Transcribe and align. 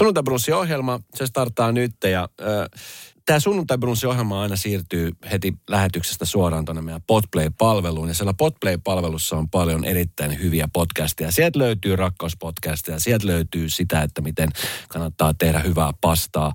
Sunnuntai-brunssi-ohjelma, 0.00 1.00
se 1.14 1.26
starttaa 1.26 1.72
nyt 1.72 1.92
ja 2.10 2.28
äh, 2.40 2.80
tämä 3.26 3.40
sunnuntai 3.40 3.78
ohjelma 4.08 4.42
aina 4.42 4.56
siirtyy 4.56 5.12
heti 5.30 5.54
lähetyksestä 5.68 6.24
suoraan 6.24 6.64
tuonne 6.64 6.82
meidän 6.82 7.02
Podplay-palveluun. 7.06 8.08
Ja 8.08 8.14
siellä 8.14 8.34
Podplay-palvelussa 8.34 9.36
on 9.36 9.50
paljon 9.50 9.84
erittäin 9.84 10.42
hyviä 10.42 10.68
podcasteja. 10.72 11.32
Sieltä 11.32 11.58
löytyy 11.58 11.96
rakkauspodcasteja, 11.96 13.00
sieltä 13.00 13.26
löytyy 13.26 13.68
sitä, 13.68 14.02
että 14.02 14.20
miten 14.20 14.48
kannattaa 14.88 15.34
tehdä 15.34 15.58
hyvää 15.58 15.92
pastaa. 16.00 16.54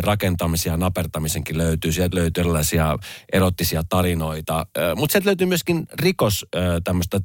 Rakentamisia, 0.00 0.76
napertamisenkin 0.76 1.58
löytyy. 1.58 1.92
Sieltä 1.92 2.16
löytyy 2.16 2.40
erilaisia 2.40 2.98
erottisia 3.32 3.82
tarinoita. 3.88 4.66
Mutta 4.96 5.12
sieltä 5.12 5.26
löytyy 5.26 5.46
myöskin 5.46 5.86
rikos 5.92 6.46
tämmöistä 6.84 7.20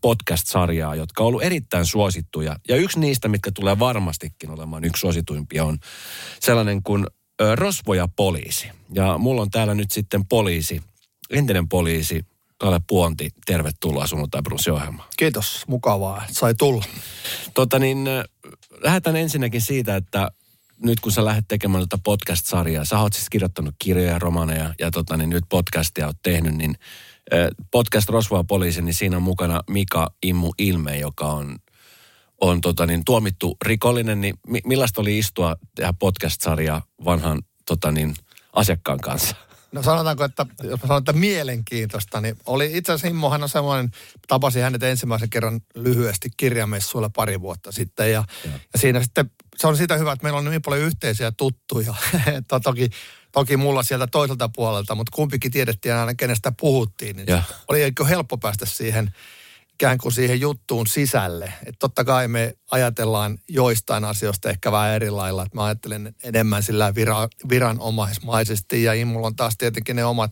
podcast-sarjaa, 0.00 0.94
jotka 0.94 1.22
on 1.22 1.26
ollut 1.26 1.42
erittäin 1.42 1.86
suosittuja. 1.86 2.56
Ja 2.68 2.76
yksi 2.76 3.00
niistä, 3.00 3.28
mitkä 3.28 3.50
tulee 3.54 3.78
varmastikin 3.78 4.50
olemaan 4.50 4.84
yksi 4.84 5.00
suosituimpia, 5.00 5.64
on 5.64 5.78
sellainen 6.40 6.82
kuin 6.82 7.06
Rosvoja 7.54 8.08
poliisi. 8.16 8.68
Ja 8.94 9.18
mulla 9.18 9.42
on 9.42 9.50
täällä 9.50 9.74
nyt 9.74 9.90
sitten 9.90 10.26
poliisi, 10.26 10.82
entinen 11.30 11.68
poliisi, 11.68 12.26
Kalle 12.58 12.80
Puonti, 12.86 13.30
tervetuloa 13.46 14.06
sunnuntai 14.06 14.42
ohjelmaan. 14.72 15.08
Kiitos, 15.16 15.64
mukavaa, 15.66 16.24
sai 16.30 16.54
tulla. 16.54 16.84
Tota 17.54 17.78
niin, 17.78 18.04
lähdetään 18.80 19.16
ensinnäkin 19.16 19.60
siitä, 19.60 19.96
että 19.96 20.30
nyt 20.82 21.00
kun 21.00 21.12
sä 21.12 21.24
lähdet 21.24 21.44
tekemään 21.48 21.88
tätä 21.88 22.02
podcast-sarjaa, 22.04 22.84
sä 22.84 22.98
oot 22.98 23.12
siis 23.12 23.30
kirjoittanut 23.30 23.74
kirjoja, 23.78 24.18
romaneja 24.18 24.74
ja 24.78 24.90
tota 24.90 25.16
niin, 25.16 25.30
nyt 25.30 25.44
podcastia 25.48 26.06
oot 26.06 26.16
tehnyt, 26.22 26.54
niin 26.54 26.74
podcast 27.70 28.08
Rosvoja 28.08 28.44
poliisi, 28.44 28.82
niin 28.82 28.94
siinä 28.94 29.16
on 29.16 29.22
mukana 29.22 29.62
Mika 29.70 30.10
Immu 30.22 30.52
Ilme, 30.58 30.98
joka 30.98 31.26
on 31.26 31.56
on 32.40 32.60
tota 32.60 32.86
niin, 32.86 33.04
tuomittu 33.04 33.56
rikollinen, 33.64 34.20
niin 34.20 34.34
mi- 34.46 34.62
millaista 34.64 35.00
oli 35.00 35.18
istua 35.18 35.56
tehdä 35.74 35.94
podcast-sarjaa 35.98 36.82
vanhan 37.04 37.42
tota 37.66 37.92
niin, 37.92 38.14
asiakkaan 38.52 39.00
kanssa? 39.00 39.36
No 39.72 39.82
sanotaanko, 39.82 40.24
että 40.24 40.46
jos 40.62 40.82
mä 40.82 40.86
sanon, 40.86 40.98
että 40.98 41.12
mielenkiintoista, 41.12 42.20
niin 42.20 42.36
oli 42.46 42.70
itse 42.72 42.92
asiassa 42.92 43.08
Immohan 43.08 43.42
on 43.42 43.48
semmoinen, 43.48 43.90
tapasin 44.28 44.62
hänet 44.62 44.82
ensimmäisen 44.82 45.30
kerran 45.30 45.60
lyhyesti 45.74 46.28
kirjamessuilla 46.36 47.10
pari 47.10 47.40
vuotta 47.40 47.72
sitten 47.72 48.12
ja, 48.12 48.24
ja. 48.44 48.50
ja 48.50 48.78
siinä 48.78 49.02
sitten 49.02 49.30
se 49.56 49.66
on 49.66 49.76
siitä 49.76 49.96
hyvä, 49.96 50.12
että 50.12 50.22
meillä 50.22 50.38
on 50.38 50.44
niin 50.44 50.62
paljon 50.62 50.82
yhteisiä 50.82 51.32
tuttuja. 51.32 51.94
toki, 52.64 52.90
toki 53.36 53.56
mulla 53.56 53.82
sieltä 53.82 54.06
toiselta 54.06 54.48
puolelta, 54.48 54.94
mutta 54.94 55.12
kumpikin 55.14 55.52
tiedettiin 55.52 55.94
aina, 55.94 56.14
kenestä 56.14 56.52
puhuttiin. 56.60 57.16
Niin 57.16 57.26
oli 57.68 57.92
helppo 58.08 58.38
päästä 58.38 58.66
siihen 58.66 59.14
ikään 59.74 59.98
kuin 59.98 60.12
siihen 60.12 60.40
juttuun 60.40 60.86
sisälle. 60.86 61.44
Että 61.44 61.78
totta 61.78 62.04
kai 62.04 62.28
me 62.28 62.54
ajatellaan 62.70 63.38
joistain 63.48 64.04
asioista 64.04 64.50
ehkä 64.50 64.72
vähän 64.72 64.92
eri 64.92 65.10
lailla. 65.10 65.42
Että 65.42 65.56
mä 65.56 65.64
ajattelen 65.64 66.14
enemmän 66.22 66.62
sillä 66.62 66.94
vira, 66.94 67.28
viranomaismaisesti 67.48 68.82
ja 68.82 68.94
Immulla 68.94 69.26
on 69.26 69.36
taas 69.36 69.56
tietenkin 69.58 69.96
ne 69.96 70.04
omat 70.04 70.30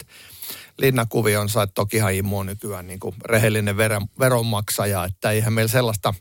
linnakuvionsa. 0.78 1.62
Että 1.62 1.74
tokihan 1.74 2.14
Immu 2.14 2.38
on 2.38 2.46
nykyään 2.46 2.86
niin 2.86 3.00
kuin 3.00 3.14
rehellinen 3.24 3.76
veron, 3.76 4.06
veronmaksaja, 4.18 5.04
että 5.04 5.30
eihän 5.30 5.52
meillä 5.52 5.72
sellaista 5.72 6.14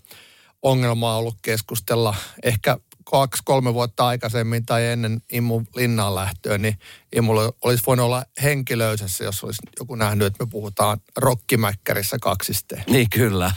ongelmaa 0.62 1.18
ollut 1.18 1.38
keskustella. 1.42 2.16
Ehkä 2.44 2.78
kaksi-kolme 3.04 3.74
vuotta 3.74 4.08
aikaisemmin 4.08 4.66
tai 4.66 4.86
ennen 4.86 5.22
Immu 5.32 5.62
linnaan 5.76 6.16
lähtöä, 6.16 6.58
niin 6.58 6.78
Immulla 7.16 7.54
olisi 7.62 7.84
voinut 7.88 8.06
olla 8.06 8.24
henkilöisessä, 8.44 9.24
jos 9.24 9.44
olisi 9.44 9.62
joku 9.80 9.96
nähnyt, 9.96 10.28
että 10.28 10.44
me 10.46 10.50
puhutaan 10.50 10.98
rokkimäkkärissä 11.18 12.18
kaksiste. 12.22 12.84
Niin 12.90 13.10
kyllä. 13.10 13.52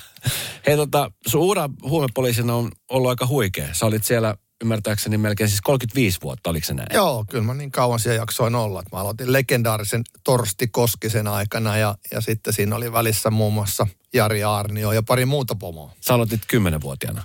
Hei 0.67 0.77
tota, 0.77 1.11
sun 1.27 1.41
uura 1.41 1.71
huumepoliisina 1.83 2.55
on 2.55 2.73
ollut 2.91 3.09
aika 3.09 3.27
huikea. 3.27 3.69
Sä 3.73 3.87
olit 3.87 4.05
siellä 4.05 4.37
ymmärtääkseni 4.63 5.19
melkein 5.19 5.49
siis 5.49 5.61
35 5.61 6.19
vuotta, 6.23 6.51
oliko 6.51 6.67
se 6.67 6.75
näin? 6.75 6.89
Joo, 6.95 7.25
kyllä 7.31 7.45
mä 7.45 7.55
niin 7.55 7.71
kauan 7.71 8.01
siellä 8.01 8.23
jaksoin 8.23 8.55
olla. 8.55 8.83
Mä 8.93 8.99
aloitin 8.99 9.33
legendaarisen 9.33 10.03
Torsti 10.25 10.69
Koskisen 10.69 11.29
aikana 11.29 11.77
ja, 11.77 11.95
ja 12.11 12.21
sitten 12.21 12.53
siinä 12.53 12.77
oli 12.77 12.93
välissä 12.93 13.31
muun 13.31 13.53
muassa 13.53 13.87
Jari 14.15 14.45
Arnio 14.45 14.93
ja 14.93 15.03
pari 15.03 15.25
muuta 15.25 15.55
pomoa. 15.55 15.93
Sä 16.01 16.15
aloitit 16.15 16.41
10-vuotiaana? 16.53 17.23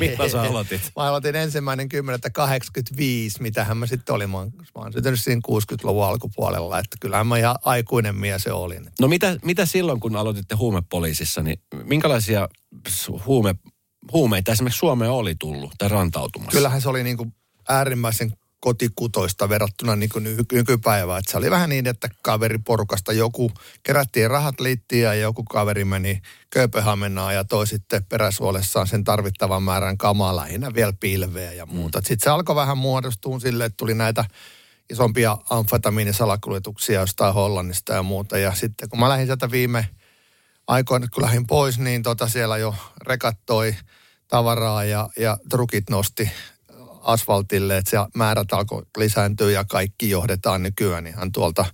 Mitä 0.00 0.28
sä 0.28 0.42
aloitit? 0.42 0.80
Mä 0.96 1.02
aloitin 1.02 1.36
ensimmäinen 1.36 1.88
10.85, 1.94 1.98
mitähän 3.40 3.76
mä 3.76 3.86
sitten 3.86 4.14
olin. 4.14 4.30
Mä 4.30 4.38
oon, 4.38 4.50
mä 4.56 4.62
oon 4.74 4.92
syntynyt 4.92 5.20
siinä 5.20 5.40
60-luvun 5.48 6.04
alkupuolella, 6.04 6.78
että 6.78 6.96
kyllähän 7.00 7.26
mä 7.26 7.38
ihan 7.38 7.56
aikuinen 7.64 8.16
mies 8.16 8.46
jo 8.46 8.62
olin. 8.62 8.86
No 9.00 9.08
mitä, 9.08 9.36
mitä 9.44 9.66
silloin, 9.66 10.00
kun 10.00 10.16
aloititte 10.16 10.54
huumepoliisissa, 10.54 11.42
niin 11.42 11.60
minkälaisia 11.84 12.48
huume, 13.26 13.54
huumeita 14.12 14.52
esimerkiksi 14.52 14.78
Suomeen 14.78 15.10
oli 15.10 15.34
tullut 15.38 15.72
tai 15.78 15.88
rantautumassa? 15.88 16.52
Kyllähän 16.52 16.80
se 16.80 16.88
oli 16.88 17.04
niin 17.04 17.16
kuin 17.16 17.34
äärimmäisen 17.68 18.32
kotikutoista 18.62 19.48
verrattuna 19.48 19.96
niin 19.96 20.08
kuin 20.08 20.24
nykypäivään. 20.52 21.18
Että 21.18 21.30
se 21.30 21.38
oli 21.38 21.50
vähän 21.50 21.70
niin, 21.70 21.86
että 21.86 22.08
kaveriporukasta 22.22 23.12
joku 23.12 23.52
kerättiin 23.82 24.30
rahat 24.30 24.60
liittiin 24.60 25.02
ja 25.02 25.14
joku 25.14 25.44
kaveri 25.44 25.84
meni 25.84 26.22
Kööpenhaminaan 26.50 27.34
ja 27.34 27.44
toi 27.44 27.66
sitten 27.66 28.04
peräsuolessaan 28.04 28.86
sen 28.86 29.04
tarvittavan 29.04 29.62
määrän 29.62 29.98
kamaa 29.98 30.36
lähinnä 30.36 30.74
vielä 30.74 30.92
pilveä 31.00 31.52
ja 31.52 31.66
muuta. 31.66 31.98
Mm. 31.98 32.04
Sitten 32.04 32.24
se 32.24 32.30
alkoi 32.30 32.56
vähän 32.56 32.78
muodostua 32.78 33.40
sille, 33.40 33.64
että 33.64 33.76
tuli 33.76 33.94
näitä 33.94 34.24
isompia 34.90 35.38
amfetamiinisalakuljetuksia 35.50 37.00
jostain 37.00 37.34
Hollannista 37.34 37.92
ja 37.92 38.02
muuta. 38.02 38.38
Ja 38.38 38.54
sitten 38.54 38.88
kun 38.88 39.00
mä 39.00 39.08
lähdin 39.08 39.26
sieltä 39.26 39.50
viime 39.50 39.88
aikoina, 40.66 41.06
kun 41.14 41.22
lähdin 41.22 41.46
pois, 41.46 41.78
niin 41.78 42.02
tota 42.02 42.28
siellä 42.28 42.58
jo 42.58 42.74
rekattoi 43.06 43.76
tavaraa 44.28 44.84
ja, 44.84 45.08
ja 45.18 45.38
trukit 45.50 45.90
nosti 45.90 46.30
asfaltille, 47.02 47.76
että 47.76 47.90
se 47.90 47.96
määrät 48.14 48.52
alkoi 48.52 48.82
lisääntyä 48.96 49.50
ja 49.50 49.64
kaikki 49.64 50.10
johdetaan 50.10 50.62
nykyään 50.62 51.06
ihan 51.06 51.32
tuolta 51.32 51.64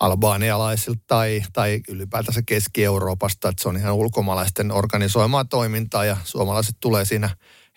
albaanialaisilta 0.00 1.00
tai, 1.06 1.42
tai 1.52 1.80
ylipäätänsä 1.88 2.42
Keski-Euroopasta, 2.46 3.48
että 3.48 3.62
se 3.62 3.68
on 3.68 3.76
ihan 3.76 3.94
ulkomaalaisten 3.94 4.72
organisoimaa 4.72 5.44
toimintaa 5.44 6.04
ja 6.04 6.16
suomalaiset 6.24 6.76
tulee 6.80 7.04
siinä 7.04 7.30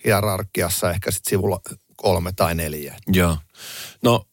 hierarkiassa 0.05 0.91
ehkä 0.91 1.11
sitten 1.11 1.29
sivulla 1.29 1.59
kolme 1.95 2.31
tai 2.35 2.55
neljä. 2.55 2.95
Joo. 3.07 3.37
No 4.03 4.25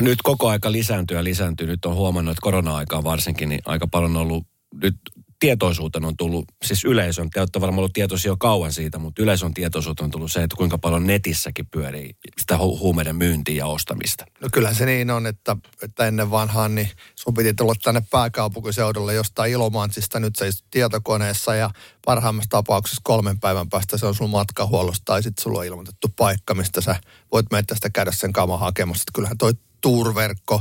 nyt 0.00 0.18
koko 0.22 0.48
aika 0.48 0.72
lisääntyy 0.72 1.16
ja 1.16 1.24
lisääntyy. 1.24 1.66
Nyt 1.66 1.84
on 1.84 1.94
huomannut, 1.94 2.32
että 2.32 2.42
korona-aikaa 2.42 3.04
varsinkin, 3.04 3.48
niin 3.48 3.60
aika 3.64 3.86
paljon 3.86 4.16
on 4.16 4.22
ollut 4.22 4.46
nyt 4.82 4.96
tietoisuuteen 5.40 6.04
on 6.04 6.16
tullut, 6.16 6.44
siis 6.64 6.84
yleisön, 6.84 7.30
te 7.30 7.40
olette 7.40 7.60
varmaan 7.60 7.78
ollut 7.78 7.92
tietoisia 7.92 8.28
jo 8.28 8.36
kauan 8.36 8.72
siitä, 8.72 8.98
mutta 8.98 9.22
yleisön 9.22 9.54
tietoisuuteen 9.54 10.04
on 10.04 10.10
tullut 10.10 10.32
se, 10.32 10.42
että 10.42 10.56
kuinka 10.56 10.78
paljon 10.78 11.06
netissäkin 11.06 11.66
pyörii 11.66 12.10
sitä 12.40 12.54
hu- 12.54 12.78
huumeiden 12.78 13.16
myyntiä 13.16 13.54
ja 13.54 13.66
ostamista. 13.66 14.24
No 14.40 14.48
kyllä 14.52 14.74
se 14.74 14.86
niin 14.86 15.10
on, 15.10 15.26
että, 15.26 15.56
että 15.82 16.06
ennen 16.06 16.30
vanhaan 16.30 16.74
niin 16.74 16.90
sun 17.16 17.34
piti 17.34 17.54
tulla 17.54 17.74
tänne 17.82 18.02
pääkaupunkiseudulle 18.10 19.14
jostain 19.14 19.52
Ilomantsista, 19.52 20.20
nyt 20.20 20.36
se 20.36 20.50
tietokoneessa 20.70 21.54
ja 21.54 21.70
parhaimmassa 22.04 22.50
tapauksessa 22.50 23.00
kolmen 23.04 23.40
päivän 23.40 23.68
päästä 23.68 23.98
se 23.98 24.06
on 24.06 24.14
sun 24.14 24.30
matkahuollosta 24.30 25.04
tai 25.04 25.22
sitten 25.22 25.42
sulla 25.42 25.58
on 25.58 25.66
ilmoitettu 25.66 26.08
paikka, 26.16 26.54
mistä 26.54 26.80
sä 26.80 26.96
voit 27.32 27.46
tästä 27.66 27.90
käydä 27.90 28.12
sen 28.12 28.32
kaman 28.32 28.58
hakemassa. 28.58 29.04
Kyllähän 29.14 29.38
toi 29.38 29.52
turverkko 29.80 30.60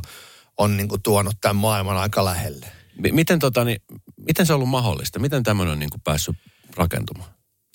on 0.57 0.77
niin 0.77 0.87
kuin 0.87 1.01
tuonut 1.01 1.35
tämän 1.41 1.55
maailman 1.55 1.97
aika 1.97 2.25
lähelle. 2.25 2.65
Miten, 3.11 3.39
tota, 3.39 3.63
niin, 3.63 3.81
miten 4.29 4.45
se 4.45 4.53
on 4.53 4.55
ollut 4.55 4.69
mahdollista? 4.69 5.19
Miten 5.19 5.43
tämmöinen 5.43 5.71
on 5.71 5.79
niin 5.79 5.89
kuin 5.89 6.01
päässyt 6.01 6.35
rakentumaan? 6.75 7.29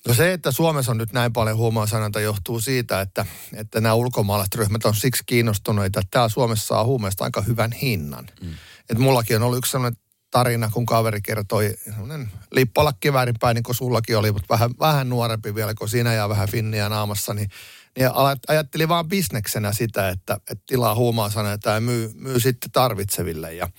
No 0.07 0.13
se, 0.13 0.33
että 0.33 0.51
Suomessa 0.51 0.91
on 0.91 0.97
nyt 0.97 1.13
näin 1.13 1.33
paljon 1.33 1.57
huumausaineita, 1.57 2.19
johtuu 2.19 2.59
siitä, 2.59 3.01
että, 3.01 3.25
että 3.53 3.81
nämä 3.81 3.93
ulkomaalaiset 3.93 4.55
ryhmät 4.55 4.85
on 4.85 4.95
siksi 4.95 5.23
kiinnostuneita, 5.25 5.99
että 5.99 6.11
täällä 6.11 6.29
Suomessa 6.29 6.67
saa 6.67 6.83
huumeista 6.83 7.23
aika 7.23 7.41
hyvän 7.41 7.71
hinnan. 7.71 8.27
Mm. 8.41 8.53
Et 8.89 8.97
mullakin 8.97 9.35
on 9.35 9.43
ollut 9.43 9.57
yksi 9.57 9.71
sellainen 9.71 9.99
tarina, 10.31 10.69
kun 10.73 10.85
kaveri 10.85 11.21
kertoi 11.21 11.75
sellainen 11.95 12.31
lippalakki 12.51 13.13
väärinpäin, 13.13 13.55
niin 13.55 13.63
kuin 13.63 13.75
sullakin 13.75 14.17
oli, 14.17 14.31
mutta 14.31 14.53
vähän, 14.53 14.69
vähän 14.79 15.09
nuorempi 15.09 15.55
vielä, 15.55 15.73
kun 15.73 15.89
siinä 15.89 16.13
ja 16.13 16.29
vähän 16.29 16.49
finniä 16.49 16.89
naamassa, 16.89 17.33
niin 17.33 17.49
niin 17.97 18.09
ajatteli 18.47 18.87
vaan 18.87 19.07
bisneksenä 19.07 19.73
sitä, 19.73 20.09
että, 20.09 20.33
että 20.33 20.63
tilaa 20.67 20.95
huumausaineita 20.95 21.69
ja 21.69 21.81
myy, 21.81 22.11
myy 22.15 22.39
sitten 22.39 22.71
tarvitseville. 22.71 23.53
Ja, 23.53 23.69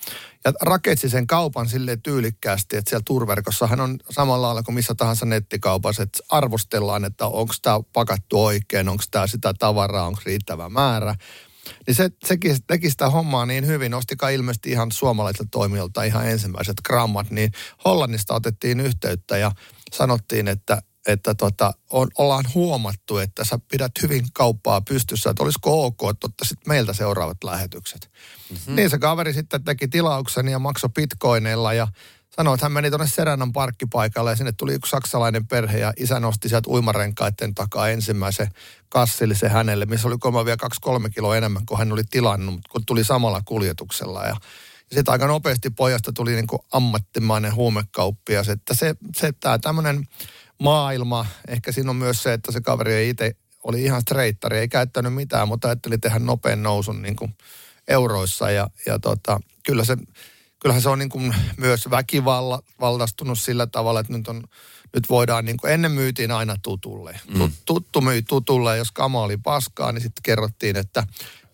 ja 0.45 0.53
rakensi 0.61 1.09
sen 1.09 1.27
kaupan 1.27 1.69
sille 1.69 1.97
tyylikkäästi, 1.97 2.77
että 2.77 2.89
siellä 2.89 3.03
turverkossahan 3.05 3.79
on 3.79 3.97
samalla 4.09 4.47
lailla 4.47 4.63
kuin 4.63 4.75
missä 4.75 4.95
tahansa 4.95 5.25
nettikaupassa, 5.25 6.03
että 6.03 6.19
arvostellaan, 6.29 7.05
että 7.05 7.27
onko 7.27 7.53
tämä 7.61 7.79
pakattu 7.93 8.45
oikein, 8.45 8.89
onko 8.89 9.03
tämä 9.11 9.27
sitä 9.27 9.53
tavaraa, 9.59 10.07
onko 10.07 10.21
riittävä 10.25 10.69
määrä. 10.69 11.15
Niin 11.87 11.95
se 11.95 12.09
teki, 12.27 12.55
teki 12.67 12.89
sitä 12.89 13.09
hommaa 13.09 13.45
niin 13.45 13.67
hyvin, 13.67 13.93
ostikaan 13.93 14.33
ilmeisesti 14.33 14.71
ihan 14.71 14.91
suomalaisilta 14.91 15.49
toimijoilta 15.51 16.03
ihan 16.03 16.29
ensimmäiset 16.29 16.75
grammat, 16.85 17.31
niin 17.31 17.51
Hollannista 17.85 18.33
otettiin 18.33 18.79
yhteyttä 18.79 19.37
ja 19.37 19.51
sanottiin, 19.93 20.47
että 20.47 20.81
että 21.07 21.35
tota, 21.35 21.73
on, 21.89 22.07
ollaan 22.17 22.45
huomattu, 22.55 23.17
että 23.17 23.45
sä 23.45 23.59
pidät 23.71 23.91
hyvin 24.01 24.25
kauppaa 24.33 24.81
pystyssä, 24.81 25.29
että 25.29 25.43
olisiko 25.43 25.85
ok, 25.85 25.97
että 26.11 26.27
ottaisit 26.27 26.67
meiltä 26.67 26.93
seuraavat 26.93 27.43
lähetykset. 27.43 28.11
Mm-hmm. 28.49 28.75
Niin 28.75 28.89
se 28.89 28.99
kaveri 28.99 29.33
sitten 29.33 29.63
teki 29.63 29.87
tilauksen 29.87 30.47
ja 30.47 30.59
maksoi 30.59 30.89
bitcoineilla 30.89 31.73
ja 31.73 31.87
sanoi, 32.35 32.53
että 32.53 32.65
hän 32.65 32.71
meni 32.71 32.89
tuonne 32.89 33.07
Seränan 33.07 33.53
parkkipaikalle 33.53 34.29
ja 34.29 34.35
sinne 34.35 34.51
tuli 34.51 34.73
yksi 34.73 34.89
saksalainen 34.89 35.47
perhe 35.47 35.77
ja 35.77 35.93
isä 35.97 36.19
nosti 36.19 36.49
sieltä 36.49 36.69
uimarenkaiden 36.69 37.55
takaa 37.55 37.89
ensimmäisen 37.89 38.47
kassillisen 38.89 39.51
hänelle, 39.51 39.85
missä 39.85 40.07
oli 40.07 40.17
koma 40.19 40.45
vielä 40.45 40.57
kaksi-kolme 40.57 41.09
kiloa 41.09 41.37
enemmän 41.37 41.65
kuin 41.65 41.77
hän 41.79 41.91
oli 41.91 42.03
tilannut, 42.09 42.59
kun 42.69 42.85
tuli 42.85 43.03
samalla 43.03 43.41
kuljetuksella 43.45 44.23
ja 44.23 44.35
sitten 44.91 45.11
aika 45.11 45.27
nopeasti 45.27 45.69
pojasta 45.69 46.13
tuli 46.13 46.31
niin 46.31 46.47
kuin 46.47 46.61
ammattimainen 46.71 47.55
huumekauppias, 47.55 48.49
että 48.49 48.73
se, 48.73 48.95
se 49.15 49.33
tämä 49.39 49.59
tämmöinen 49.59 50.07
maailma, 50.59 51.25
ehkä 51.47 51.71
siinä 51.71 51.89
on 51.89 51.95
myös 51.95 52.23
se, 52.23 52.33
että 52.33 52.51
se 52.51 52.61
kaveri 52.61 52.93
ei 52.93 53.09
itse 53.09 53.35
oli 53.63 53.83
ihan 53.83 54.01
streittari, 54.01 54.57
ei 54.57 54.67
käyttänyt 54.67 55.13
mitään, 55.13 55.47
mutta 55.47 55.67
ajatteli 55.67 55.97
tehdä 55.97 56.19
nopean 56.19 56.63
nousun 56.63 57.01
niin 57.01 57.15
kuin 57.15 57.35
euroissa 57.87 58.51
ja, 58.51 58.69
ja 58.85 58.99
tota, 58.99 59.39
kyllä 59.65 59.83
se, 59.83 59.97
kyllähän 60.59 60.81
se 60.81 60.89
on 60.89 60.99
niin 60.99 61.09
kuin 61.09 61.35
myös 61.57 61.89
väkivaltaistunut 61.89 63.39
sillä 63.39 63.67
tavalla, 63.67 63.99
että 63.99 64.13
nyt 64.13 64.27
on 64.27 64.43
nyt 64.93 65.09
voidaan, 65.09 65.45
niin 65.45 65.57
kuin 65.57 65.73
ennen 65.73 65.91
myytiin 65.91 66.31
aina 66.31 66.55
tutulle. 66.63 67.19
Mm. 67.33 67.51
Tuttu 67.65 68.01
myi 68.01 68.21
tutulle, 68.21 68.77
jos 68.77 68.91
kama 68.91 69.21
oli 69.21 69.37
paskaa, 69.37 69.91
niin 69.91 70.01
sitten 70.01 70.23
kerrottiin, 70.23 70.75
että 70.75 71.03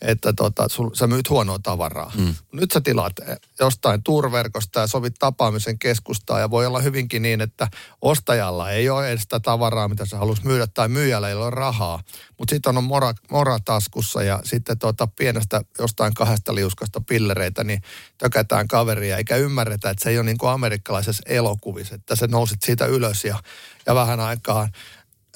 että 0.03 0.33
tota, 0.33 0.69
sul, 0.69 0.89
sä 0.93 1.07
myyt 1.07 1.29
huonoa 1.29 1.59
tavaraa. 1.63 2.11
Mm. 2.15 2.35
Nyt 2.51 2.71
sä 2.71 2.81
tilaat 2.81 3.13
eh, 3.19 3.37
jostain 3.59 4.03
turverkosta 4.03 4.79
ja 4.79 4.87
sovit 4.87 5.13
tapaamisen 5.19 5.79
keskustaa 5.79 6.39
ja 6.39 6.49
voi 6.49 6.65
olla 6.65 6.79
hyvinkin 6.79 7.21
niin, 7.21 7.41
että 7.41 7.67
ostajalla 8.01 8.71
ei 8.71 8.89
ole 8.89 9.09
edes 9.09 9.21
sitä 9.21 9.39
tavaraa, 9.39 9.87
mitä 9.87 10.05
sä 10.05 10.17
haluaisi 10.17 10.45
myydä 10.45 10.67
tai 10.67 10.87
myyjällä 10.87 11.29
ei 11.29 11.35
ole 11.35 11.49
rahaa. 11.49 12.03
Mutta 12.37 12.55
sitten 12.55 12.77
on 12.77 12.83
mora, 12.83 13.13
mora 13.31 13.57
taskussa 13.65 14.23
ja 14.23 14.39
sitten 14.43 14.79
tota 14.79 15.07
pienestä 15.07 15.61
jostain 15.79 16.13
kahdesta 16.13 16.55
liuskasta 16.55 17.01
pillereitä, 17.01 17.63
niin 17.63 17.81
tökätään 18.17 18.67
kaveria 18.67 19.17
eikä 19.17 19.35
ymmärretä, 19.35 19.89
että 19.89 20.03
se 20.03 20.09
ei 20.09 20.17
ole 20.17 20.25
niin 20.25 20.37
kuin 20.37 20.51
amerikkalaisessa 20.51 21.23
elokuvissa, 21.25 21.95
että 21.95 22.15
sä 22.15 22.27
nousit 22.27 22.61
siitä 22.61 22.85
ylös 22.85 23.25
ja, 23.25 23.39
ja 23.85 23.95
vähän 23.95 24.19
aikaa 24.19 24.67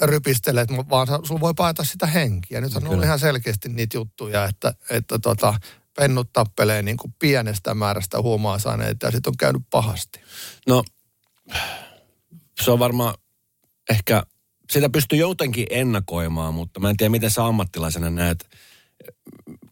rypistelet, 0.02 0.70
vaan 0.90 1.08
sulla 1.24 1.42
voi 1.42 1.54
paeta 1.54 1.84
sitä 1.84 2.08
henkiä. 2.08 2.62
Nyt 2.62 2.76
on 2.76 3.04
ihan 3.04 3.20
selkeästi 3.20 3.70
niitä 3.70 3.98
juttuja, 3.98 4.46
että, 4.46 4.74
että 4.90 5.20
tota, 5.20 5.54
pennut 5.98 6.34
tappelee 6.34 6.82
niin 6.82 6.98
kuin 6.98 7.16
pienestä 7.20 7.74
määrästä 7.74 8.22
huomaa 8.22 8.60
saaneita 8.60 9.06
ja 9.06 9.12
sitten 9.12 9.32
on 9.32 9.38
käynyt 9.38 9.62
pahasti. 9.70 10.20
No, 10.68 10.84
se 12.62 12.72
on 12.72 12.80
varmaan 12.80 13.16
ehkä, 13.90 14.24
sitä 14.72 14.90
pystyy 14.90 15.20
jotenkin 15.20 15.68
ennakoimaan, 15.70 16.54
mutta 16.54 16.80
mä 16.80 16.90
en 16.90 16.98
tiedä, 16.98 17.10
miten 17.10 17.32
sä 17.32 17.46
ammattilaisena 17.46 18.10
näet, 18.10 18.50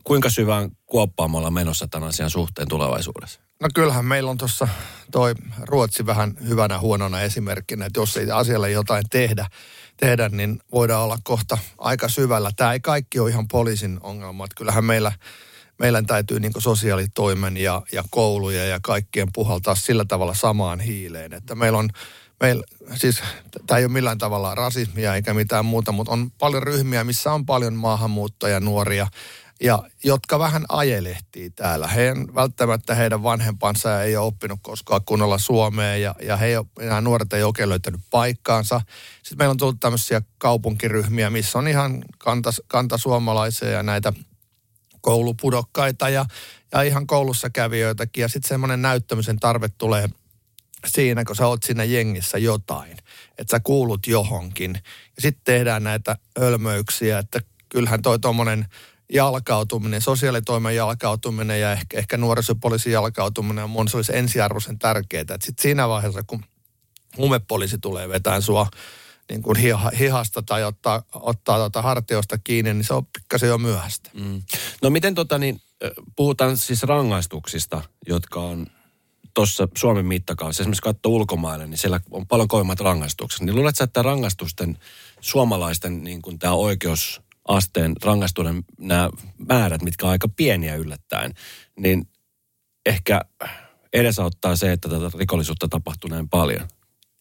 kuinka 0.04 0.30
syvään 0.30 0.72
kuoppaan 0.86 1.32
me 1.32 1.38
ollaan 1.38 1.54
menossa 1.54 1.88
tämän 1.88 2.10
asian 2.10 2.30
suhteen 2.30 2.68
tulevaisuudessa? 2.68 3.40
No 3.62 3.70
kyllähän 3.74 4.06
meillä 4.06 4.30
on 4.30 4.38
tuossa 4.38 4.68
toi 5.12 5.34
Ruotsi 5.62 6.06
vähän 6.06 6.34
hyvänä 6.48 6.80
huonona 6.80 7.22
esimerkkinä, 7.22 7.86
että 7.86 8.00
jos 8.00 8.18
ei 8.18 8.32
asialle 8.32 8.72
jotain 8.72 9.04
tehdä, 9.10 9.48
tehdä, 9.98 10.30
niin 10.30 10.60
voidaan 10.72 11.04
olla 11.04 11.18
kohta 11.24 11.58
aika 11.78 12.10
syvällä. 12.10 12.52
Tämä 12.56 12.74
ei 12.74 12.80
kaikki 12.80 13.20
ole 13.20 13.30
ihan 13.30 13.48
poliisin 13.48 14.00
ongelma. 14.02 14.46
Että 14.46 14.56
kyllähän 14.56 14.86
meillä, 14.86 15.12
meillä 15.80 16.02
täytyy 16.02 16.40
niin 16.40 16.52
sosiaalitoimen 16.58 17.58
ja, 17.58 17.82
ja 17.92 18.04
kouluja 18.10 18.66
ja 18.66 18.80
kaikkien 18.84 19.28
puhaltaa 19.34 19.76
sillä 19.76 20.06
tavalla 20.06 20.34
samaan 20.34 20.80
hiileen. 20.80 21.34
Että 21.34 21.56
meillä 21.56 21.78
on, 21.78 21.90
meillä, 22.40 22.64
siis 22.96 23.24
tämä 23.68 23.78
ei 23.78 23.86
ole 23.86 23.94
millään 23.94 24.18
tavalla 24.18 24.56
rasismia 24.56 25.16
eikä 25.16 25.34
mitään 25.34 25.66
muuta, 25.66 25.92
mutta 25.92 26.12
on 26.14 26.32
paljon 26.32 26.64
ryhmiä, 26.64 27.04
missä 27.04 27.34
on 27.34 27.46
paljon 27.46 27.74
maahanmuuttajia, 27.74 28.60
nuoria, 28.60 29.08
ja 29.62 29.84
jotka 30.04 30.40
vähän 30.40 30.66
ajelehtii 30.70 31.50
täällä. 31.50 31.88
He, 31.88 32.14
välttämättä 32.36 32.96
heidän 32.96 33.24
vanhempansa 33.24 34.04
ei 34.04 34.18
ole 34.18 34.26
oppinut 34.26 34.60
koskaan 34.62 35.02
kunnolla 35.06 35.38
Suomeen 35.38 36.02
ja, 36.02 36.16
ja 36.22 36.38
he 36.38 36.46
ei 36.46 36.56
nämä 36.80 37.02
nuoret 37.02 37.34
ei 37.34 37.44
oikein 37.44 37.70
löytänyt 37.70 38.02
paikkaansa. 38.10 38.82
Sitten 39.24 39.38
meillä 39.38 39.52
on 39.52 39.58
tullut 39.58 39.80
tämmöisiä 39.80 40.22
kaupunkiryhmiä, 40.38 41.30
missä 41.30 41.60
on 41.60 41.68
ihan 41.68 42.04
kanta, 42.18 42.52
kantasuomalaisia 42.68 43.70
ja 43.70 43.84
näitä 43.84 44.14
koulupudokkaita 45.02 46.10
ja, 46.10 46.26
ja 46.72 46.82
ihan 46.82 47.08
koulussa 47.08 47.50
kävijöitäkin. 47.50 48.22
Ja 48.22 48.28
sitten 48.28 48.48
semmoinen 48.48 48.82
näyttämisen 48.82 49.40
tarve 49.40 49.70
tulee 49.70 50.10
siinä, 50.88 51.26
kun 51.26 51.36
sä 51.36 51.48
oot 51.48 51.64
siinä 51.64 51.84
jengissä 51.84 52.38
jotain, 52.38 52.92
että 53.38 53.52
sä 53.52 53.60
kuulut 53.60 54.08
johonkin. 54.08 54.74
Ja 55.16 55.22
sitten 55.22 55.44
tehdään 55.44 55.84
näitä 55.84 56.18
ölmöyksiä, 56.40 57.20
että 57.20 57.40
kyllähän 57.70 58.02
toi 58.02 58.20
tuommoinen 58.20 58.66
jalkautuminen, 59.14 60.02
sosiaalitoimen 60.02 60.76
jalkautuminen 60.76 61.62
ja 61.62 61.72
ehkä, 61.72 61.98
ehkä 61.98 62.18
nuorisopoliisin 62.18 62.94
jalkautuminen 62.94 63.64
on 63.64 63.70
mun 63.70 63.88
se 63.88 63.98
olisi 63.98 64.18
ensiarvoisen 64.18 64.80
tärkeää. 64.80 65.22
Että 65.22 65.38
sit 65.44 65.60
siinä 65.60 65.90
vaiheessa, 65.90 66.24
kun 66.24 66.44
huumepoliisi 67.18 67.78
tulee 67.78 68.10
vetään 68.10 68.42
sua 68.42 68.68
niin 69.30 69.42
kuin 69.42 69.58
hihasta 70.00 70.42
tai 70.42 70.64
ottaa, 70.64 71.04
ottaa 71.14 71.58
tuota 71.58 71.82
hartiosta 71.82 72.38
kiinni, 72.38 72.74
niin 72.74 72.84
se 72.84 72.94
on 72.94 73.06
pikkasen 73.06 73.50
jo 73.50 73.58
myöhäistä. 73.58 74.10
Mm. 74.14 74.42
No 74.82 74.90
miten 74.90 75.16
tota 75.16 75.38
niin, 75.38 75.62
puhutaan 76.16 76.58
siis 76.58 76.84
rangaistuksista, 76.84 77.82
jotka 78.08 78.40
on 78.40 78.68
tuossa 79.34 79.68
Suomen 79.78 80.06
mittakaavassa, 80.06 80.64
esimerkiksi 80.64 80.82
katso 80.82 81.10
ulkomaille, 81.10 81.68
niin 81.68 81.78
siellä 81.78 82.00
on 82.12 82.28
paljon 82.28 82.48
kovimmat 82.48 82.80
rangaistukset. 82.80 83.42
Niin 83.42 83.56
luuletko, 83.56 83.84
että 83.84 84.02
rangaistusten, 84.02 84.78
suomalaisten 85.22 86.04
niin 86.04 86.22
kuin 86.22 86.40
tämä 86.40 86.54
oikeus 86.54 87.22
asteen 87.48 87.94
rangaistuuden 88.04 88.64
nämä 88.80 89.10
määrät, 89.38 89.82
mitkä 89.82 90.06
on 90.06 90.12
aika 90.12 90.28
pieniä 90.28 90.76
yllättäen, 90.76 91.34
niin 91.80 92.08
ehkä 92.86 93.22
edesauttaa 93.94 94.56
se, 94.56 94.72
että 94.72 94.90
tätä 94.90 95.12
rikollisuutta 95.18 95.68
tapahtuu 95.68 96.10
näin 96.10 96.30
paljon. 96.30 96.68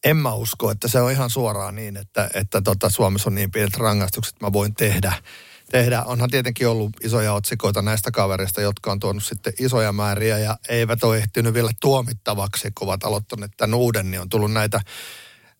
En 0.05 0.17
mä 0.17 0.35
usko, 0.35 0.71
että 0.71 0.89
se 0.89 1.01
on 1.01 1.13
ihan 1.13 1.31
suoraan 1.31 1.75
niin, 1.75 1.97
että, 1.97 2.31
että 2.35 2.63
tota, 2.63 2.91
Suomessa 2.91 3.31
on 3.31 3.35
niin 3.35 3.51
pienet 3.51 3.77
rangaistukset, 3.77 4.35
että 4.35 4.47
mä 4.47 4.53
voin 4.53 4.75
tehdä. 4.75 5.13
tehdä. 5.71 6.03
Onhan 6.03 6.31
tietenkin 6.31 6.69
ollut 6.69 6.93
isoja 7.03 7.33
otsikoita 7.33 7.83
näistä 7.83 8.11
kavereista, 8.11 8.61
jotka 8.61 8.93
on 8.93 9.01
tuonut 9.01 9.25
sitten 9.25 9.53
isoja 9.61 9.93
määriä 9.93 10.39
ja 10.39 10.57
eivät 10.69 11.05
ole 11.05 11.17
ehtinyt 11.17 11.55
vielä 11.55 11.71
tuomittavaksi, 11.81 12.71
kun 12.79 12.89
ovat 12.89 13.05
aloittaneet 13.05 13.53
tämän 13.57 13.75
uuden, 13.75 14.11
niin 14.11 14.21
on 14.21 14.29
tullut 14.29 14.53
näitä 14.53 14.81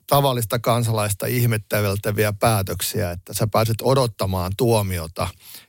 tavallista 0.07 0.59
kansalaista 0.59 1.27
ihmettäviltäviä 1.27 2.33
päätöksiä, 2.33 3.11
että 3.11 3.35
sä 3.35 3.47
pääset 3.53 3.77
odottamaan 3.83 4.53
tuomiota 4.57 5.29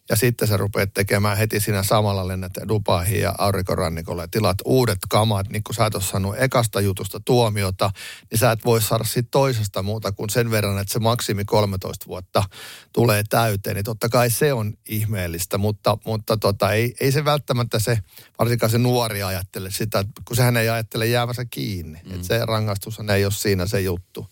ja 0.09 0.15
sitten 0.15 0.47
sä 0.47 0.57
rupeat 0.57 0.93
tekemään 0.93 1.37
heti 1.37 1.59
siinä 1.59 1.83
samalla 1.83 2.27
lennät 2.27 2.51
Dubaihin 2.67 3.21
ja 3.21 3.35
aurinkorannikolle 3.37 4.23
ja 4.23 4.27
tilat 4.27 4.57
uudet 4.65 4.97
kamat, 5.09 5.49
niin 5.49 5.63
kuin 5.63 5.75
sä 5.75 5.85
et 5.85 5.95
ole 5.95 6.03
saanut 6.03 6.35
ekasta 6.37 6.81
jutusta 6.81 7.19
tuomiota, 7.19 7.91
niin 8.31 8.39
sä 8.39 8.51
et 8.51 8.65
voi 8.65 8.81
saada 8.81 9.03
siitä 9.03 9.27
toisesta 9.31 9.83
muuta 9.83 10.11
kuin 10.11 10.29
sen 10.29 10.51
verran, 10.51 10.79
että 10.79 10.93
se 10.93 10.99
maksimi 10.99 11.45
13 11.45 12.05
vuotta 12.07 12.43
tulee 12.93 13.23
täyteen. 13.29 13.75
Niin 13.75 13.85
totta 13.85 14.09
kai 14.09 14.29
se 14.29 14.53
on 14.53 14.73
ihmeellistä, 14.89 15.57
mutta, 15.57 15.97
mutta 16.05 16.37
tota, 16.37 16.71
ei, 16.71 16.95
ei 16.99 17.11
se 17.11 17.25
välttämättä 17.25 17.79
se, 17.79 17.99
varsinkaan 18.39 18.69
se 18.69 18.77
nuori 18.77 19.23
ajattele 19.23 19.71
sitä, 19.71 20.05
kun 20.25 20.35
sehän 20.35 20.57
ei 20.57 20.69
ajattele 20.69 21.07
jäävänsä 21.07 21.45
kiinni. 21.45 21.99
Mm. 22.05 22.15
Että 22.15 22.27
se 22.27 22.45
rangaistus 22.45 22.99
ei 23.15 23.25
ole 23.25 23.33
siinä 23.33 23.67
se 23.67 23.81
juttu. 23.81 24.27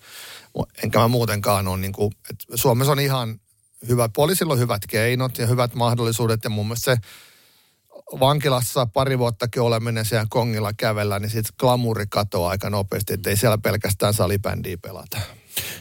Enkä 0.84 1.00
mä 1.00 1.08
muutenkaan 1.08 1.68
ole, 1.68 1.78
niin 1.78 1.94
kuin, 1.94 2.12
että 2.30 2.46
Suomessa 2.58 2.92
on 2.92 3.00
ihan 3.00 3.40
hyvä, 3.88 4.10
poliisilla 4.10 4.54
on 4.54 4.60
hyvät 4.60 4.82
keinot 4.88 5.38
ja 5.38 5.48
hyvät 5.48 5.76
mahdollisuudet 5.76 6.44
ja 6.44 6.50
mun 6.50 6.66
mielestä 6.66 6.96
se 6.96 7.02
vankilassa 8.20 8.86
pari 8.86 9.20
vuottakin 9.20 9.62
oleminen 9.62 10.06
siellä 10.06 10.26
kongilla 10.30 10.72
kävellä, 10.78 11.20
niin 11.20 11.30
sitten 11.30 11.56
glamuuri 11.60 12.06
katoaa 12.10 12.50
aika 12.50 12.70
nopeasti, 12.70 13.14
ettei 13.14 13.38
siellä 13.38 13.58
pelkästään 13.58 14.14
salibändiä 14.14 14.78
pelata. 14.78 15.20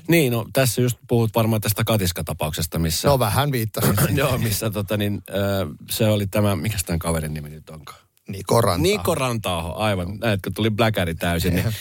Niin, 0.09 0.33
no 0.33 0.47
tässä 0.53 0.81
just 0.81 0.99
puhut 1.09 1.31
varmaan 1.35 1.61
tästä 1.61 1.85
katiskatapauksesta, 1.85 2.79
missä... 2.79 3.09
No 3.09 3.19
vähän 3.19 3.53
viittasin. 3.53 3.97
Joo, 4.17 4.39
missä 4.39 4.71
tota 4.71 4.97
niin, 4.97 5.23
se 5.91 6.07
oli 6.09 6.27
tämä, 6.27 6.57
mikä 6.57 6.77
tämän 6.87 6.99
kaverin 6.99 7.35
nimi 7.35 7.49
nyt 7.49 7.71
onkaan? 7.71 7.99
Niko 8.29 8.61
Rantaaho. 8.61 8.83
Niko 8.83 9.15
Rantaaho, 9.15 9.75
aivan. 9.77 10.19
Näetkö, 10.21 10.51
tuli 10.55 10.71
Blackari 10.71 11.15
täysin. 11.15 11.55
Niin, 11.55 11.75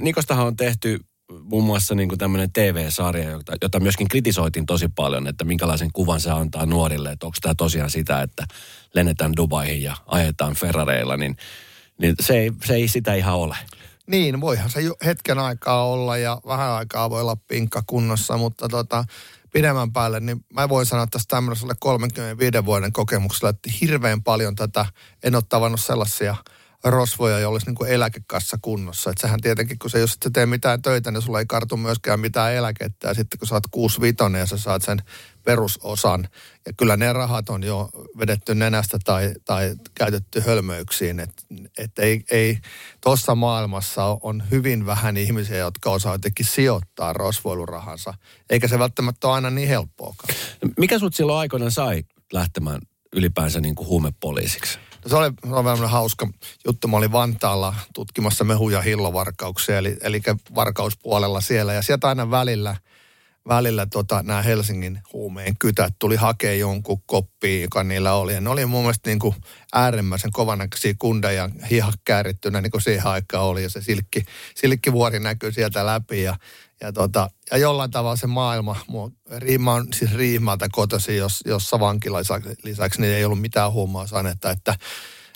Nikostahan 0.00 0.46
on 0.46 0.56
tehty 0.56 1.00
muun 1.42 1.64
muassa 1.64 1.94
niin 1.94 2.08
kuin 2.08 2.18
tämmöinen 2.18 2.52
TV-sarja, 2.52 3.30
jota, 3.30 3.52
jota 3.62 3.80
myöskin 3.80 4.08
kritisoitiin 4.08 4.66
tosi 4.66 4.88
paljon, 4.88 5.26
että 5.26 5.44
minkälaisen 5.44 5.92
kuvan 5.92 6.20
se 6.20 6.30
antaa 6.30 6.66
nuorille, 6.66 7.10
että 7.12 7.26
onko 7.26 7.38
tämä 7.42 7.54
tosiaan 7.54 7.90
sitä, 7.90 8.22
että 8.22 8.46
lennetään 8.94 9.32
Dubaihin 9.36 9.82
ja 9.82 9.96
ajetaan 10.06 10.54
Ferrareilla, 10.54 11.16
niin, 11.16 11.36
niin 11.98 12.14
se, 12.20 12.38
ei, 12.38 12.52
se 12.64 12.74
ei 12.74 12.88
sitä 12.88 13.14
ihan 13.14 13.34
ole. 13.34 13.56
Niin, 14.06 14.40
voihan 14.40 14.70
se 14.70 14.80
hetken 15.04 15.38
aikaa 15.38 15.86
olla 15.86 16.16
ja 16.16 16.40
vähän 16.46 16.70
aikaa 16.70 17.10
voi 17.10 17.20
olla 17.20 17.36
pinkka 17.36 17.82
kunnossa, 17.86 18.36
mutta 18.36 18.68
tota, 18.68 19.04
pidemmän 19.52 19.92
päälle, 19.92 20.20
niin 20.20 20.44
mä 20.52 20.68
voin 20.68 20.86
sanoa 20.86 21.06
tästä 21.06 21.36
tämmöiselle 21.36 21.74
35 21.80 22.64
vuoden 22.64 22.92
kokemuksella, 22.92 23.50
että 23.50 23.70
hirveän 23.80 24.22
paljon 24.22 24.54
tätä, 24.54 24.86
en 25.22 25.34
ole 25.34 25.42
tavannut 25.48 25.80
sellaisia 25.80 26.36
rosvoja 26.84 27.38
ja 27.38 27.48
olisi 27.48 27.66
niin 27.66 27.74
kuin 27.74 27.90
eläkekassa 27.90 28.58
kunnossa. 28.62 29.10
Että 29.10 29.20
sehän 29.20 29.40
tietenkin, 29.40 29.78
kun 29.78 29.90
se, 29.90 29.98
jos 29.98 30.12
et 30.26 30.32
tee 30.32 30.46
mitään 30.46 30.82
töitä, 30.82 31.10
niin 31.10 31.22
sulla 31.22 31.38
ei 31.38 31.46
kartu 31.46 31.76
myöskään 31.76 32.20
mitään 32.20 32.54
eläkettä. 32.54 33.08
Ja 33.08 33.14
sitten 33.14 33.38
kun 33.38 33.48
sä 33.48 33.54
oot 33.54 33.66
kuusi 33.70 34.00
vitonen 34.00 34.38
ja 34.38 34.46
sä 34.46 34.56
saat 34.56 34.82
sen 34.82 35.02
perusosan, 35.44 36.28
ja 36.66 36.72
kyllä 36.76 36.96
ne 36.96 37.12
rahat 37.12 37.48
on 37.48 37.62
jo 37.62 37.88
vedetty 38.18 38.54
nenästä 38.54 38.98
tai, 39.04 39.32
tai 39.44 39.74
käytetty 39.94 40.40
hölmöyksiin. 40.40 41.20
Että 41.20 41.42
et 41.78 41.98
ei, 41.98 42.24
ei 42.30 42.58
tuossa 43.00 43.34
maailmassa 43.34 44.18
on 44.22 44.42
hyvin 44.50 44.86
vähän 44.86 45.16
ihmisiä, 45.16 45.56
jotka 45.56 45.90
osaa 45.90 46.14
jotenkin 46.14 46.46
sijoittaa 46.46 47.12
rosvoilurahansa. 47.12 48.14
Eikä 48.50 48.68
se 48.68 48.78
välttämättä 48.78 49.26
ole 49.28 49.34
aina 49.34 49.50
niin 49.50 49.68
helppoakaan. 49.68 50.34
Mikä 50.78 50.98
sut 50.98 51.14
silloin 51.14 51.38
aikoina 51.38 51.70
sai 51.70 52.02
lähtemään 52.32 52.80
ylipäänsä 53.12 53.60
niin 53.60 53.74
kuin 53.74 53.88
huumepoliisiksi? 53.88 54.78
No 55.04 55.08
se 55.08 55.16
oli, 55.16 55.30
vähän 55.64 55.90
hauska 55.90 56.28
juttu. 56.66 56.88
Mä 56.88 56.96
olin 56.96 57.12
Vantaalla 57.12 57.74
tutkimassa 57.94 58.44
mehu- 58.44 58.70
ja 58.70 58.80
hillovarkauksia, 58.80 59.78
eli, 59.78 59.96
eli 60.00 60.20
varkauspuolella 60.54 61.40
siellä. 61.40 61.72
Ja 61.72 61.82
sieltä 61.82 62.08
aina 62.08 62.30
välillä, 62.30 62.76
välillä 63.48 63.86
tota, 63.86 64.22
nämä 64.22 64.42
Helsingin 64.42 65.00
huumeen 65.12 65.56
kytät 65.58 65.94
tuli 65.98 66.16
hakea 66.16 66.54
jonkun 66.54 67.02
koppiin, 67.06 67.62
joka 67.62 67.84
niillä 67.84 68.12
oli. 68.12 68.34
Ja 68.34 68.40
ne 68.40 68.50
oli 68.50 68.66
mun 68.66 68.82
mielestä 68.82 69.10
niin 69.10 69.18
kuin 69.18 69.34
äärimmäisen 69.72 70.32
kovanäköisiä 70.32 70.94
kundeja, 70.98 71.48
hihat 71.70 71.94
käärittynä, 72.04 72.60
niin 72.60 72.70
kuin 72.70 72.82
siihen 72.82 73.06
aikaan 73.06 73.44
oli. 73.44 73.62
Ja 73.62 73.70
se 73.70 73.82
silkki, 73.82 74.24
silkkivuori 74.54 75.20
näkyy 75.20 75.52
sieltä 75.52 75.86
läpi. 75.86 76.22
Ja 76.22 76.36
ja, 76.80 76.92
tota, 76.92 77.30
ja 77.50 77.58
jollain 77.58 77.90
tavalla 77.90 78.16
se 78.16 78.26
maailma, 78.26 78.76
mua, 78.88 79.10
Riima 79.36 79.72
on 79.72 79.86
siis 79.94 80.14
Riimalta 80.14 80.68
kotosi, 80.72 81.16
jos, 81.16 81.40
jossa 81.46 81.80
vankila 81.80 82.18
lisäksi 82.64 83.00
niin 83.00 83.14
ei 83.14 83.24
ollut 83.24 83.40
mitään 83.40 83.72
sanetta, 84.06 84.50
että, 84.50 84.76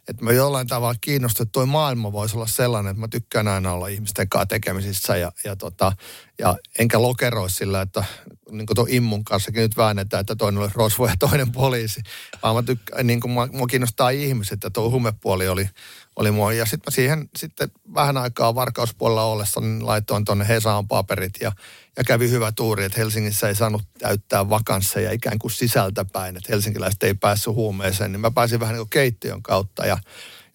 että 0.09 0.25
mä 0.25 0.33
jollain 0.33 0.67
tavalla 0.67 0.95
kiinnostunut, 1.01 1.49
että 1.49 1.53
tuo 1.53 1.67
maailma 1.67 2.13
voisi 2.13 2.37
olla 2.37 2.47
sellainen, 2.47 2.91
että 2.91 3.01
mä 3.01 3.09
tykkään 3.09 3.49
aina 3.49 3.73
olla 3.73 3.89
ihmisten 3.89 4.29
kanssa 4.29 4.47
tekemisissä 4.47 5.17
ja, 5.17 5.33
ja, 5.45 5.57
tota, 5.57 5.93
ja 6.39 6.57
enkä 6.79 7.03
lokeroi 7.03 7.51
sillä, 7.51 7.81
että 7.81 8.05
niin 8.51 8.67
kuin 8.67 8.75
tuon 8.75 8.89
immun 8.91 9.25
kanssakin 9.25 9.63
nyt 9.63 9.77
väännetään, 9.77 10.21
että 10.21 10.37
toinen 10.37 10.63
oli 10.63 10.71
rosvo 10.75 11.07
ja 11.07 11.15
toinen 11.19 11.53
poliisi, 11.53 12.03
vaan 12.43 12.55
mä 12.55 12.63
tykkään, 12.63 13.07
niin 13.07 13.21
kuin 13.21 13.33
mua, 13.33 13.49
mua 13.53 13.67
kiinnostaa 13.67 14.11
ihmiset 14.11 14.65
ja 14.65 14.71
tuo 14.71 14.91
humepuoli 14.91 15.49
oli, 15.49 15.69
oli 16.17 16.31
mua. 16.31 16.53
Ja 16.53 16.67
sitten 16.67 16.93
siihen 16.93 17.29
sitten 17.37 17.71
vähän 17.95 18.17
aikaa 18.17 18.55
varkauspuolella 18.55 19.25
ollessa 19.25 19.61
niin 19.61 19.87
laitoin 19.87 20.25
tuonne 20.25 20.49
Hesaan 20.49 20.89
paperit 20.89 21.35
ja, 21.41 21.53
ja 21.97 22.05
kävi 22.05 22.31
hyvä 22.31 22.53
tuuri, 22.53 22.85
että 22.85 23.01
Helsingissä 23.01 23.49
ei 23.49 23.55
saanut 23.55 23.83
täyttää 23.99 24.49
vakansseja 24.49 25.13
ikään 25.13 25.39
kuin 25.39 25.51
sisältäpäin, 25.51 26.37
että 26.37 26.53
helsinkiläiset 26.53 27.03
ei 27.03 27.15
päässyt 27.15 27.55
huumeeseen, 27.55 28.13
niin 28.13 28.21
mä 28.21 28.31
pääsin 28.31 28.61
vähän 28.61 28.73
niin 28.73 28.81
kuin 28.81 28.91
keittiön 28.91 29.43
kautta 29.43 29.87
ja 29.87 29.99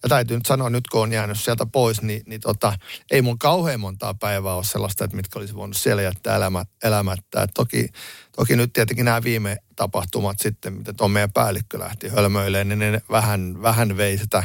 ja 0.02 0.08
täytyy 0.08 0.36
nyt 0.36 0.46
sanoa, 0.46 0.70
nyt 0.70 0.88
kun 0.88 1.00
on 1.00 1.12
jäänyt 1.12 1.40
sieltä 1.40 1.66
pois, 1.66 2.02
niin, 2.02 2.22
niin 2.26 2.40
tota, 2.40 2.72
ei 3.10 3.22
mun 3.22 3.38
kauhean 3.38 3.80
montaa 3.80 4.14
päivää 4.14 4.54
ole 4.54 4.64
sellaista, 4.64 5.04
että 5.04 5.16
mitkä 5.16 5.38
olisi 5.38 5.54
voinut 5.54 5.76
siellä 5.76 6.02
jättää 6.02 6.36
elämä, 6.36 6.64
elämättä. 6.84 7.46
Toki, 7.54 7.88
toki 8.36 8.56
nyt 8.56 8.72
tietenkin 8.72 9.04
nämä 9.04 9.22
viime 9.22 9.56
tapahtumat 9.76 10.38
sitten, 10.38 10.72
mitä 10.72 10.92
tuo 10.92 11.08
meidän 11.08 11.32
päällikkö 11.32 11.78
lähti 11.78 12.08
hölmöilemään, 12.08 12.68
niin 12.68 12.92
ne 12.92 13.02
vähän, 13.10 13.62
vähän 13.62 13.96
vei 13.96 14.18
sitä 14.18 14.42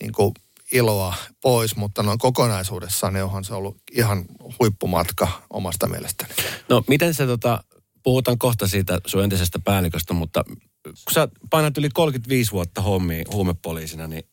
niin 0.00 0.12
kuin 0.12 0.34
iloa 0.72 1.14
pois, 1.42 1.76
mutta 1.76 2.02
noin 2.02 2.18
kokonaisuudessaan 2.18 3.12
niin 3.12 3.24
onhan 3.24 3.44
se 3.44 3.54
ollut 3.54 3.76
ihan 3.92 4.24
huippumatka 4.60 5.28
omasta 5.50 5.88
mielestäni. 5.88 6.34
No 6.68 6.82
miten 6.88 7.14
se 7.14 7.26
tota, 7.26 7.64
puhutaan 8.02 8.38
kohta 8.38 8.68
siitä 8.68 9.00
sun 9.06 9.24
entisestä 9.24 9.58
päälliköstä, 9.58 10.14
mutta 10.14 10.44
kun 10.84 11.12
sä 11.12 11.28
painat 11.50 11.78
yli 11.78 11.88
35 11.88 12.52
vuotta 12.52 12.82
hommia 12.82 13.24
huumepoliisina, 13.32 14.06
niin 14.06 14.24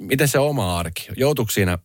miten 0.00 0.28
se 0.28 0.38
oma 0.38 0.78
arki? 0.78 1.08
Joutuuko 1.16 1.50
siinä 1.50 1.78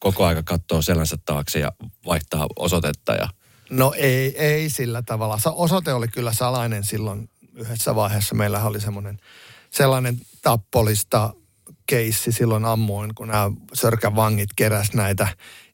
koko 0.00 0.24
aika 0.24 0.42
katsoa 0.42 0.82
selänsä 0.82 1.16
taakse 1.24 1.58
ja 1.58 1.72
vaihtaa 2.06 2.46
osoitetta? 2.56 3.12
Ja... 3.12 3.28
No 3.70 3.92
ei, 3.96 4.38
ei 4.38 4.70
sillä 4.70 5.02
tavalla. 5.02 5.38
Osoite 5.54 5.92
oli 5.92 6.08
kyllä 6.08 6.32
salainen 6.32 6.84
silloin 6.84 7.28
yhdessä 7.54 7.94
vaiheessa. 7.94 8.34
Meillä 8.34 8.64
oli 8.64 8.80
semmoinen 8.80 9.20
sellainen 9.70 10.20
tappolista 10.42 11.34
keissi 11.90 12.32
silloin 12.32 12.64
ammuin, 12.64 13.14
kun 13.14 13.28
nämä 13.28 13.50
sörkän 13.74 14.16
vangit 14.16 14.50
keräs 14.56 14.92
näitä 14.94 15.28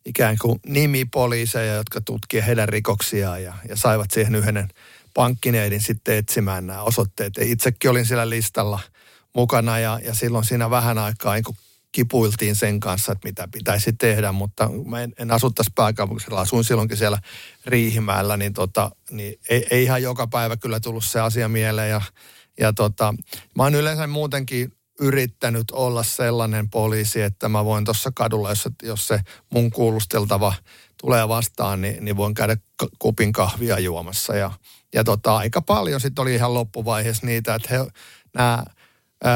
ikään 0.04 0.37
kuin 0.40 0.61
nimipoliiseja, 0.66 1.75
jotka 1.75 2.00
tutkivat 2.00 2.46
heidän 2.46 2.68
rikoksiaan 2.68 3.42
ja, 3.42 3.54
ja 3.68 3.76
saivat 3.76 4.11
siihen 4.11 4.35
yhden 4.35 4.68
pankkineidin 5.14 5.80
sitten 5.80 6.16
etsimään 6.16 6.66
nämä 6.66 6.82
osoitteet. 6.82 7.37
Ja 7.37 7.44
itsekin 7.44 7.90
olin 7.90 8.06
siellä 8.06 8.30
listalla 8.30 8.80
mukana 9.35 9.78
ja, 9.78 10.00
ja 10.04 10.14
silloin 10.14 10.44
siinä 10.44 10.70
vähän 10.70 10.99
aikaa 10.99 11.35
niin 11.35 11.56
kipuiltiin 11.92 12.56
sen 12.56 12.80
kanssa, 12.80 13.12
että 13.12 13.28
mitä 13.28 13.49
pitäisi 13.52 13.92
tehdä, 13.92 14.32
mutta 14.32 14.70
mä 14.85 15.02
en, 15.02 15.12
en 15.18 15.30
asu 15.30 15.50
tässä 15.50 15.73
pääkaupunkisella, 15.75 16.40
asuin 16.40 16.64
silloinkin 16.64 16.96
siellä 16.96 17.18
Riihimäellä, 17.66 18.37
niin, 18.37 18.52
tota, 18.52 18.90
niin 19.11 19.40
ei, 19.49 19.66
ei 19.70 19.82
ihan 19.82 20.02
joka 20.02 20.26
päivä 20.26 20.56
kyllä 20.56 20.80
tullut 20.80 21.04
se 21.04 21.20
asia 21.20 21.49
mieleen 21.49 21.90
ja, 21.90 22.02
ja 22.61 22.73
tota, 22.73 23.14
mä 23.56 23.62
oon 23.62 23.75
yleensä 23.75 24.06
muutenkin 24.06 24.75
yrittänyt 25.00 25.71
olla 25.71 26.03
sellainen 26.03 26.71
poliisi, 26.71 27.23
että 27.23 27.49
mä 27.49 27.65
voin 27.65 27.85
tuossa 27.85 28.11
kadulla, 28.15 28.49
jos, 28.49 28.69
jos 28.83 29.07
se 29.07 29.21
mun 29.50 29.71
kuulusteltava 29.71 30.55
tulee 31.00 31.29
vastaan, 31.29 31.81
niin, 31.81 32.05
niin 32.05 32.17
voin 32.17 32.35
käydä 32.35 32.57
kupin 32.99 33.33
kahvia 33.33 33.79
juomassa. 33.79 34.37
Ja, 34.37 34.50
ja 34.95 35.05
tota, 35.05 35.37
aika 35.37 35.62
paljon 35.62 36.00
sitten 36.00 36.23
oli 36.23 36.35
ihan 36.35 36.55
loppuvaiheessa 36.55 37.26
niitä, 37.26 37.55
että 37.55 37.69
he, 37.71 37.87
nämä 38.35 38.65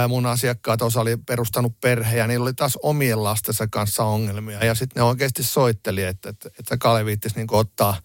mun 0.08 0.26
asiakkaat 0.26 0.82
osa 0.82 1.00
oli 1.00 1.16
perustanut 1.16 1.80
perhe 1.80 2.16
ja 2.16 2.26
niillä 2.26 2.42
oli 2.42 2.54
taas 2.54 2.78
omien 2.82 3.24
lastensa 3.24 3.66
kanssa 3.70 4.04
ongelmia. 4.04 4.64
Ja 4.64 4.74
sitten 4.74 5.00
ne 5.00 5.02
oikeasti 5.02 5.42
soitteli, 5.42 6.02
että, 6.02 6.28
että, 6.28 6.50
että 6.58 6.76
Kale 6.76 7.04
viittisi 7.04 7.36
niin 7.36 7.46
ottaa 7.50 7.96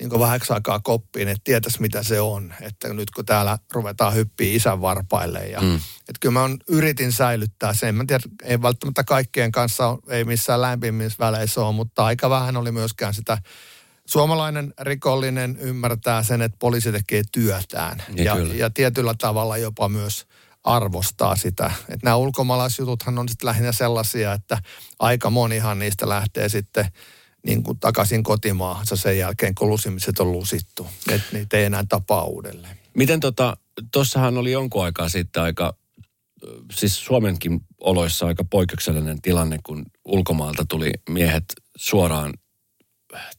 niin 0.00 0.20
vähäksi 0.20 0.52
aikaa 0.52 0.80
koppiin, 0.80 1.28
että 1.28 1.40
tietäisi 1.44 1.80
mitä 1.80 2.02
se 2.02 2.20
on. 2.20 2.54
Että 2.60 2.94
nyt 2.94 3.10
kun 3.10 3.26
täällä 3.26 3.58
ruvetaan 3.72 4.14
hyppiä 4.14 4.56
isän 4.56 4.80
varpaille. 4.80 5.38
Ja, 5.38 5.60
mm. 5.60 5.74
että 5.74 6.18
kyllä 6.20 6.32
mä 6.32 6.42
on, 6.42 6.58
yritin 6.68 7.12
säilyttää 7.12 7.74
sen. 7.74 7.94
Mä 7.94 8.04
tiedän, 8.06 8.30
ei 8.42 8.62
välttämättä 8.62 9.04
kaikkien 9.04 9.52
kanssa, 9.52 9.98
ei 10.08 10.24
missään 10.24 10.60
lämpimissä 10.60 11.18
väleissä 11.18 11.60
ole, 11.60 11.74
mutta 11.74 12.04
aika 12.04 12.30
vähän 12.30 12.56
oli 12.56 12.72
myöskään 12.72 13.14
sitä 13.14 13.38
Suomalainen 14.06 14.74
rikollinen 14.80 15.56
ymmärtää 15.60 16.22
sen, 16.22 16.42
että 16.42 16.56
poliisi 16.58 16.92
tekee 16.92 17.22
työtään. 17.32 18.02
Niin 18.08 18.24
ja, 18.24 18.36
ja 18.54 18.70
tietyllä 18.70 19.14
tavalla 19.18 19.56
jopa 19.56 19.88
myös 19.88 20.26
arvostaa 20.64 21.36
sitä. 21.36 21.72
Että 21.80 22.04
nämä 22.04 22.16
ulkomaalaisjututhan 22.16 23.18
on 23.18 23.28
sitten 23.28 23.46
lähinnä 23.46 23.72
sellaisia, 23.72 24.32
että 24.32 24.58
aika 24.98 25.30
monihan 25.30 25.78
niistä 25.78 26.08
lähtee 26.08 26.48
sitten– 26.48 26.88
niin 27.46 27.62
kuin 27.62 27.78
takaisin 27.78 28.22
kotimaahansa 28.22 28.96
sen 28.96 29.18
jälkeen, 29.18 29.54
kun 29.54 29.68
lusimiset 29.68 30.18
on 30.18 30.32
lusittu. 30.32 30.86
Että 31.10 31.28
niitä 31.32 31.56
ei 31.56 31.64
enää 31.64 31.84
tapaa 31.88 32.24
uudelleen. 32.24 32.78
Miten 32.94 33.20
tota, 33.20 33.56
tuossahan 33.92 34.38
oli 34.38 34.52
jonkun 34.52 34.84
aikaa 34.84 35.08
sitten 35.08 35.42
aika, 35.42 35.76
siis 36.72 37.04
Suomenkin 37.04 37.60
oloissa 37.80 38.26
aika 38.26 38.44
poikkeuksellinen 38.44 39.22
tilanne, 39.22 39.58
kun 39.66 39.86
ulkomaalta 40.04 40.64
tuli 40.68 40.90
miehet 41.08 41.44
suoraan, 41.76 42.34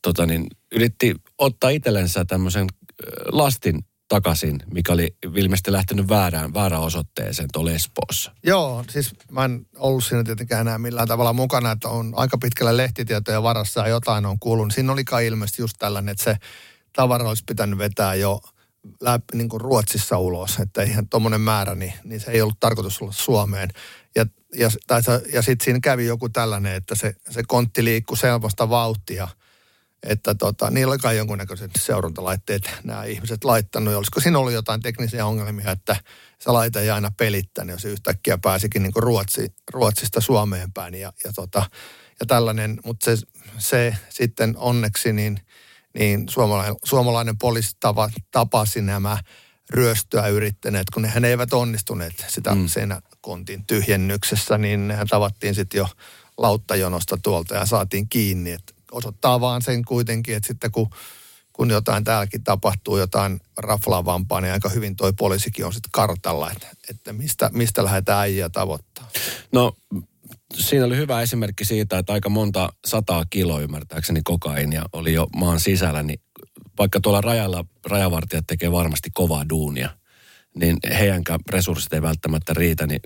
tota 0.02 0.26
niin, 0.26 0.48
yritti 0.72 1.16
ottaa 1.38 1.70
itsellensä 1.70 2.26
tämmöisen 2.26 2.68
lastin 3.32 3.86
takaisin, 4.08 4.60
mikä 4.74 4.94
oli 4.94 5.16
ilmeisesti 5.36 5.72
lähtenyt 5.72 6.10
väärään, 6.10 6.54
väärään 6.54 6.82
osoitteeseen 6.82 7.50
tuolla 7.54 7.72
Espoossa. 7.72 8.32
Joo, 8.44 8.84
siis 8.90 9.14
mä 9.32 9.46
en 9.46 9.66
ollut 9.78 10.04
siinä 10.04 10.24
tietenkään 10.24 10.62
enää 10.62 10.78
millään 10.78 11.08
tavalla 11.08 11.34
mukana, 11.34 11.72
että 11.72 11.90
on 11.90 12.14
aika 12.16 12.38
pitkällä 12.38 12.78
lehtitietoja 12.78 13.44
varassa 13.44 13.82
ja 13.82 13.88
jotain 13.88 14.26
on 14.26 14.40
kuulunut. 14.40 14.74
Siinä 14.74 14.94
oli 14.94 15.04
kai 15.04 15.28
ilmeisesti 15.28 15.62
just 15.62 15.76
tällainen, 15.80 16.12
että 16.12 16.24
se 16.24 16.38
tavara 16.94 17.30
olisi 17.30 17.44
pitänyt 17.48 17.80
vetää 17.80 18.16
jo 18.16 18.40
läpi, 19.02 19.24
niin 19.34 19.50
kuin 19.50 19.62
Ruotsissa 19.62 20.18
ulos, 20.18 20.60
että 20.60 20.84
ihan 20.84 21.10
tuommoinen 21.10 21.42
määrä, 21.42 21.76
niin, 21.76 21.94
niin 22.04 22.20
se 22.20 22.32
ei 22.32 22.42
ollut 22.42 22.60
tarkoitus 22.60 23.02
olla 23.02 23.12
Suomeen. 23.12 23.70
Ja, 24.16 24.26
ja, 24.58 24.70
ja 25.34 25.42
sitten 25.42 25.66
siinä 25.66 25.80
kävi 25.80 26.06
joku 26.06 26.30
tällainen, 26.30 26.76
että 26.76 26.96
se, 26.96 27.16
se 27.30 27.44
kontti 27.48 27.84
liikkui 27.84 28.18
selvästä 28.18 28.70
vauhtia– 28.70 29.28
että 30.04 30.36
tota, 30.36 30.70
niillä 30.70 30.98
kai 30.98 31.18
jonkunnäköiset 31.18 31.72
seurantalaitteet 31.80 32.72
nämä 32.84 33.04
ihmiset 33.04 33.44
laittanut. 33.44 33.92
Ja 33.92 33.98
olisiko 33.98 34.20
siinä 34.20 34.40
ollut 34.40 34.54
jotain 34.54 34.82
teknisiä 34.82 35.26
ongelmia, 35.26 35.72
että 35.72 35.96
se 36.40 36.52
laite 36.52 36.80
ei 36.80 36.90
aina 36.90 37.12
pelittänyt, 37.18 37.74
jos 37.74 37.86
yhtäkkiä 37.86 38.38
pääsikin 38.38 38.84
niin 38.84 38.94
Ruotsi, 38.96 39.54
Ruotsista 39.72 40.22
Suomeen 40.22 40.74
päin. 40.74 40.94
Ja, 40.94 41.14
ja, 41.24 41.34
tota, 41.34 41.70
ja 42.20 42.26
tällainen, 42.26 42.80
mutta 42.86 43.06
se, 43.06 43.18
se 43.58 43.96
sitten 44.10 44.54
onneksi 44.58 45.14
niin, 45.14 45.40
niin 46.00 46.30
suomalainen, 46.30 46.76
suomalainen 46.84 47.38
poliisi 47.38 47.78
tapa, 47.80 48.10
tapasi 48.32 48.82
nämä 48.82 49.18
ryöstöä 49.70 50.28
yrittäneet, 50.28 50.90
kun 50.94 51.02
nehän 51.02 51.26
eivät 51.26 51.54
onnistuneet 51.54 52.26
sitä 52.28 52.56
mm. 52.56 52.68
siinä 52.68 53.02
kontin 53.22 53.66
tyhjennyksessä, 53.68 54.58
niin 54.58 54.88
nehän 54.88 55.08
tavattiin 55.08 55.56
sitten 55.56 55.78
jo 55.78 55.88
lauttajonosta 56.38 57.18
tuolta 57.24 57.56
ja 57.56 57.66
saatiin 57.66 58.10
kiinni. 58.10 58.52
Että 58.52 58.75
osoittaa 58.96 59.42
vaan 59.42 59.62
sen 59.62 59.86
kuitenkin, 59.86 60.36
että 60.36 60.48
sitten 60.48 60.72
kun, 60.72 60.90
kun 61.54 61.70
jotain 61.70 62.04
täälläkin 62.04 62.44
tapahtuu, 62.44 62.98
jotain 62.98 63.40
raflaavampaa, 63.58 64.42
niin 64.42 64.54
aika 64.54 64.70
hyvin 64.70 64.96
toi 64.96 65.14
poliisikin 65.14 65.66
on 65.66 65.74
sitten 65.74 65.92
kartalla, 65.92 66.52
että, 66.52 66.68
että 66.90 67.14
mistä, 67.14 67.50
mistä 67.54 67.84
lähdetään 67.84 68.20
äijä 68.20 68.50
tavoittaa. 68.50 69.08
No 69.52 69.78
siinä 70.54 70.86
oli 70.86 70.98
hyvä 70.98 71.22
esimerkki 71.22 71.66
siitä, 71.66 71.98
että 71.98 72.14
aika 72.14 72.30
monta 72.30 72.70
sataa 72.86 73.26
kiloa 73.30 73.62
ymmärtääkseni 73.62 74.22
kokainia 74.24 74.84
oli 74.94 75.14
jo 75.14 75.28
maan 75.36 75.60
sisällä, 75.60 76.04
niin 76.04 76.20
vaikka 76.80 77.00
tuolla 77.00 77.22
rajalla 77.22 77.66
rajavartijat 77.86 78.48
tekee 78.48 78.72
varmasti 78.72 79.10
kovaa 79.14 79.50
duunia, 79.50 79.90
niin 80.56 80.78
heidänkään 80.90 81.40
resurssit 81.50 81.94
ei 81.94 82.02
välttämättä 82.02 82.54
riitä, 82.54 82.88
niin 82.88 83.00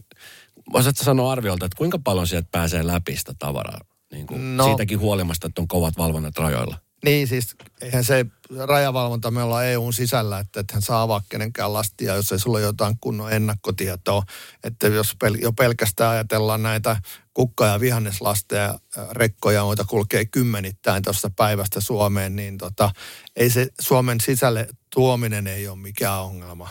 voisitko 0.73 1.03
sanoa 1.03 1.31
arviolta, 1.31 1.65
että 1.65 1.77
kuinka 1.77 1.99
paljon 2.03 2.27
sieltä 2.27 2.47
pääsee 2.51 2.87
läpi 2.87 3.15
sitä 3.15 3.33
tavaraa? 3.39 3.81
Niin 4.11 4.27
kuin 4.27 4.57
no, 4.57 4.65
siitäkin 4.65 4.99
huolimasta, 4.99 5.47
että 5.47 5.61
on 5.61 5.67
kovat 5.67 5.97
valvonnat 5.97 6.37
rajoilla. 6.37 6.77
Niin 7.05 7.27
siis, 7.27 7.55
eihän 7.81 8.03
se 8.03 8.25
rajavalvonta 8.65 9.31
me 9.31 9.43
ollaan 9.43 9.65
EUn 9.65 9.93
sisällä, 9.93 10.39
että 10.39 10.59
ethän 10.59 10.81
saa 10.81 11.01
avaa 11.01 11.21
kenenkään 11.29 11.73
lastia, 11.73 12.15
jos 12.15 12.31
ei 12.31 12.39
sulla 12.39 12.57
ole 12.57 12.65
jotain 12.65 12.95
kunnon 13.01 13.33
ennakkotietoa. 13.33 14.23
Että 14.63 14.87
jos 14.87 15.15
pel- 15.23 15.41
jo 15.41 15.53
pelkästään 15.53 16.11
ajatellaan 16.11 16.63
näitä 16.63 17.01
kukka- 17.33 17.65
ja 17.65 17.79
vihanneslasteja, 17.79 18.79
rekkoja, 19.11 19.59
joita 19.59 19.85
kulkee 19.85 20.25
kymmenittäin 20.25 21.03
tuosta 21.03 21.31
päivästä 21.35 21.81
Suomeen, 21.81 22.35
niin 22.35 22.57
tota, 22.57 22.91
ei 23.35 23.49
se 23.49 23.67
Suomen 23.81 24.21
sisälle 24.21 24.67
tuominen 24.89 25.47
ei 25.47 25.67
ole 25.67 25.77
mikään 25.77 26.21
ongelma. 26.21 26.69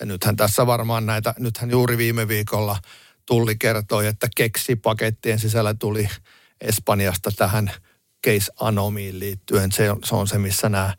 Ja 0.00 0.06
nythän 0.06 0.36
tässä 0.36 0.66
varmaan 0.66 1.06
näitä, 1.06 1.34
nythän 1.38 1.70
juuri 1.70 1.96
viime 1.96 2.28
viikolla 2.28 2.78
Tulli 3.26 3.56
kertoi, 3.56 4.06
että 4.06 4.28
keksipakettien 4.36 5.38
sisällä 5.38 5.74
tuli 5.74 6.08
Espanjasta 6.62 7.30
tähän– 7.36 7.70
case 8.26 8.52
anomiin 8.60 9.18
liittyen. 9.18 9.72
Se 9.72 9.90
on, 9.90 9.98
se 10.04 10.14
on 10.14 10.28
se, 10.28 10.38
missä 10.38 10.68
nämä 10.68 10.94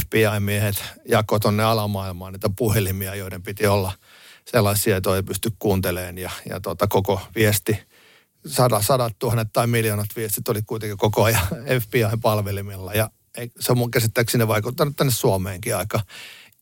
FBI-miehet 0.00 0.84
jakoi 1.08 1.40
tuonne 1.40 1.64
alamaailmaan 1.64 2.32
niitä 2.32 2.50
puhelimia, 2.56 3.14
joiden 3.14 3.42
piti 3.42 3.66
olla 3.66 3.92
sellaisia, 4.50 4.96
että 4.96 5.16
ei 5.16 5.22
pysty 5.22 5.52
kuuntelemaan. 5.58 6.18
Ja, 6.18 6.30
ja 6.48 6.60
tota, 6.60 6.86
koko 6.86 7.20
viesti, 7.34 7.78
sadat, 8.46 8.86
sadat 8.86 9.18
tuhannet 9.18 9.48
tai 9.52 9.66
miljoonat 9.66 10.16
viestit 10.16 10.48
oli 10.48 10.62
kuitenkin 10.62 10.98
koko 10.98 11.24
ajan 11.24 11.46
FBI-palvelimilla. 11.82 12.94
Ja 12.94 13.10
se 13.60 13.72
on 13.72 13.78
mun 13.78 13.90
käsittääkseni 13.90 14.48
vaikuttanut 14.48 14.96
tänne 14.96 15.12
Suomeenkin 15.12 15.76
aika 15.76 16.00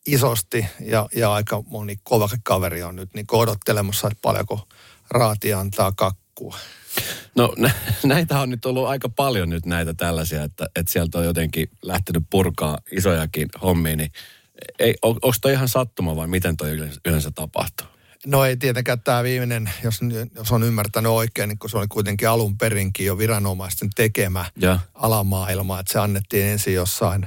isosti. 0.07 0.67
Ja, 0.81 1.09
ja 1.15 1.33
aika 1.33 1.63
moni 1.67 1.97
kova 2.03 2.29
kaveri 2.43 2.83
on 2.83 2.97
nyt 2.97 3.15
niin 3.15 3.27
odottelemassa, 3.33 4.09
että 4.09 4.19
paljonko 4.23 4.69
raati 5.11 5.53
antaa 5.53 5.93
kakkua. 5.93 6.57
No 7.35 7.55
näitä 8.05 8.41
on 8.41 8.51
nyt 8.51 8.67
ollut 8.67 8.87
aika 8.87 9.09
paljon 9.09 9.49
nyt 9.49 9.67
näitä 9.67 9.95
tällaisia, 9.95 10.43
että, 10.43 10.67
että 10.77 10.93
sieltä 10.93 11.19
on 11.19 11.25
jotenkin 11.25 11.69
lähtenyt 11.83 12.23
purkaa 12.31 12.79
isojakin 12.93 13.49
hommia, 13.63 13.97
niin 13.97 14.11
ei, 14.79 14.95
on, 15.03 15.11
onko 15.11 15.37
toi 15.41 15.53
ihan 15.53 15.69
sattuma 15.69 16.17
vai 16.17 16.27
miten 16.27 16.57
toi 16.57 16.71
yleensä 17.05 17.31
tapahtuu? 17.31 17.87
No 18.27 18.45
ei 18.45 18.57
tietenkään 18.57 19.01
tämä 19.01 19.23
viimeinen, 19.23 19.71
jos, 19.85 20.01
jos 20.35 20.53
on 20.53 20.63
ymmärtänyt 20.63 21.13
oikein, 21.13 21.49
niin 21.49 21.59
kun 21.59 21.71
se 21.71 21.79
oli 21.79 21.87
kuitenkin 21.89 22.29
alun 22.29 22.59
perinkin 22.59 23.07
jo 23.07 23.19
viranomaisten 23.19 23.91
tekemä 23.97 24.45
ja. 24.57 24.79
alamaailma, 24.95 25.81
että 25.81 25.93
se 25.93 25.99
annettiin 25.99 26.47
ensin 26.47 26.75
jossain 26.75 27.27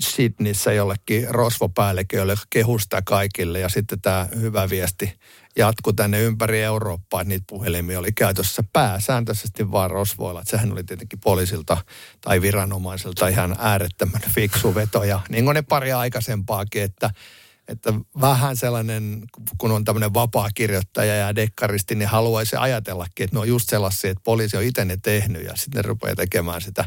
Sydneyssä 0.00 0.72
jollekin 0.72 1.26
rosvopäällikölle 1.30 2.34
kehusta 2.50 3.02
kaikille 3.02 3.60
ja 3.60 3.68
sitten 3.68 4.00
tämä 4.00 4.28
hyvä 4.40 4.70
viesti 4.70 5.12
jatku 5.56 5.92
tänne 5.92 6.22
ympäri 6.22 6.62
Eurooppaa, 6.62 7.20
että 7.20 7.28
niitä 7.28 7.44
puhelimia 7.48 7.98
oli 7.98 8.12
käytössä 8.12 8.62
pääsääntöisesti 8.72 9.70
vaan 9.70 9.90
rosvoilla. 9.90 10.40
Että 10.40 10.50
sehän 10.50 10.72
oli 10.72 10.84
tietenkin 10.84 11.20
poliisilta 11.20 11.76
tai 12.20 12.42
viranomaisilta 12.42 13.28
ihan 13.28 13.56
äärettömän 13.58 14.20
fiksu 14.34 14.74
veto. 14.74 15.04
Ja 15.04 15.20
niin 15.28 15.44
kuin 15.44 15.54
ne 15.54 15.62
pari 15.62 15.92
aikaisempaakin, 15.92 16.82
että, 16.82 17.10
että 17.68 17.92
vähän 18.20 18.56
sellainen, 18.56 19.22
kun 19.58 19.72
on 19.72 19.84
tämmöinen 19.84 20.14
vapaa 20.14 20.48
kirjoittaja 20.54 21.16
ja 21.16 21.34
dekkaristi, 21.34 21.94
niin 21.94 22.08
haluaisi 22.08 22.56
ajatellakin, 22.56 23.24
että 23.24 23.36
ne 23.36 23.40
on 23.40 23.48
just 23.48 23.68
sellaisia, 23.68 24.10
että 24.10 24.24
poliisi 24.24 24.56
on 24.56 24.62
itse 24.62 24.84
ne 24.84 24.96
tehnyt 25.02 25.44
ja 25.44 25.56
sitten 25.56 25.78
ne 25.78 25.88
rupeaa 25.88 26.16
tekemään 26.16 26.60
sitä 26.60 26.84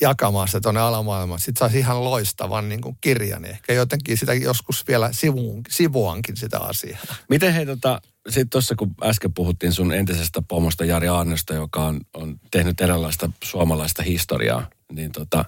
jakamaan 0.00 0.48
sitä 0.48 0.60
tuonne 0.60 0.80
alamaailmaan. 0.80 1.40
Sitten 1.40 1.58
saisi 1.58 1.78
ihan 1.78 2.04
loistavan 2.04 2.68
niin 2.68 2.80
kuin 2.80 2.98
kirjan. 3.00 3.44
Ehkä 3.44 3.72
jotenkin 3.72 4.18
sitä 4.18 4.34
joskus 4.34 4.88
vielä 4.88 5.08
sivuun, 5.12 5.62
sivuankin 5.68 6.36
sitä 6.36 6.58
asiaa. 6.58 7.00
Miten 7.28 7.52
hei 7.52 7.66
tota, 7.66 8.00
sitten 8.28 8.50
tuossa 8.50 8.74
kun 8.74 8.94
äsken 9.02 9.34
puhuttiin 9.34 9.72
sun 9.72 9.92
entisestä 9.92 10.42
pomosta 10.48 10.84
Jari 10.84 11.08
Arnosta, 11.08 11.54
joka 11.54 11.84
on, 11.84 12.00
on 12.14 12.40
tehnyt 12.50 12.80
erilaista 12.80 13.30
suomalaista 13.44 14.02
historiaa, 14.02 14.70
niin 14.92 15.12
tota, 15.12 15.44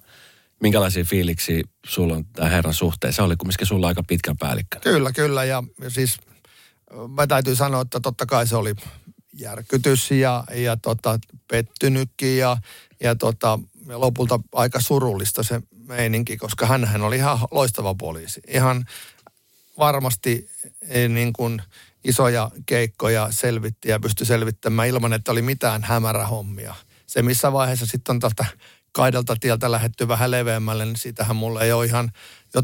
minkälaisia 0.60 1.04
fiiliksiä 1.04 1.62
sulla 1.86 2.14
on 2.14 2.24
tämän 2.24 2.50
herran 2.50 2.74
suhteen? 2.74 3.12
Se 3.12 3.22
oli 3.22 3.36
kumminkin 3.36 3.66
sulla 3.66 3.88
aika 3.88 4.02
pitkä 4.02 4.34
päällikkö. 4.38 4.80
Kyllä, 4.80 5.12
kyllä. 5.12 5.44
Ja 5.44 5.62
siis 5.88 6.16
mä 7.08 7.26
täytyy 7.26 7.56
sanoa, 7.56 7.80
että 7.80 8.00
totta 8.00 8.26
kai 8.26 8.46
se 8.46 8.56
oli 8.56 8.74
järkytys 9.38 10.10
ja, 10.10 10.44
ja 10.54 10.76
tota, 10.76 11.18
pettynytkin 11.48 12.38
ja, 12.38 12.56
ja 13.00 13.14
tota, 13.14 13.58
ja 13.88 14.00
lopulta 14.00 14.40
aika 14.52 14.80
surullista 14.80 15.42
se 15.42 15.62
meininki, 15.86 16.36
koska 16.36 16.66
hän 16.66 17.02
oli 17.02 17.16
ihan 17.16 17.38
loistava 17.50 17.94
poliisi. 17.94 18.40
Ihan 18.48 18.84
varmasti 19.78 20.50
eh, 20.88 21.08
niin 21.08 21.32
kuin 21.32 21.62
isoja 22.04 22.50
keikkoja 22.66 23.28
selvitti 23.30 23.88
ja 23.88 24.00
pystyi 24.00 24.26
selvittämään 24.26 24.88
ilman, 24.88 25.12
että 25.12 25.32
oli 25.32 25.42
mitään 25.42 25.82
hämärähommia. 25.82 26.74
Se 27.06 27.22
missä 27.22 27.52
vaiheessa 27.52 27.86
sitten 27.86 28.14
on 28.14 28.20
tältä 28.20 28.46
kaidalta 28.92 29.36
tieltä 29.40 29.70
lähetty 29.70 30.08
vähän 30.08 30.30
leveämmälle, 30.30 30.84
niin 30.84 30.96
siitähän 30.96 31.36
mulle 31.36 31.64
ei 31.64 31.72
ole 31.72 31.86
ihan, 31.86 32.12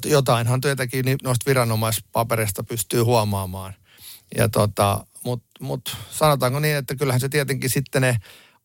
jotainhan 0.04 0.60
tietenkin 0.60 1.04
noista 1.22 1.46
viranomaispaperista 1.46 2.64
pystyy 2.64 3.02
huomaamaan. 3.02 3.74
Ja 4.36 4.48
tota, 4.48 5.06
Mutta 5.24 5.48
mut 5.60 5.96
sanotaanko 6.10 6.60
niin, 6.60 6.76
että 6.76 6.96
kyllähän 6.96 7.20
se 7.20 7.28
tietenkin 7.28 7.70
sitten 7.70 8.02
ne 8.02 8.16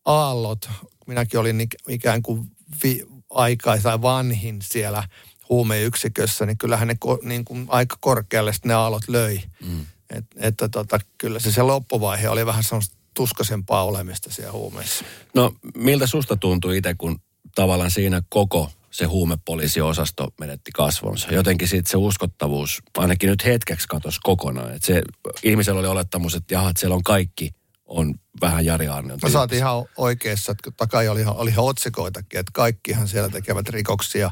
aallot, 0.04 0.70
minäkin 1.06 1.40
olin 1.40 1.68
ikään 1.88 2.22
kuin 2.22 2.50
vi, 2.84 3.06
aikaisa 3.30 4.02
vanhin 4.02 4.58
siellä 4.62 5.08
huumeyksikössä, 5.48 6.46
niin 6.46 6.58
kyllähän 6.58 6.88
ne 6.88 6.96
niin 7.22 7.44
kuin 7.44 7.66
aika 7.68 7.96
korkealle 8.00 8.52
ne 8.64 8.74
aallot 8.74 9.08
löi. 9.08 9.40
Mm. 9.66 9.86
Et, 10.10 10.24
että 10.36 10.68
tota, 10.68 10.98
kyllä 11.18 11.38
se, 11.38 11.52
se 11.52 11.62
loppuvaihe 11.62 12.28
oli 12.28 12.46
vähän 12.46 12.64
sellaista 12.64 12.96
tuskasempaa 13.14 13.84
olemista 13.84 14.30
siellä 14.30 14.52
huumeissa. 14.52 15.04
No 15.34 15.54
miltä 15.76 16.06
susta 16.06 16.36
tuntui 16.36 16.76
itse, 16.76 16.94
kun 16.98 17.18
tavallaan 17.54 17.90
siinä 17.90 18.22
koko 18.28 18.70
se 18.90 19.04
huumepoliisiosasto 19.04 20.28
menetti 20.40 20.72
kasvonsa. 20.72 21.34
Jotenkin 21.34 21.68
sitten 21.68 21.90
se 21.90 21.96
uskottavuus 21.96 22.82
ainakin 22.98 23.30
nyt 23.30 23.44
hetkeksi 23.44 23.88
katosi 23.88 24.20
kokonaan. 24.22 24.74
Et 24.74 24.82
se, 24.82 25.02
ihmisellä 25.42 25.80
oli 25.80 25.88
olettamus, 25.88 26.34
että 26.34 26.54
jaha, 26.54 26.70
että 26.70 26.80
siellä 26.80 26.96
on 26.96 27.02
kaikki 27.02 27.50
on 27.84 28.14
vähän 28.40 28.64
Jari 28.64 28.88
Arnion 28.88 29.18
No 29.22 29.28
sä 29.28 29.48
ihan 29.52 29.84
oikeassa, 29.96 30.52
että 30.52 30.70
takai 30.76 31.08
oli, 31.08 31.24
oli 31.24 31.50
ihan 31.50 31.64
otsikoitakin, 31.64 32.40
että 32.40 32.50
kaikkihan 32.54 33.08
siellä 33.08 33.28
tekevät 33.28 33.68
rikoksia 33.68 34.30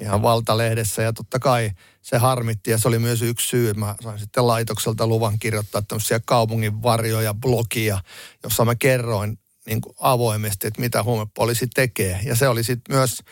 ihan 0.00 0.22
valtalehdessä 0.22 1.02
ja 1.02 1.12
totta 1.12 1.38
kai 1.38 1.70
se 2.02 2.18
harmitti 2.18 2.70
ja 2.70 2.78
se 2.78 2.88
oli 2.88 2.98
myös 2.98 3.22
yksi 3.22 3.48
syy. 3.48 3.72
Mä 3.72 3.94
sain 4.00 4.18
sitten 4.18 4.46
laitokselta 4.46 5.06
luvan 5.06 5.38
kirjoittaa 5.38 5.82
tämmöisiä 5.82 6.20
kaupungin 6.24 6.82
varjoja, 6.82 7.34
blogia, 7.34 8.00
jossa 8.42 8.64
mä 8.64 8.74
kerroin 8.74 9.38
niin 9.66 9.80
kuin 9.80 9.94
avoimesti, 10.00 10.66
että 10.66 10.80
mitä 10.80 11.02
huumepoliisi 11.02 11.66
tekee. 11.74 12.20
Ja 12.24 12.36
se 12.36 12.48
oli 12.48 12.64
sitten 12.64 12.96
myös, 12.96 13.22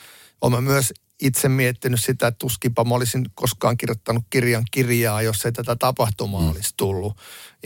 olen 0.40 0.64
myös 0.64 0.92
itse 1.20 1.48
miettinyt 1.48 2.00
sitä, 2.00 2.26
että 2.26 2.38
tuskinpa 2.38 2.85
mä 2.85 2.94
olisin 2.94 3.26
koskaan 3.35 3.76
kirjoittanut 3.76 4.24
kirjan 4.31 4.64
kirjaa, 4.70 5.22
jos 5.22 5.46
ei 5.46 5.52
tätä 5.52 5.76
tapahtumaa 5.76 6.40
mm. 6.40 6.50
olisi 6.50 6.74
tullut. 6.76 7.16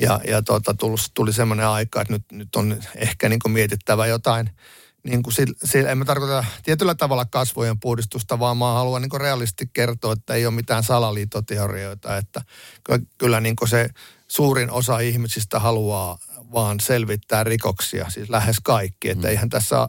Ja, 0.00 0.20
ja 0.28 0.42
tota, 0.42 0.74
tuli, 0.74 0.96
tuli 1.14 1.32
semmoinen 1.32 1.66
aika, 1.66 2.00
että 2.00 2.12
nyt, 2.12 2.32
nyt 2.32 2.56
on 2.56 2.82
ehkä 2.96 3.28
niin 3.28 3.38
kuin 3.38 3.52
mietittävä 3.52 4.06
jotain, 4.06 4.50
niin 5.02 5.22
kuin 5.22 5.34
sillä, 5.34 5.54
sillä, 5.64 5.90
en 5.90 5.98
mä 5.98 6.04
tarkoita 6.04 6.44
tietyllä 6.62 6.94
tavalla 6.94 7.24
kasvojen 7.24 7.80
puhdistusta, 7.80 8.38
vaan 8.38 8.56
mä 8.56 8.72
haluan 8.72 9.02
niin 9.02 9.20
realisti 9.20 9.70
kertoa, 9.72 10.12
että 10.12 10.34
ei 10.34 10.46
ole 10.46 10.54
mitään 10.54 10.82
salaliittoteorioita, 10.82 12.16
että 12.16 12.42
kyllä 13.18 13.40
niin 13.40 13.56
kuin 13.56 13.68
se 13.68 13.88
suurin 14.28 14.70
osa 14.70 14.98
ihmisistä 14.98 15.58
haluaa 15.58 16.18
vaan 16.52 16.80
selvittää 16.80 17.44
rikoksia, 17.44 18.10
siis 18.10 18.30
lähes 18.30 18.56
kaikki, 18.62 19.10
että 19.10 19.26
mm. 19.26 19.30
eihän 19.30 19.48
tässä 19.48 19.88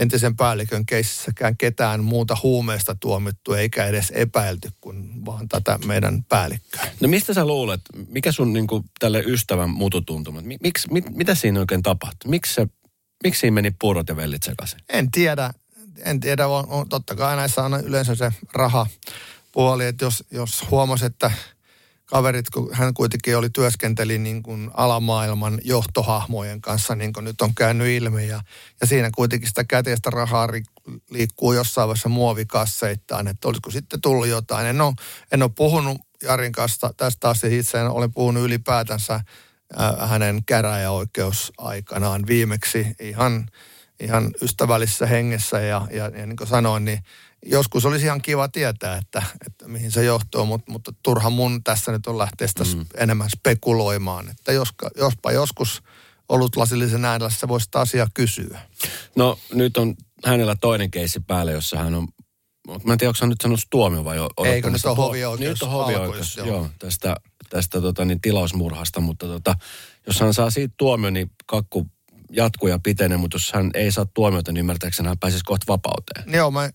entisen 0.00 0.36
päällikön 0.36 0.86
keississäkään 0.86 1.56
ketään 1.56 2.04
muuta 2.04 2.36
huumeesta 2.42 2.96
tuomittu 3.00 3.52
eikä 3.52 3.86
edes 3.86 4.12
epäilty 4.14 4.70
kuin 4.80 5.26
vaan 5.26 5.48
tätä 5.48 5.78
meidän 5.86 6.24
päällikköä. 6.24 6.86
No 7.00 7.08
mistä 7.08 7.34
sä 7.34 7.44
luulet, 7.44 7.80
mikä 8.08 8.32
sun 8.32 8.52
niin 8.52 8.66
kuin, 8.66 8.84
tälle 8.98 9.22
ystävän 9.26 9.70
mututuntuma, 9.70 10.40
miksi, 10.62 10.92
mit, 10.92 11.16
mitä 11.16 11.34
siinä 11.34 11.60
oikein 11.60 11.82
tapahtui? 11.82 12.30
Miksi, 12.30 12.54
se, 12.54 12.66
miksi 13.22 13.40
siinä 13.40 13.54
meni 13.54 13.70
puurot 13.80 14.08
ja 14.08 14.16
vellit 14.16 14.42
sekaisin? 14.42 14.80
En 14.88 15.10
tiedä, 15.10 15.50
en 16.04 16.20
tiedä, 16.20 16.46
on, 16.46 16.64
on, 16.68 16.88
totta 16.88 17.14
kai 17.14 17.36
näissä 17.36 17.62
on 17.62 17.84
yleensä 17.84 18.14
se 18.14 18.32
raha 18.52 18.86
puoli, 19.52 19.86
että 19.86 20.04
jos, 20.04 20.24
jos 20.30 20.70
huomasi, 20.70 21.06
että 21.06 21.30
kaverit, 22.10 22.50
kun 22.50 22.68
hän 22.72 22.94
kuitenkin 22.94 23.36
oli 23.36 23.50
työskenteli 23.50 24.18
niin 24.18 24.42
kuin 24.42 24.70
alamaailman 24.74 25.58
johtohahmojen 25.64 26.60
kanssa, 26.60 26.94
niin 26.94 27.12
kuin 27.12 27.24
nyt 27.24 27.40
on 27.40 27.54
käynyt 27.54 27.88
ilmi. 27.88 28.28
Ja, 28.28 28.40
ja 28.80 28.86
siinä 28.86 29.10
kuitenkin 29.14 29.48
sitä 29.48 29.64
käteistä 29.64 30.10
rahaa 30.10 30.48
liikkuu 31.10 31.52
jossain 31.52 31.88
vaiheessa 31.88 32.08
muovikasseittain, 32.08 33.28
että 33.28 33.48
olisiko 33.48 33.70
sitten 33.70 34.00
tullut 34.00 34.26
jotain. 34.26 34.66
En 34.66 34.80
ole, 34.80 34.94
en 35.32 35.42
ole 35.42 35.50
puhunut 35.56 35.98
Jarin 36.22 36.52
kanssa 36.52 36.94
tästä 36.96 37.28
asiasta 37.28 37.56
itse, 37.56 37.82
olen 37.82 38.12
puhunut 38.12 38.44
ylipäätänsä 38.44 39.20
hänen 40.08 40.44
käräjäoikeusaikanaan 40.46 42.26
viimeksi 42.26 42.86
ihan, 43.00 43.48
ihan 44.00 44.30
ystävällisessä 44.42 45.06
hengessä 45.06 45.60
ja, 45.60 45.86
ja, 45.90 46.04
ja 46.04 46.26
niin 46.26 46.36
kuin 46.36 46.48
sanoin, 46.48 46.84
niin 46.84 47.02
joskus 47.46 47.84
olisi 47.84 48.04
ihan 48.04 48.22
kiva 48.22 48.48
tietää, 48.48 48.96
että, 48.96 49.22
että 49.46 49.68
mihin 49.68 49.90
se 49.90 50.04
johtuu, 50.04 50.46
mutta, 50.46 50.72
mutta 50.72 50.92
turha 51.02 51.30
mun 51.30 51.64
tässä 51.64 51.92
nyt 51.92 52.06
on 52.06 52.18
lähteä 52.18 52.46
sitä 52.46 52.64
mm. 52.64 52.86
enemmän 52.96 53.30
spekuloimaan, 53.30 54.28
että 54.28 54.52
jospa, 54.52 54.90
jospa 54.96 55.32
joskus 55.32 55.82
ollut 56.28 56.56
lasillisen 56.56 57.04
äänellä 57.04 57.48
voisi 57.48 57.64
sitä 57.64 57.80
asiaa 57.80 58.06
kysyä. 58.14 58.60
No 59.16 59.38
nyt 59.52 59.76
on 59.76 59.94
hänellä 60.24 60.56
toinen 60.60 60.90
keissi 60.90 61.20
päälle, 61.20 61.52
jossa 61.52 61.78
hän 61.78 61.94
on 61.94 62.08
Mä 62.84 62.92
en 62.92 62.98
tiedä, 62.98 63.08
onko 63.08 63.18
hän 63.20 63.28
nyt 63.28 63.40
sanonut 63.40 63.60
tuomio 63.70 64.04
vai 64.04 64.16
Eikö 64.44 64.70
nyt 64.70 64.84
on 64.84 64.96
hovioikeus? 64.96 65.50
Nyt 65.50 65.62
on 65.62 65.70
hovioikeus, 65.70 66.36
joo. 66.36 66.46
joo. 66.46 66.68
Tästä, 66.78 67.16
tästä 67.50 67.80
tota, 67.80 68.04
niin, 68.04 68.20
tilausmurhasta, 68.20 69.00
mutta 69.00 69.26
tota, 69.26 69.54
jos 70.06 70.20
hän 70.20 70.34
saa 70.34 70.50
siitä 70.50 70.74
tuomio, 70.76 71.10
niin 71.10 71.30
kakku 71.46 71.86
jatkuu 72.32 72.68
ja 72.68 72.78
pitenee, 72.78 73.18
mutta 73.18 73.34
jos 73.34 73.52
hän 73.52 73.70
ei 73.74 73.92
saa 73.92 74.06
tuomiota, 74.14 74.52
niin 74.52 74.60
ymmärtääkseni 74.60 75.08
hän 75.08 75.18
pääsisi 75.18 75.44
kohta 75.44 75.64
vapauteen. 75.68 76.34
Joo, 76.34 76.50
mä 76.50 76.70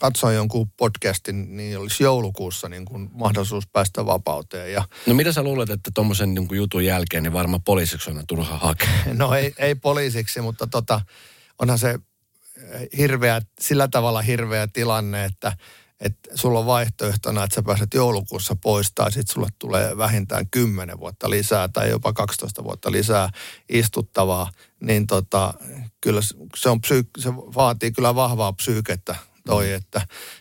katsoin 0.00 0.36
jonkun 0.36 0.70
podcastin, 0.70 1.56
niin 1.56 1.78
olisi 1.78 2.04
joulukuussa 2.04 2.68
niin 2.68 2.84
kuin 2.84 3.10
mahdollisuus 3.12 3.66
päästä 3.66 4.06
vapauteen. 4.06 4.72
Ja... 4.72 4.84
No 5.06 5.14
mitä 5.14 5.32
sä 5.32 5.42
luulet, 5.42 5.70
että 5.70 5.90
tuommoisen 5.94 6.34
niin 6.34 6.48
jutun 6.52 6.84
jälkeen 6.84 7.22
niin 7.22 7.32
varmaan 7.32 7.62
poliisiksi 7.62 8.10
on 8.10 8.24
turha 8.28 8.58
hakea? 8.58 8.88
No 9.12 9.34
ei, 9.34 9.54
ei 9.58 9.74
poliisiksi, 9.74 10.40
mutta 10.40 10.66
tota, 10.66 11.00
onhan 11.58 11.78
se 11.78 11.98
hirveä, 12.98 13.40
sillä 13.60 13.88
tavalla 13.88 14.22
hirveä 14.22 14.68
tilanne, 14.72 15.24
että, 15.24 15.52
että 16.00 16.30
sulla 16.34 16.58
on 16.58 16.66
vaihtoehtona, 16.66 17.44
että 17.44 17.54
sä 17.54 17.62
pääset 17.62 17.94
joulukuussa 17.94 18.56
pois 18.62 18.92
tai 18.94 19.12
sitten 19.12 19.34
sulle 19.34 19.48
tulee 19.58 19.96
vähintään 19.96 20.46
10 20.50 21.00
vuotta 21.00 21.30
lisää 21.30 21.68
tai 21.68 21.90
jopa 21.90 22.12
12 22.12 22.64
vuotta 22.64 22.92
lisää 22.92 23.30
istuttavaa, 23.68 24.50
niin 24.80 25.06
tota, 25.06 25.54
kyllä 26.00 26.20
se, 26.56 26.68
on 26.68 26.80
psyy- 26.80 27.10
se 27.18 27.34
vaatii 27.34 27.92
kyllä 27.92 28.14
vahvaa 28.14 28.52
psyykettä 28.52 29.16
toi, 29.48 29.72
että, 29.72 30.00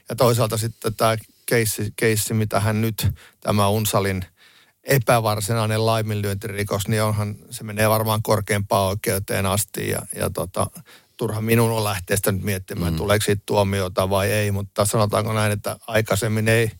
ja 0.09 0.15
toisaalta 0.15 0.57
sitten 0.57 0.95
tämä 0.95 1.17
keissi, 1.45 1.93
keissi, 1.95 2.33
mitä 2.33 2.59
hän 2.59 2.81
nyt, 2.81 3.07
tämä 3.39 3.69
Unsalin 3.69 4.25
epävarsinainen 4.83 5.85
laiminlyöntirikos, 5.85 6.87
niin 6.87 7.03
onhan, 7.03 7.35
se 7.49 7.63
menee 7.63 7.89
varmaan 7.89 8.23
korkeampaan 8.23 8.89
oikeuteen 8.89 9.45
asti 9.45 9.89
ja, 9.89 10.01
ja 10.15 10.29
tota, 10.29 10.67
turha 11.17 11.41
minun 11.41 11.71
on 11.71 11.83
lähteä 11.83 12.17
sitä 12.17 12.31
nyt 12.31 12.43
miettimään, 12.43 12.93
mm. 12.93 12.97
tuleeko 12.97 13.25
siitä 13.25 13.43
tuomiota 13.45 14.09
vai 14.09 14.31
ei, 14.31 14.51
mutta 14.51 14.85
sanotaanko 14.85 15.33
näin, 15.33 15.51
että 15.51 15.77
aikaisemmin 15.87 16.47
ei, 16.47 16.71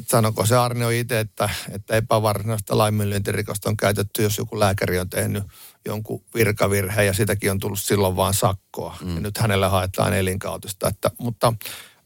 että 0.00 0.10
sanoko 0.10 0.46
se 0.46 0.56
Arne 0.56 0.98
itse, 0.98 1.20
että, 1.20 1.50
että 1.70 1.96
epävarsinaista 1.96 2.78
laiminlyöntirikosta 2.78 3.68
on 3.68 3.76
käytetty, 3.76 4.22
jos 4.22 4.38
joku 4.38 4.60
lääkäri 4.60 4.98
on 4.98 5.10
tehnyt 5.10 5.44
jonkun 5.84 6.24
virkavirheen 6.34 7.06
ja 7.06 7.12
sitäkin 7.12 7.50
on 7.50 7.58
tullut 7.58 7.80
silloin 7.80 8.16
vaan 8.16 8.34
sakkoa. 8.34 8.96
Mm. 9.00 9.14
Ja 9.14 9.20
nyt 9.20 9.38
hänelle 9.38 9.68
haetaan 9.68 10.14
elinkautista. 10.14 10.88
Että, 10.88 11.10
mutta 11.18 11.52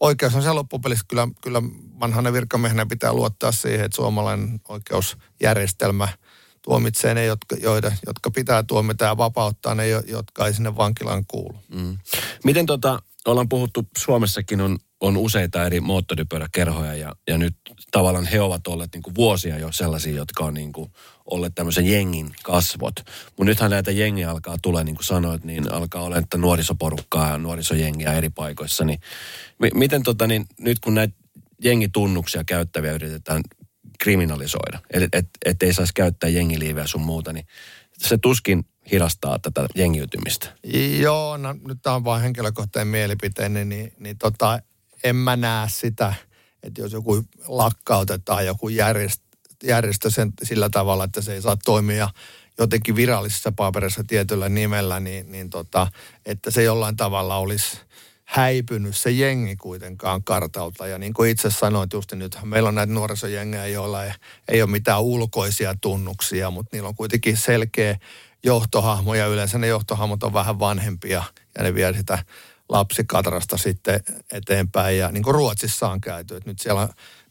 oikeus 0.00 0.34
on 0.34 0.42
se 0.42 0.52
loppupelissä. 0.52 1.04
Kyllä, 1.08 1.28
kyllä 1.42 1.62
vanhana 2.00 2.32
virkamiehenä 2.32 2.86
pitää 2.86 3.12
luottaa 3.12 3.52
siihen, 3.52 3.84
että 3.84 3.96
suomalainen 3.96 4.60
oikeusjärjestelmä 4.68 6.08
tuomitsee 6.62 7.14
ne, 7.14 7.24
jotka, 7.24 7.56
joida, 7.56 7.92
jotka 8.06 8.30
pitää 8.30 8.62
tuomita 8.62 9.04
ja 9.04 9.16
vapauttaa 9.16 9.74
ne, 9.74 9.88
jotka 9.88 10.46
ei 10.46 10.54
sinne 10.54 10.76
vankilaan 10.76 11.24
kuulu. 11.26 11.58
Mm. 11.74 11.98
Miten 12.44 12.66
tota, 12.66 12.98
ollaan 13.24 13.48
puhuttu, 13.48 13.88
Suomessakin 13.98 14.60
on, 14.60 14.78
on 15.04 15.16
useita 15.16 15.66
eri 15.66 15.80
moottoripyöräkerhoja 15.80 16.94
ja, 16.94 17.12
ja 17.28 17.38
nyt 17.38 17.56
tavallaan 17.90 18.26
he 18.26 18.40
ovat 18.40 18.66
olleet 18.66 18.90
niin 18.94 19.02
kuin 19.02 19.14
vuosia 19.14 19.58
jo 19.58 19.72
sellaisia, 19.72 20.14
jotka 20.14 20.44
on 20.44 20.54
niin 20.54 20.72
kuin 20.72 20.90
olleet 21.30 21.54
tämmöisen 21.54 21.86
jengin 21.86 22.32
kasvot. 22.42 22.94
Mutta 23.26 23.44
nythän 23.44 23.70
näitä 23.70 23.90
jengiä 23.90 24.30
alkaa 24.30 24.56
tulla, 24.62 24.84
niin 24.84 24.94
kuin 24.94 25.04
sanoit, 25.04 25.44
niin 25.44 25.72
alkaa 25.72 26.02
olla 26.02 26.16
että 26.16 26.38
nuorisoporukkaa 26.38 27.30
ja 27.30 27.38
nuorisojengiä 27.38 28.12
eri 28.12 28.30
paikoissa. 28.30 28.84
Niin 28.84 29.00
m- 29.58 29.78
miten 29.78 30.02
tota, 30.02 30.26
niin 30.26 30.46
nyt 30.60 30.80
kun 30.80 30.94
näitä 30.94 31.14
jengitunnuksia 31.62 32.44
käyttäviä 32.44 32.92
yritetään 32.92 33.42
kriminalisoida, 33.98 34.78
että 34.90 35.18
et, 35.18 35.28
et 35.44 35.62
ei 35.62 35.74
saisi 35.74 35.94
käyttää 35.94 36.30
jengiliiveä 36.30 36.86
sun 36.86 37.02
muuta, 37.02 37.32
niin 37.32 37.46
se 37.98 38.18
tuskin 38.18 38.64
hidastaa 38.92 39.38
tätä 39.38 39.66
jengiytymistä. 39.74 40.46
Joo, 41.00 41.36
no, 41.36 41.52
nyt 41.68 41.78
tämä 41.82 41.96
on 41.96 42.04
vain 42.04 42.22
henkilökohtainen 42.22 42.88
mielipiteeni, 42.88 43.64
niin, 43.64 43.92
niin 43.98 44.18
tota, 44.18 44.60
en 45.04 45.16
mä 45.16 45.36
näe 45.36 45.68
sitä, 45.70 46.14
että 46.62 46.80
jos 46.80 46.92
joku 46.92 47.24
lakkautetaan 47.48 48.46
joku 48.46 48.68
järjestö, 48.68 49.24
järjestö 49.64 50.10
sen, 50.10 50.32
sillä 50.42 50.70
tavalla, 50.70 51.04
että 51.04 51.20
se 51.20 51.34
ei 51.34 51.42
saa 51.42 51.56
toimia 51.64 52.08
jotenkin 52.58 52.96
virallisessa 52.96 53.52
paperissa 53.52 54.04
tietyllä 54.04 54.48
nimellä, 54.48 55.00
niin, 55.00 55.32
niin 55.32 55.50
tota, 55.50 55.86
että 56.26 56.50
se 56.50 56.62
jollain 56.62 56.96
tavalla 56.96 57.36
olisi 57.36 57.80
häipynyt 58.24 58.96
se 58.96 59.10
jengi 59.10 59.56
kuitenkaan 59.56 60.24
kartalta. 60.24 60.86
Ja 60.86 60.98
niin 60.98 61.14
kuin 61.14 61.30
itse 61.30 61.50
sanoit 61.50 61.92
just 61.92 62.12
nyt, 62.12 62.38
meillä 62.44 62.68
on 62.68 62.74
näitä 62.74 62.92
nuorisojengejä, 62.92 63.66
joilla 63.66 64.04
ei, 64.04 64.12
ei 64.48 64.62
ole 64.62 64.70
mitään 64.70 65.02
ulkoisia 65.02 65.74
tunnuksia, 65.80 66.50
mutta 66.50 66.76
niillä 66.76 66.88
on 66.88 66.94
kuitenkin 66.94 67.36
selkeä 67.36 67.98
johtohahmo 68.44 69.14
ja 69.14 69.26
yleensä 69.26 69.58
ne 69.58 69.66
johtohahmot 69.66 70.22
on 70.22 70.32
vähän 70.32 70.58
vanhempia 70.58 71.22
ja 71.58 71.62
ne 71.62 71.74
vie 71.74 71.92
sitä 71.92 72.24
lapsikatrasta 72.68 73.56
sitten 73.58 74.00
eteenpäin. 74.32 74.98
Ja 74.98 75.10
niin 75.10 75.22
kuin 75.22 75.34
Ruotsissa 75.34 75.88
on 75.88 76.00
käyty, 76.00 76.36
että 76.36 76.50
nyt 76.50 76.58
siellä 76.58 76.88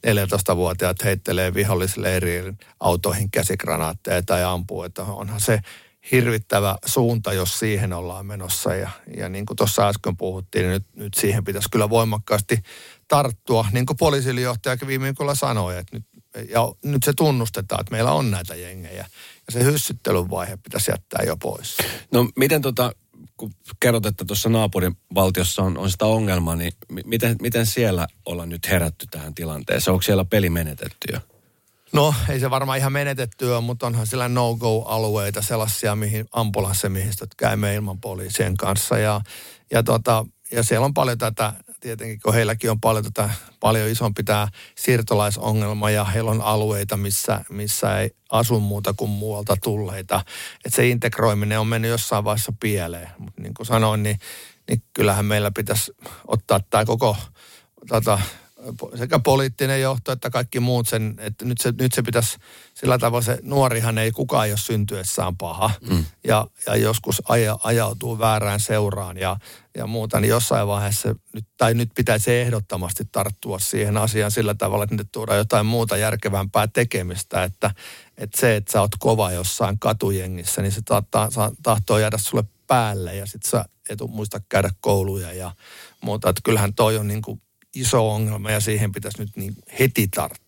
14-vuotiaat 0.08 1.04
heittelee 1.04 1.54
vihollisleiriin 1.54 2.58
autoihin 2.80 3.32
käsikranaatteja 3.32 4.22
tai 4.22 4.44
ampuu, 4.44 4.84
että 4.84 5.04
onhan 5.04 5.40
se 5.40 5.60
hirvittävä 6.12 6.78
suunta, 6.86 7.34
jos 7.34 7.60
siihen 7.60 7.94
ollaan 7.94 8.26
menossa. 8.26 8.76
Ja, 8.76 8.90
ja 9.18 9.30
niin 9.30 9.46
kuin 9.46 9.58
tuossa 9.58 9.88
äsken 9.88 10.18
puhuttiin, 10.18 10.64
niin 10.64 10.72
nyt, 10.72 10.86
nyt 10.96 11.14
siihen 11.14 11.44
pitäisi 11.44 11.70
kyllä 11.72 11.90
voimakkaasti 11.90 12.64
tarttua. 13.08 13.66
Niin 13.72 13.86
kuin 13.86 13.98
poliisilijohtajakin 13.98 14.88
viime 14.88 15.06
viikolla 15.06 15.36
sanoi, 15.36 15.78
että 15.78 15.96
nyt, 15.98 16.06
ja 16.50 16.74
nyt 16.84 17.04
se 17.04 17.14
tunnustetaan, 17.14 17.82
että 17.82 17.92
meillä 17.92 18.12
on 18.12 18.32
näitä 18.32 18.56
jengejä. 18.56 19.06
Ja 19.48 19.52
se 19.54 19.64
hyssyttelyn 19.64 20.30
vaihe 20.30 20.58
pitäisi 20.58 20.92
jättää 20.92 21.24
jo 21.26 21.38
pois. 21.38 21.78
No 22.12 22.30
miten 22.36 22.62
tota, 22.62 22.92
kun 23.38 23.52
kerrot, 23.80 24.06
että 24.06 24.26
tuossa 24.26 24.50
naapurin 24.50 24.98
valtiossa 25.16 25.64
on, 25.64 25.78
on 25.78 25.92
sitä 25.92 26.06
ongelmaa, 26.06 26.56
niin 26.56 26.74
miten, 27.06 27.36
miten 27.42 27.66
siellä 27.66 28.08
ollaan 28.26 28.50
nyt 28.50 28.70
herätty 28.70 29.06
tähän 29.12 29.36
tilanteeseen? 29.36 29.94
Onko 29.94 30.02
siellä 30.02 30.26
peli 30.26 30.50
menetetty 30.50 31.08
jo? 31.14 31.20
No 31.94 32.14
ei 32.30 32.40
se 32.40 32.50
varmaan 32.50 32.78
ihan 32.78 32.92
menetettyä, 32.92 33.62
mutta 33.62 33.88
onhan 33.88 34.08
siellä 34.08 34.30
no-go-alueita, 34.30 35.42
sellaisia, 35.42 35.96
mihin 35.96 36.26
ambulanssemiehistöt 36.32 37.36
käymme 37.38 37.76
ilman 37.76 38.02
poliisien 38.02 38.58
kanssa. 38.58 38.98
Ja, 38.98 39.22
ja, 39.72 39.84
tota, 39.84 40.26
ja 40.52 40.64
siellä 40.64 40.86
on 40.86 40.94
paljon 40.94 41.18
tätä, 41.18 41.54
tietenkin 41.84 42.20
kun 42.24 42.34
heilläkin 42.34 42.72
on 42.72 42.80
paljon 42.80 43.04
tätä, 43.04 43.30
paljon 43.60 43.90
isompi 43.90 44.24
tämä 44.24 44.48
siirtolaisongelma 44.76 45.90
ja 45.90 46.04
heillä 46.04 46.32
on 46.32 46.42
alueita, 46.42 46.98
missä, 46.98 47.46
missä 47.50 48.00
ei 48.00 48.16
asu 48.32 48.60
muuta 48.60 48.94
kuin 48.94 49.12
muualta 49.12 49.58
tulleita. 49.64 50.26
Että 50.66 50.76
se 50.76 50.88
integroiminen 50.88 51.60
on 51.60 51.68
mennyt 51.68 51.92
jossain 51.92 52.24
vaiheessa 52.24 52.54
pieleen. 52.60 53.10
Mutta 53.18 53.42
niin 53.42 53.54
kuin 53.54 53.68
sanoin, 53.68 54.04
niin, 54.04 54.20
niin 54.70 54.84
kyllähän 54.94 55.26
meillä 55.26 55.52
pitäisi 55.52 55.92
ottaa 56.28 56.60
tämä 56.70 56.86
koko 56.86 57.18
tota, 57.88 58.20
sekä 58.96 59.20
poliittinen 59.20 59.82
johto 59.82 60.12
että 60.12 60.30
kaikki 60.30 60.60
muut 60.60 60.88
sen, 60.88 61.16
että 61.18 61.46
nyt 61.46 61.58
se, 61.58 61.74
nyt 61.80 61.94
se 61.94 62.02
pitäisi 62.02 62.38
sillä 62.74 62.98
tavalla 62.98 63.22
se 63.26 63.40
nuorihan 63.42 63.98
ei 63.98 64.12
kukaan 64.12 64.50
ole 64.50 64.58
syntyessään 64.58 65.38
paha 65.38 65.72
mm. 65.90 66.06
ja, 66.24 66.48
ja 66.68 66.76
joskus 66.76 67.22
aja, 67.30 67.60
ajautuu 67.64 68.20
väärään 68.20 68.60
seuraan 68.60 69.18
ja, 69.18 69.38
ja 69.78 69.88
muuta, 69.88 70.20
niin 70.20 70.30
jossain 70.30 70.68
vaiheessa 70.68 71.16
nyt, 71.34 71.46
tai 71.58 71.74
nyt 71.74 71.90
pitäisi 71.96 72.32
ehdottomasti 72.32 73.04
tarttua 73.12 73.60
siihen 73.60 73.98
asiaan 73.98 74.32
sillä 74.32 74.54
tavalla, 74.54 74.84
että 74.84 74.96
nyt 74.96 75.12
tuodaan 75.12 75.38
jotain 75.38 75.66
muuta 75.66 75.98
järkevämpää 75.98 76.68
tekemistä, 76.68 77.44
että, 77.44 77.72
että 78.18 78.42
se, 78.42 78.56
että 78.56 78.72
sä 78.72 78.82
oot 78.82 78.92
kova 79.00 79.32
jossain 79.32 79.80
katujengissä, 79.80 80.62
niin 80.62 80.72
se 80.72 80.82
tahtoo, 80.82 81.52
tahtoo 81.64 81.98
jäädä 81.98 82.18
sulle 82.18 82.44
päälle 82.68 83.16
ja 83.16 83.26
sit 83.26 83.44
sä 83.44 83.66
et 83.90 84.00
muista 84.08 84.42
käydä 84.50 84.70
kouluja 84.82 85.34
ja 85.34 85.52
muuta, 86.02 86.30
että 86.30 86.42
kyllähän 86.44 86.74
toi 86.74 86.98
on 86.98 87.08
niin 87.08 87.22
kuin 87.22 87.42
iso 87.76 88.10
ongelma 88.12 88.52
ja 88.52 88.60
siihen 88.60 88.92
pitäisi 88.92 89.20
nyt 89.20 89.30
niin 89.36 89.56
heti 89.80 90.08
tarttua. 90.08 90.43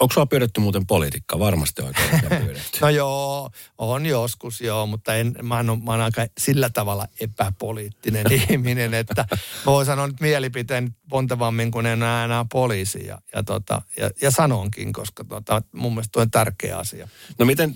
Onko 0.00 0.12
sinua 0.12 0.26
pyydetty 0.26 0.60
muuten 0.60 0.86
politiikkaa? 0.86 1.38
Varmasti 1.38 1.82
oikein 1.82 2.20
pyydetty. 2.28 2.78
no 2.82 2.88
joo, 2.88 3.50
on 3.78 4.06
joskus 4.06 4.60
joo, 4.60 4.86
mutta 4.86 5.14
en, 5.14 5.34
mä, 5.42 5.56
oon, 5.56 5.84
mä 5.84 5.90
oon 5.90 6.00
aika 6.00 6.26
sillä 6.38 6.70
tavalla 6.70 7.08
epäpoliittinen 7.20 8.32
ihminen, 8.50 8.94
että 8.94 9.26
mä 9.66 9.72
voin 9.72 9.86
sanoa 9.86 10.06
nyt 10.06 10.20
mielipiteen 10.20 10.96
pontevammin 11.08 11.70
kuin 11.70 11.86
en 11.86 11.92
enää, 11.92 12.24
enää 12.24 12.46
poliisi. 12.52 13.06
Ja, 13.06 13.18
ja, 13.34 13.42
tota, 13.42 13.82
ja, 13.96 14.10
ja 14.22 14.30
sanonkin, 14.30 14.92
koska 14.92 15.24
tota, 15.24 15.62
mun 15.72 15.92
mielestä 15.92 16.12
tuo 16.12 16.22
on 16.22 16.30
tärkeä 16.30 16.78
asia. 16.78 17.08
No 17.38 17.46
miten, 17.46 17.74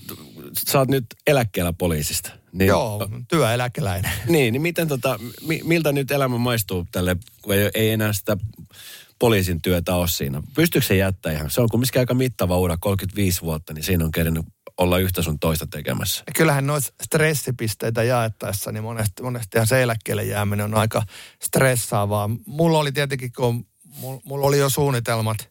sä 0.71 0.79
oot 0.79 0.89
nyt 0.89 1.07
eläkkeellä 1.27 1.73
poliisista. 1.73 2.31
Niin, 2.53 2.69
Joo, 2.69 3.09
työeläkeläinen. 3.29 4.13
Niin, 4.29 4.53
niin 4.53 4.63
miten 4.63 4.89
tota, 4.89 5.19
miltä 5.65 5.93
nyt 5.93 6.11
elämä 6.11 6.39
maistuu 6.39 6.87
tälle, 6.93 7.17
kun 7.43 7.55
ei, 7.55 7.71
ei 7.75 7.91
enää 7.91 8.13
sitä 8.13 8.37
poliisin 9.21 9.63
työtä 9.63 9.95
ole 9.95 10.09
siinä. 10.09 10.43
Pystyykö 10.55 10.87
se 10.87 10.97
jättää 10.97 11.33
ihan? 11.33 11.51
Se 11.51 11.61
on 11.61 11.69
kumminkin 11.71 12.01
aika 12.01 12.15
mittava 12.15 12.59
ura, 12.59 12.77
35 12.81 13.43
vuotta, 13.43 13.75
niin 13.75 13.85
siinä 13.85 14.05
on 14.05 14.11
kerännyt 14.11 14.47
olla 14.79 14.99
yhtä 14.99 15.23
sun 15.23 15.39
toista 15.39 15.67
tekemässä. 15.67 16.25
Kyllähän 16.37 16.67
noita 16.67 16.93
stressipisteitä 17.03 18.03
jaettaessa, 18.03 18.73
niin 18.73 18.83
monesti, 18.83 19.23
monestihan 19.23 19.67
se 19.67 19.83
eläkkeelle 19.83 20.25
jääminen 20.25 20.65
on 20.65 20.75
aika 20.75 21.03
stressaavaa. 21.43 22.31
Mulla 22.47 22.79
oli 22.79 22.93
tietenkin, 22.93 23.33
kun 23.37 23.67
mulla 24.25 24.47
oli 24.47 24.59
jo 24.59 24.69
suunnitelmat 24.69 25.51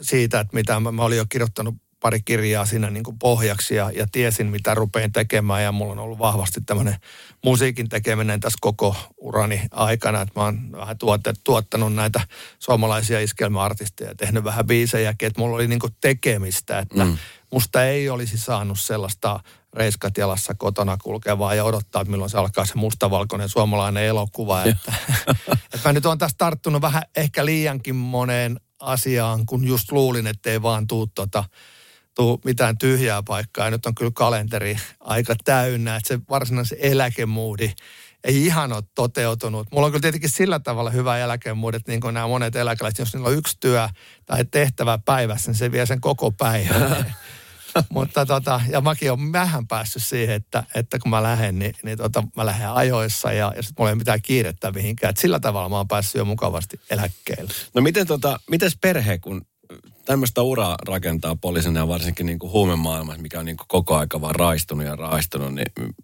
siitä, 0.00 0.40
että 0.40 0.56
mitä 0.56 0.80
mä, 0.80 0.92
mä 0.92 1.04
olin 1.04 1.18
jo 1.18 1.26
kirjoittanut 1.28 1.74
pari 2.00 2.20
kirjaa 2.22 2.66
siinä 2.66 2.90
niin 2.90 3.04
kuin 3.04 3.18
pohjaksi 3.18 3.74
ja, 3.74 3.90
ja 3.90 4.06
tiesin, 4.12 4.46
mitä 4.46 4.74
rupean 4.74 5.12
tekemään. 5.12 5.62
Ja 5.62 5.72
mulla 5.72 5.92
on 5.92 5.98
ollut 5.98 6.18
vahvasti 6.18 6.60
tämmöinen 6.60 6.96
musiikin 7.44 7.88
tekeminen 7.88 8.40
tässä 8.40 8.58
koko 8.60 8.96
urani 9.16 9.62
aikana. 9.70 10.20
Että 10.20 10.40
mä 10.40 10.44
oon 10.44 10.72
vähän 10.72 10.96
tuottanut 11.44 11.94
näitä 11.94 12.20
suomalaisia 12.58 13.20
iskelmäartisteja 13.20 14.10
ja 14.10 14.14
tehnyt 14.14 14.44
vähän 14.44 14.66
biisejäkin. 14.66 15.26
Että 15.26 15.40
mulla 15.40 15.56
oli 15.56 15.68
niin 15.68 15.80
kuin 15.80 15.96
tekemistä, 16.00 16.78
että 16.78 17.04
mm. 17.04 17.18
musta 17.52 17.84
ei 17.84 18.10
olisi 18.10 18.38
saanut 18.38 18.80
sellaista 18.80 19.40
reiskat 19.72 20.18
jalassa 20.18 20.54
kotona 20.54 20.96
kulkevaa 20.96 21.54
ja 21.54 21.64
odottaa, 21.64 22.02
että 22.02 22.10
milloin 22.10 22.30
se 22.30 22.38
alkaa 22.38 22.66
se 22.66 22.74
mustavalkoinen 22.74 23.48
suomalainen 23.48 24.04
elokuva. 24.04 24.64
Että, 24.64 24.92
että 25.74 25.88
mä 25.88 25.92
nyt 25.92 26.06
on 26.06 26.18
tässä 26.18 26.38
tarttunut 26.38 26.82
vähän 26.82 27.02
ehkä 27.16 27.44
liiankin 27.44 27.96
moneen 27.96 28.60
asiaan, 28.80 29.46
kun 29.46 29.64
just 29.64 29.92
luulin, 29.92 30.26
että 30.26 30.50
ei 30.50 30.62
vaan 30.62 30.86
tuu 30.86 31.06
tota, 31.06 31.44
tuu 32.18 32.40
mitään 32.44 32.78
tyhjää 32.78 33.22
paikkaa. 33.22 33.64
Ja 33.64 33.70
nyt 33.70 33.86
on 33.86 33.94
kyllä 33.94 34.10
kalenteri 34.14 34.76
aika 35.00 35.34
täynnä, 35.44 35.96
että 35.96 36.08
se 36.08 36.18
varsinainen 36.30 36.78
eläkemuudi 36.80 37.72
ei 38.24 38.46
ihan 38.46 38.72
ole 38.72 38.82
toteutunut. 38.94 39.66
Mulla 39.72 39.86
on 39.86 39.92
kyllä 39.92 40.02
tietenkin 40.02 40.30
sillä 40.30 40.58
tavalla 40.58 40.90
hyvä 40.90 41.18
eläkemuudi, 41.18 41.76
että 41.76 41.92
niin 41.92 42.00
kuin 42.00 42.14
nämä 42.14 42.26
monet 42.26 42.56
eläkeläiset, 42.56 42.98
jos 42.98 43.14
niillä 43.14 43.28
on 43.28 43.34
yksi 43.34 43.56
työ 43.60 43.88
tai 44.26 44.44
tehtävä 44.44 44.98
päivässä, 45.04 45.50
niin 45.50 45.58
se 45.58 45.72
vie 45.72 45.86
sen 45.86 46.00
koko 46.00 46.30
päivän. 46.30 47.14
Mutta 47.90 48.26
tota, 48.26 48.60
ja 48.68 48.80
mäkin 48.80 49.12
olen 49.12 49.32
vähän 49.32 49.66
päässyt 49.66 50.04
siihen, 50.04 50.34
että, 50.34 50.64
että 50.74 50.98
kun 50.98 51.10
mä 51.10 51.22
lähden, 51.22 51.58
niin, 51.58 51.74
niin 51.82 51.98
tota, 51.98 52.24
mä 52.36 52.46
lähden 52.46 52.70
ajoissa 52.70 53.32
ja, 53.32 53.52
ja 53.56 53.62
sitten 53.62 53.74
mulla 53.78 53.90
ei 53.90 53.92
ole 53.92 53.98
mitään 53.98 54.22
kiirettä 54.22 54.72
mihinkään. 54.72 55.10
Et 55.10 55.16
sillä 55.16 55.40
tavalla 55.40 55.68
mä 55.68 55.76
oon 55.76 55.88
päässyt 55.88 56.14
jo 56.14 56.24
mukavasti 56.24 56.80
eläkkeelle. 56.90 57.52
No 57.74 57.82
miten 57.82 58.06
tota, 58.06 58.40
mites 58.50 58.76
perhe, 58.80 59.18
kun 59.18 59.42
tämmöistä 60.08 60.42
uraa 60.42 60.76
rakentaa 60.88 61.36
poliisina 61.36 61.80
ja 61.80 61.88
varsinkin 61.88 62.26
niin 62.26 62.38
kuin 62.38 62.52
huumemaailmassa, 62.52 63.22
mikä 63.22 63.38
on 63.38 63.44
niin 63.46 63.56
kuin 63.56 63.68
koko 63.68 63.96
aika 63.96 64.20
vaan 64.20 64.34
raistunut 64.34 64.86
ja 64.86 64.96
raistunut, 64.96 65.54
niin 65.54 65.94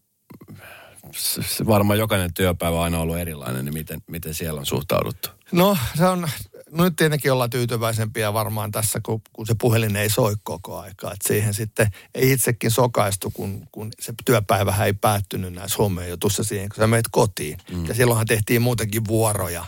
varmaan 1.66 1.98
jokainen 1.98 2.34
työpäivä 2.34 2.76
on 2.76 2.84
aina 2.84 2.98
ollut 2.98 3.18
erilainen, 3.18 3.64
niin 3.64 3.74
miten, 3.74 4.00
miten 4.10 4.34
siellä 4.34 4.60
on 4.60 4.66
suhtauduttu? 4.66 5.28
No 5.52 5.76
se 5.98 6.04
on, 6.04 6.28
no 6.70 6.84
nyt 6.84 6.96
tietenkin 6.96 7.32
ollaan 7.32 7.50
tyytyväisempiä 7.50 8.32
varmaan 8.32 8.72
tässä, 8.72 9.00
kun, 9.02 9.20
kun 9.32 9.46
se 9.46 9.54
puhelin 9.60 9.96
ei 9.96 10.10
soi 10.10 10.34
koko 10.42 10.78
aikaa. 10.78 11.12
Että 11.12 11.28
siihen 11.28 11.54
sitten 11.54 11.86
ei 12.14 12.32
itsekin 12.32 12.70
sokaistu, 12.70 13.30
kun, 13.30 13.68
kun 13.72 13.90
se 14.00 14.12
työpäivä 14.24 14.84
ei 14.84 14.92
päättynyt 14.92 15.52
näissä 15.52 15.78
jutussa 16.08 16.44
siihen, 16.44 16.68
kun 16.68 16.76
sä 16.76 16.86
meet 16.86 17.06
kotiin. 17.10 17.58
Mm. 17.72 17.86
Ja 17.86 17.94
silloinhan 17.94 18.26
tehtiin 18.26 18.62
muutenkin 18.62 19.06
vuoroja. 19.08 19.64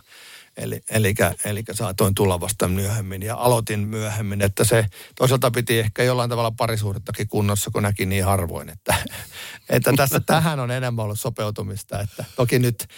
Eli, 0.56 0.80
eli, 0.90 1.14
eli 1.44 1.62
saatoin 1.72 2.14
tulla 2.14 2.40
vasta 2.40 2.68
myöhemmin 2.68 3.22
ja 3.22 3.36
aloitin 3.36 3.80
myöhemmin, 3.80 4.42
että 4.42 4.64
se 4.64 4.86
toisaalta 5.14 5.50
piti 5.50 5.78
ehkä 5.78 6.02
jollain 6.02 6.30
tavalla 6.30 6.50
parisuhdettakin 6.50 7.28
kunnossa, 7.28 7.70
kun 7.70 7.82
näki 7.82 8.06
niin 8.06 8.24
harvoin, 8.24 8.68
että, 8.68 8.94
että 9.68 9.92
tässä 9.96 10.20
tähän 10.20 10.60
on 10.60 10.70
enemmän 10.70 11.04
ollut 11.04 11.20
sopeutumista, 11.20 12.00
että 12.00 12.24
toki 12.36 12.58
nyt 12.58 12.88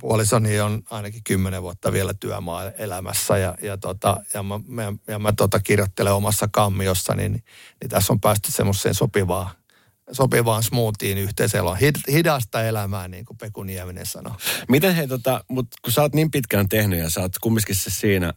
puolisoni 0.00 0.60
on 0.60 0.82
ainakin 0.90 1.24
kymmenen 1.24 1.62
vuotta 1.62 1.92
vielä 1.92 2.14
työmaa 2.14 2.70
elämässä 2.70 3.38
ja, 3.38 3.54
ja, 3.62 3.76
tota, 3.76 4.20
ja 4.34 4.42
mä, 4.42 4.92
ja 5.06 5.18
mä 5.18 5.32
tota 5.32 5.60
kirjoittelen 5.60 6.12
omassa 6.12 6.48
kammiossa, 6.52 7.14
niin, 7.14 7.32
niin 7.80 7.88
tässä 7.88 8.12
on 8.12 8.20
päästy 8.20 8.52
semmoiseen 8.52 8.94
sopivaan, 8.94 9.50
sopivaan 10.12 10.62
smoothiin 10.62 11.18
yhteiseloon. 11.18 11.78
Hidasta 12.12 12.62
elämää, 12.62 13.08
niin 13.08 13.24
kuin 13.24 13.36
Peku 13.36 13.62
Nieminen 13.62 14.06
sanoo. 14.06 14.34
Miten 14.68 14.94
hei, 14.94 15.08
tota, 15.08 15.44
mutta 15.48 15.76
kun 15.82 15.92
sä 15.92 16.02
oot 16.02 16.14
niin 16.14 16.30
pitkään 16.30 16.68
tehnyt 16.68 16.98
ja 16.98 17.10
sä 17.10 17.20
oot 17.20 17.38
kumminkin 17.40 17.74
se 17.74 17.90
siinä, 17.90 18.34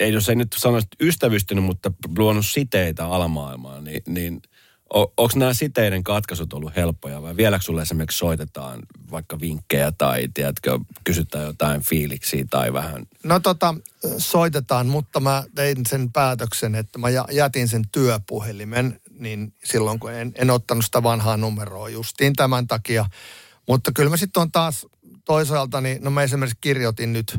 ei 0.00 0.12
jos 0.12 0.28
ei 0.28 0.36
nyt 0.36 0.54
sanoisi 0.56 0.88
ystävystynyt, 1.00 1.64
mutta 1.64 1.92
luonut 2.18 2.46
siteitä 2.46 3.06
alamaailmaan, 3.06 3.84
niin, 3.84 4.02
niin– 4.06 4.40
onko 4.94 5.30
nämä 5.36 5.54
siteiden 5.54 6.04
katkaisut 6.04 6.52
ollut 6.52 6.76
helppoja 6.76 7.22
vai 7.22 7.36
vieläkö 7.36 7.64
sulle 7.64 7.82
esimerkiksi 7.82 8.18
soitetaan 8.18 8.80
vaikka 9.10 9.40
vinkkejä 9.40 9.92
tai 9.98 10.28
tiedätkö, 10.34 10.78
kysytään 11.04 11.44
jotain 11.44 11.80
fiiliksiä 11.80 12.44
tai 12.50 12.72
vähän? 12.72 13.06
No 13.24 13.40
tota, 13.40 13.74
soitetaan, 14.18 14.86
mutta 14.86 15.20
mä 15.20 15.44
tein 15.54 15.86
sen 15.88 16.12
päätöksen, 16.12 16.74
että 16.74 16.98
mä 16.98 17.08
jätin 17.32 17.68
sen 17.68 17.82
työpuhelimen 17.92 19.00
niin 19.24 19.54
silloin, 19.64 20.00
kun 20.00 20.12
en, 20.12 20.32
en 20.34 20.50
ottanut 20.50 20.84
sitä 20.84 21.02
vanhaa 21.02 21.36
numeroa 21.36 21.88
justiin 21.88 22.32
tämän 22.32 22.66
takia. 22.66 23.06
Mutta 23.68 23.92
kyllä 23.92 24.10
mä 24.10 24.16
sitten 24.16 24.40
on 24.40 24.52
taas 24.52 24.86
toisaalta, 25.24 25.80
niin 25.80 26.04
no 26.04 26.10
mä 26.10 26.22
esimerkiksi 26.22 26.58
kirjoitin 26.60 27.12
nyt 27.12 27.38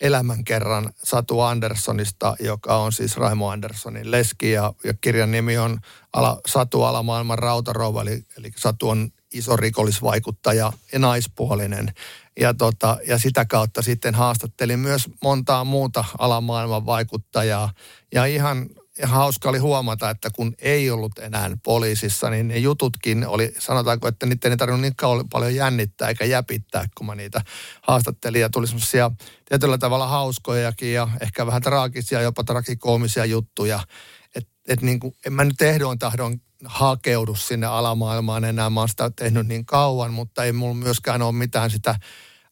elämän 0.00 0.44
kerran 0.44 0.92
Satu 1.04 1.40
Anderssonista, 1.40 2.36
joka 2.40 2.76
on 2.76 2.92
siis 2.92 3.16
Raimo 3.16 3.50
Anderssonin 3.50 4.10
leski 4.10 4.50
ja, 4.50 4.72
ja 4.84 4.94
kirjan 5.00 5.30
nimi 5.30 5.58
on 5.58 5.78
ala, 6.12 6.40
Satu 6.46 6.82
Alamaailman 6.82 7.38
rautarouva, 7.38 8.02
eli, 8.02 8.24
eli 8.38 8.50
Satu 8.56 8.88
on 8.88 9.10
iso 9.34 9.56
rikollisvaikuttaja 9.56 10.72
ja 10.92 10.98
naispuolinen. 10.98 11.92
Ja, 12.40 12.54
tota, 12.54 12.98
ja 13.06 13.18
sitä 13.18 13.44
kautta 13.44 13.82
sitten 13.82 14.14
haastattelin 14.14 14.78
myös 14.78 15.10
montaa 15.22 15.64
muuta 15.64 16.04
alamaailman 16.18 16.86
vaikuttajaa. 16.86 17.72
Ja 18.14 18.24
ihan 18.24 18.66
ja 18.98 19.06
hauska 19.06 19.48
oli 19.48 19.58
huomata, 19.58 20.10
että 20.10 20.30
kun 20.30 20.54
ei 20.58 20.90
ollut 20.90 21.18
enää 21.18 21.50
poliisissa, 21.62 22.30
niin 22.30 22.48
ne 22.48 22.58
jututkin 22.58 23.26
oli, 23.26 23.54
sanotaanko, 23.58 24.08
että 24.08 24.26
niitä 24.26 24.48
ei 24.48 24.56
tarvinnut 24.56 24.80
niin 24.80 25.28
paljon 25.30 25.54
jännittää 25.54 26.08
eikä 26.08 26.24
jäpittää, 26.24 26.86
kun 26.94 27.06
mä 27.06 27.14
niitä 27.14 27.40
haastattelin. 27.82 28.40
Ja 28.40 28.50
tuli 28.50 28.66
semmoisia 28.66 29.10
tietyllä 29.48 29.78
tavalla 29.78 30.06
hauskojakin 30.06 30.92
ja 30.92 31.08
ehkä 31.20 31.46
vähän 31.46 31.62
traagisia, 31.62 32.20
jopa 32.20 32.44
tragikoomisia 32.44 33.24
juttuja. 33.24 33.80
Että 34.34 34.50
et 34.68 34.82
niin 34.82 35.00
kuin, 35.00 35.14
en 35.26 35.32
mä 35.32 35.44
nyt 35.44 35.62
ehdoin 35.62 35.98
tahdon 35.98 36.40
hakeudu 36.64 37.34
sinne 37.34 37.66
alamaailmaan 37.66 38.44
enää. 38.44 38.70
Mä 38.70 38.80
oon 38.80 38.88
sitä 38.88 39.10
tehnyt 39.16 39.46
niin 39.46 39.66
kauan, 39.66 40.12
mutta 40.12 40.44
ei 40.44 40.52
mulla 40.52 40.74
myöskään 40.74 41.22
ole 41.22 41.32
mitään 41.32 41.70
sitä 41.70 41.94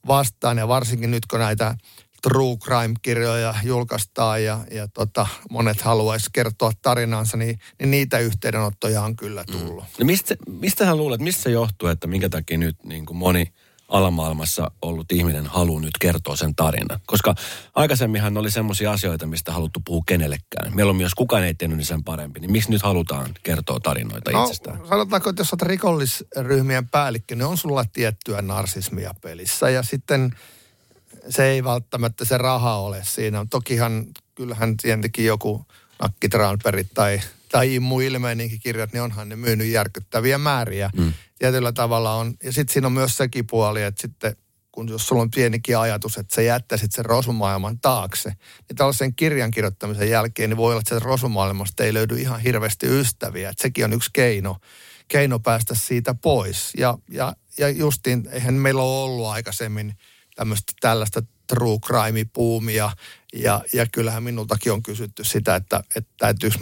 vastaan. 0.06 0.58
Ja 0.58 0.68
varsinkin 0.68 1.10
nyt, 1.10 1.26
kun 1.26 1.38
näitä 1.38 1.74
true 2.22 2.56
crime-kirjoja 2.56 3.54
julkaistaan 3.64 4.44
ja, 4.44 4.58
ja 4.70 4.88
tota, 4.88 5.26
monet 5.50 5.80
haluaisi 5.80 6.30
kertoa 6.32 6.72
tarinansa, 6.82 7.36
niin, 7.36 7.58
niin 7.78 7.90
niitä 7.90 8.18
yhteydenottoja 8.18 9.02
on 9.02 9.16
kyllä 9.16 9.44
mm. 9.48 9.58
tullut. 9.58 9.84
Mm. 9.84 9.90
No 9.98 10.06
mistä, 10.06 10.36
mistä 10.48 10.86
hän 10.86 10.96
luulet, 10.96 11.20
mistä 11.20 11.42
se 11.42 11.50
johtuu, 11.50 11.88
että 11.88 12.06
minkä 12.06 12.28
takia 12.28 12.58
nyt 12.58 12.84
niin 12.84 13.06
kuin 13.06 13.16
moni 13.16 13.52
alamaailmassa 13.90 14.70
ollut 14.82 15.12
ihminen 15.12 15.46
haluaa 15.46 15.80
nyt 15.80 15.98
kertoa 16.00 16.36
sen 16.36 16.54
tarinan? 16.54 17.00
Koska 17.06 17.34
aikaisemminhan 17.74 18.36
oli 18.36 18.50
semmoisia 18.50 18.92
asioita, 18.92 19.26
mistä 19.26 19.52
haluttu 19.52 19.80
puhua 19.84 20.02
kenellekään. 20.06 20.76
Meillä 20.76 20.90
on 20.90 20.96
myös 20.96 21.14
kukaan 21.14 21.44
ei 21.44 21.54
tehnyt 21.54 21.76
niin 21.76 21.86
sen 21.86 22.04
parempi. 22.04 22.40
Niin 22.40 22.52
miksi 22.52 22.70
nyt 22.70 22.82
halutaan 22.82 23.34
kertoa 23.42 23.80
tarinoita 23.80 24.30
no, 24.30 24.44
itsestään? 24.44 24.80
Sanotaanko, 24.88 25.30
että 25.30 25.40
jos 25.40 25.52
olet 25.52 25.62
rikollisryhmien 25.62 26.88
päällikkö, 26.88 27.34
niin 27.34 27.46
on 27.46 27.56
sulla 27.56 27.84
tiettyä 27.92 28.42
narsismia 28.42 29.14
pelissä. 29.22 29.70
Ja 29.70 29.82
sitten 29.82 30.30
se 31.28 31.44
ei 31.44 31.64
välttämättä 31.64 32.24
se 32.24 32.38
raha 32.38 32.76
ole 32.76 33.00
siinä. 33.04 33.46
Tokihan 33.50 34.06
kyllähän 34.34 34.76
tietenkin 34.76 35.24
joku 35.24 35.66
Nakkitraanperit 36.02 36.88
tai, 36.94 37.20
tai 37.52 37.74
Immu 37.74 38.00
Ilmeeninkin 38.00 38.60
kirjat, 38.60 38.92
niin 38.92 39.02
onhan 39.02 39.28
ne 39.28 39.36
myynyt 39.36 39.66
järkyttäviä 39.66 40.38
määriä. 40.38 40.90
Mm. 40.96 41.12
Tietyllä 41.38 41.72
tavalla 41.72 42.14
on. 42.14 42.34
Ja 42.44 42.52
sitten 42.52 42.72
siinä 42.72 42.86
on 42.86 42.92
myös 42.92 43.16
sekin 43.16 43.46
puoli, 43.46 43.82
että 43.82 44.02
sitten 44.02 44.36
kun 44.72 44.88
jos 44.88 45.06
sulla 45.06 45.22
on 45.22 45.30
pienikin 45.30 45.78
ajatus, 45.78 46.18
että 46.18 46.34
sä 46.34 46.42
jättäisit 46.42 46.92
sen 46.92 47.04
rosumaailman 47.04 47.78
taakse, 47.78 48.28
niin 48.68 48.76
tällaisen 48.76 49.14
kirjan 49.14 49.50
kirjoittamisen 49.50 50.10
jälkeen 50.10 50.50
niin 50.50 50.56
voi 50.56 50.72
olla, 50.72 50.80
että 50.80 50.94
se 50.94 51.04
rosumaailmasta 51.04 51.84
ei 51.84 51.94
löydy 51.94 52.16
ihan 52.16 52.40
hirveästi 52.40 52.86
ystäviä. 52.86 53.50
Että 53.50 53.62
sekin 53.62 53.84
on 53.84 53.92
yksi 53.92 54.10
keino, 54.12 54.56
keino 55.08 55.38
päästä 55.38 55.74
siitä 55.74 56.14
pois. 56.14 56.72
Ja, 56.76 56.98
ja, 57.10 57.36
ja 57.58 57.68
justiin, 57.68 58.28
eihän 58.32 58.54
meillä 58.54 58.82
ole 58.82 59.04
ollut 59.04 59.26
aikaisemmin– 59.26 59.94
tämmöistä 60.40 60.72
tällaista 60.80 61.22
true 61.46 61.78
crime-puumia. 61.78 62.90
Ja, 63.34 63.60
ja 63.72 63.86
kyllähän 63.92 64.22
minultakin 64.22 64.72
on 64.72 64.82
kysytty 64.82 65.24
sitä, 65.24 65.56
että, 65.56 65.82
että 65.96 66.10
täytyykö 66.18 66.58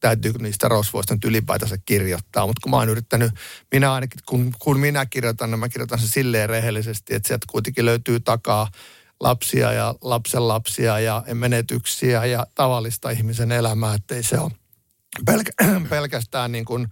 täytyykö 0.00 0.38
niistä 0.38 0.68
rosvoista 0.68 1.14
nyt 1.14 1.24
ylipäätänsä 1.24 1.78
kirjoittaa. 1.84 2.46
Mutta 2.46 2.60
kun 2.62 2.70
mä 2.70 2.76
oon 2.76 2.88
yrittänyt, 2.88 3.32
minä 3.72 3.92
ainakin, 3.92 4.20
kun, 4.26 4.52
kun 4.58 4.80
minä 4.80 5.06
kirjoitan, 5.06 5.50
niin 5.50 5.58
mä 5.58 5.68
kirjoitan 5.68 5.98
sen 5.98 6.08
silleen 6.08 6.48
rehellisesti, 6.48 7.14
että 7.14 7.26
sieltä 7.26 7.46
kuitenkin 7.50 7.84
löytyy 7.84 8.20
takaa 8.20 8.68
lapsia 9.20 9.72
ja 9.72 9.94
lapsenlapsia 10.00 11.00
ja 11.00 11.24
menetyksiä 11.34 12.24
ja 12.24 12.46
tavallista 12.54 13.10
ihmisen 13.10 13.52
elämää, 13.52 13.94
ettei 13.94 14.22
se 14.22 14.38
ole 14.38 14.52
pelkä, 15.26 15.52
pelkästään 15.90 16.52
niin 16.52 16.64
kuin 16.64 16.88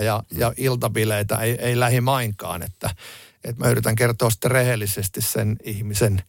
ja, 0.00 0.22
ja 0.30 0.52
iltabileitä, 0.56 1.36
ei, 1.36 1.52
ei 1.58 1.80
lähimainkaan, 1.80 2.62
että, 2.62 2.90
että 3.44 3.64
mä 3.64 3.70
yritän 3.70 3.96
kertoa 3.96 4.30
sitten 4.30 4.50
rehellisesti 4.50 5.20
sen 5.20 5.56
ihmisen 5.62 6.22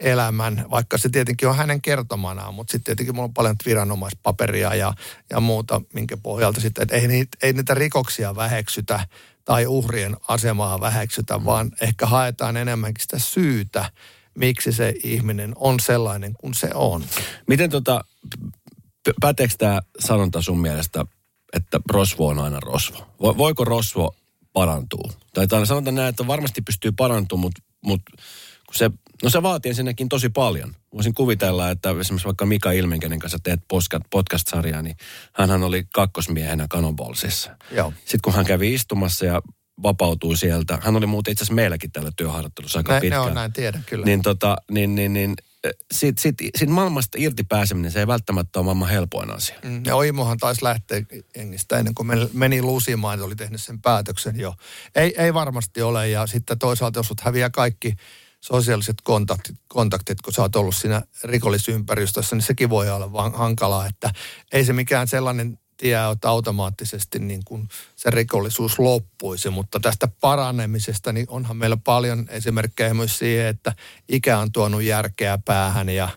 elämän, 0.00 0.66
vaikka 0.70 0.98
se 0.98 1.08
tietenkin 1.08 1.48
on 1.48 1.56
hänen 1.56 1.82
kertomanaan, 1.82 2.54
mutta 2.54 2.70
sitten 2.70 2.84
tietenkin 2.84 3.14
mulla 3.14 3.24
on 3.24 3.34
paljon 3.34 3.56
viranomaispaperia 3.66 4.74
ja, 4.74 4.94
ja 5.30 5.40
muuta, 5.40 5.80
minkä 5.94 6.16
pohjalta 6.16 6.60
sitten, 6.60 6.82
että 6.82 6.96
ei 6.96 7.08
niitä, 7.08 7.38
ei 7.42 7.52
niitä 7.52 7.74
rikoksia 7.74 8.36
väheksytä 8.36 9.06
tai 9.44 9.66
uhrien 9.66 10.16
asemaa 10.28 10.80
väheksytä, 10.80 11.38
mm. 11.38 11.44
vaan 11.44 11.70
ehkä 11.80 12.06
haetaan 12.06 12.56
enemmänkin 12.56 13.02
sitä 13.02 13.18
syytä, 13.18 13.90
miksi 14.34 14.72
se 14.72 14.94
ihminen 15.04 15.52
on 15.56 15.80
sellainen 15.80 16.34
kuin 16.34 16.54
se 16.54 16.70
on. 16.74 17.04
Miten 17.46 17.70
tota, 17.70 18.04
päteekö 19.20 19.54
tämä 19.58 19.80
sanonta 19.98 20.42
sun 20.42 20.60
mielestä, 20.60 21.04
että 21.52 21.80
rosvo 21.90 22.28
on 22.28 22.38
aina 22.38 22.60
rosvo? 22.60 23.06
Voiko 23.20 23.64
rosvo 23.64 24.14
parantua? 24.52 25.12
Tai 25.34 25.66
sanotaan 25.66 25.94
näin, 25.94 26.08
että 26.08 26.26
varmasti 26.26 26.62
pystyy 26.62 26.92
parantumaan, 26.92 27.40
mutta 27.40 27.62
mut, 27.80 28.02
se, 28.72 28.90
no 29.22 29.30
se 29.30 29.42
vaatii 29.42 29.68
ensinnäkin 29.68 30.08
tosi 30.08 30.28
paljon. 30.28 30.74
Voisin 30.94 31.14
kuvitella, 31.14 31.70
että 31.70 31.90
esimerkiksi 32.00 32.26
vaikka 32.26 32.46
Mika 32.46 32.72
Ilmen, 32.72 33.00
kenen 33.00 33.18
kanssa 33.18 33.38
teet 33.42 33.60
podcast-sarjaa, 34.10 34.82
niin 34.82 34.96
hän 35.32 35.62
oli 35.62 35.84
kakkosmiehenä 35.94 36.68
Cannonballsissa. 36.68 37.56
Joo. 37.70 37.92
Sitten 37.98 38.20
kun 38.24 38.34
hän 38.34 38.44
kävi 38.46 38.74
istumassa 38.74 39.26
ja 39.26 39.42
vapautui 39.82 40.36
sieltä, 40.36 40.78
hän 40.82 40.96
oli 40.96 41.06
muuten 41.06 41.32
itse 41.32 41.42
asiassa 41.42 41.54
meilläkin 41.54 41.92
tällä 41.92 42.10
työharjoittelussa 42.16 42.78
aika 42.78 42.92
Nä, 42.92 43.00
pitkään. 43.00 43.22
Ne 43.22 43.28
on 43.28 43.34
näin, 43.34 43.52
tiedän 43.52 43.84
kyllä. 43.86 44.06
Niin, 44.06 44.22
tota, 44.22 44.56
niin, 44.70 44.94
niin, 44.94 45.12
niin 45.12 45.34
siitä, 45.92 46.22
siitä, 46.22 46.44
siitä 46.56 46.72
maailmasta 46.72 47.18
irti 47.20 47.44
pääseminen, 47.44 47.92
se 47.92 48.00
ei 48.00 48.06
välttämättä 48.06 48.58
ole 48.58 48.64
maailman 48.64 48.88
helpoin 48.88 49.30
asia. 49.30 49.56
Mm, 49.62 49.82
ja 49.84 49.96
Oimohan 49.96 50.38
taisi 50.38 50.64
lähteä 50.64 51.02
Engistä 51.34 51.78
ennen 51.78 51.94
kuin 51.94 52.08
meni 52.32 52.62
lusimaan, 52.62 53.14
että 53.14 53.26
oli 53.26 53.36
tehnyt 53.36 53.60
sen 53.60 53.80
päätöksen 53.80 54.40
jo. 54.40 54.54
Ei, 54.94 55.14
ei 55.22 55.34
varmasti 55.34 55.82
ole, 55.82 56.08
ja 56.08 56.26
sitten 56.26 56.58
toisaalta 56.58 56.98
jos 56.98 57.06
sut 57.06 57.20
häviää 57.20 57.50
kaikki 57.50 57.94
sosiaaliset 58.40 58.96
kontaktit, 59.02 59.56
kontaktit, 59.68 60.20
kun 60.20 60.32
sä 60.32 60.42
oot 60.42 60.56
ollut 60.56 60.76
siinä 60.76 61.02
rikollisympäristössä, 61.24 62.36
niin 62.36 62.42
sekin 62.42 62.70
voi 62.70 62.90
olla 62.90 63.12
vaan 63.12 63.32
hankalaa, 63.32 63.86
että 63.86 64.10
ei 64.52 64.64
se 64.64 64.72
mikään 64.72 65.08
sellainen 65.08 65.58
tie, 65.80 65.96
että 66.12 66.28
automaattisesti 66.28 67.18
niin 67.18 67.40
kuin 67.44 67.68
se 67.96 68.10
rikollisuus 68.10 68.78
loppuisi, 68.78 69.50
mutta 69.50 69.80
tästä 69.80 70.08
paranemisesta 70.20 71.12
niin 71.12 71.26
onhan 71.28 71.56
meillä 71.56 71.76
paljon 71.76 72.26
esimerkkejä 72.28 72.94
myös 72.94 73.18
siihen, 73.18 73.46
että 73.46 73.74
ikä 74.08 74.38
on 74.38 74.52
tuonut 74.52 74.82
järkeä 74.82 75.38
päähän 75.44 75.88
ja, 75.88 76.08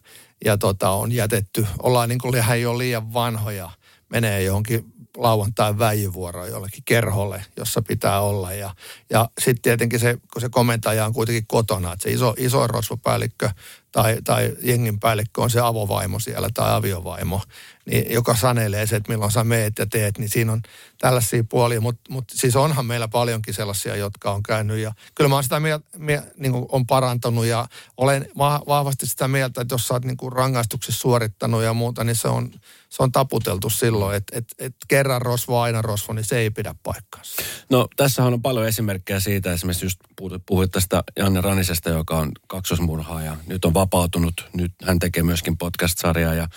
ja 0.45 0.58
tota, 0.58 0.89
on 0.89 1.12
jätetty, 1.12 1.67
ollaan 1.84 2.10
niin 2.10 2.19
kuin 2.19 2.62
jo 2.62 2.78
liian 2.78 3.13
vanhoja, 3.13 3.71
menee 4.10 4.43
johonkin 4.43 4.92
lauantai 5.17 5.80
väijyvuoroon 5.80 6.49
jollekin 6.49 6.84
kerholle, 6.86 7.45
jossa 7.58 7.82
pitää 7.82 8.21
olla. 8.21 8.54
Ja, 8.54 8.76
ja 9.10 9.30
sitten 9.39 9.62
tietenkin 9.62 9.99
se, 9.99 10.17
kun 10.34 10.41
se 10.41 10.49
komentaja 10.49 11.06
on 11.06 11.13
kuitenkin 11.13 11.47
kotona, 11.47 11.93
että 11.93 12.04
se 12.04 12.12
iso, 12.12 12.34
iso 12.38 12.67
rosvopäällikkö 12.67 13.49
tai, 13.91 14.17
tai 14.23 14.56
jengin 14.62 14.99
päällikkö 14.99 15.41
on 15.41 15.49
se 15.49 15.60
avovaimo 15.60 16.19
siellä 16.19 16.49
tai 16.54 16.73
aviovaimo, 16.73 17.41
niin 17.86 18.13
joka 18.13 18.36
sanelee 18.36 18.88
se, 18.88 18.95
että 18.95 19.12
milloin 19.12 19.32
sä 19.32 19.43
meet 19.43 19.73
ja 19.80 19.86
teet, 19.86 20.17
niin 20.17 20.30
siinä 20.30 20.52
on 20.52 20.62
tällaisia 20.99 21.43
puolia. 21.49 21.82
Mutta 21.82 22.13
mut 22.13 22.26
siis 22.34 22.56
onhan 22.56 22.86
meillä 22.86 23.08
paljonkin 23.08 23.54
sellaisia, 23.54 23.95
jotka 23.95 24.32
on 24.32 24.43
käynyt 24.43 24.78
ja 24.78 24.93
kyllä 25.15 25.28
mä 25.28 25.36
oon 25.36 25.43
sitä 25.43 25.60
mieltä, 25.60 25.86
mie, 25.97 26.23
niin 26.38 26.54
on 26.69 26.88
parantunut 26.88 27.45
ja 27.45 27.67
olen 27.97 28.30
vahvasti 28.67 29.08
sitä 29.08 29.28
mieltä, 29.28 29.62
että 29.62 29.73
jos 29.73 29.88
sä 29.88 29.93
oot 29.93 30.06
niin 30.06 30.17
rangaistuksessa 30.32 31.02
suorittanut 31.02 31.63
ja 31.63 31.73
muuta, 31.73 32.04
niin 32.04 32.15
se 32.15 32.28
on, 32.28 32.52
se 32.93 33.03
on 33.03 33.12
taputeltu 33.12 33.69
silloin, 33.69 34.15
että 34.15 34.38
et, 34.38 34.45
et 34.60 34.75
kerran 34.88 35.21
rosvo, 35.21 35.60
aina 35.60 35.82
rosvo, 35.82 36.13
niin 36.13 36.25
se 36.25 36.38
ei 36.38 36.49
pidä 36.49 36.75
paikkaansa. 36.84 37.41
No 37.69 37.88
tässähän 37.95 38.34
on 38.34 38.41
paljon 38.41 38.67
esimerkkejä 38.67 39.19
siitä, 39.19 39.53
esimerkiksi 39.53 39.86
just 39.86 39.99
puhuit 40.45 40.71
tästä 40.71 41.03
Janne 41.17 41.41
Ranisesta, 41.41 41.89
joka 41.89 42.17
on 42.17 42.32
kaksosmurhaaja. 42.47 43.38
Nyt 43.47 43.65
on 43.65 43.73
vapautunut, 43.73 44.49
nyt 44.53 44.71
hän 44.84 44.99
tekee 44.99 45.23
myöskin 45.23 45.58
podcast-sarjaa 45.58 46.34
ja 46.34 46.47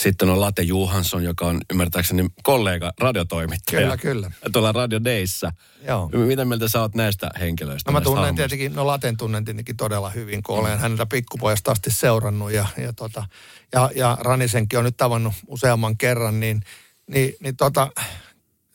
sitten 0.00 0.28
on 0.28 0.40
Late 0.40 0.62
Johansson, 0.62 1.24
joka 1.24 1.46
on 1.46 1.60
ymmärtääkseni 1.72 2.28
kollega 2.42 2.92
radiotoimittaja. 3.00 3.80
Kyllä, 3.80 3.96
kyllä. 3.96 4.30
Tuolla 4.52 4.72
Radio 4.72 5.04
Dayssä. 5.04 5.52
Joo. 5.86 6.08
Mitä 6.08 6.44
mieltä 6.44 6.68
sä 6.68 6.80
oot 6.80 6.94
näistä 6.94 7.30
henkilöistä? 7.40 7.90
No 7.90 7.92
mä 7.92 8.00
tunnen 8.00 8.34
tietenkin, 8.34 8.74
no 8.74 8.86
Laten 8.86 9.16
tunnen 9.16 9.44
tietenkin 9.44 9.76
todella 9.76 10.10
hyvin, 10.10 10.42
kun 10.42 10.58
olen 10.58 10.72
mm. 10.72 10.78
häntä 10.78 11.06
pikkupojasta 11.06 11.72
asti 11.72 11.90
seurannut 11.90 12.52
ja, 12.52 12.66
ja, 12.76 12.92
tota, 12.92 13.26
ja, 13.72 13.90
ja 13.94 14.18
Ranisenkin 14.20 14.78
on 14.78 14.84
nyt 14.84 14.96
tavannut 14.96 15.34
useamman 15.46 15.96
kerran, 15.96 16.40
niin, 16.40 16.62
niin, 17.10 17.34
niin 17.40 17.56
tota, 17.56 17.92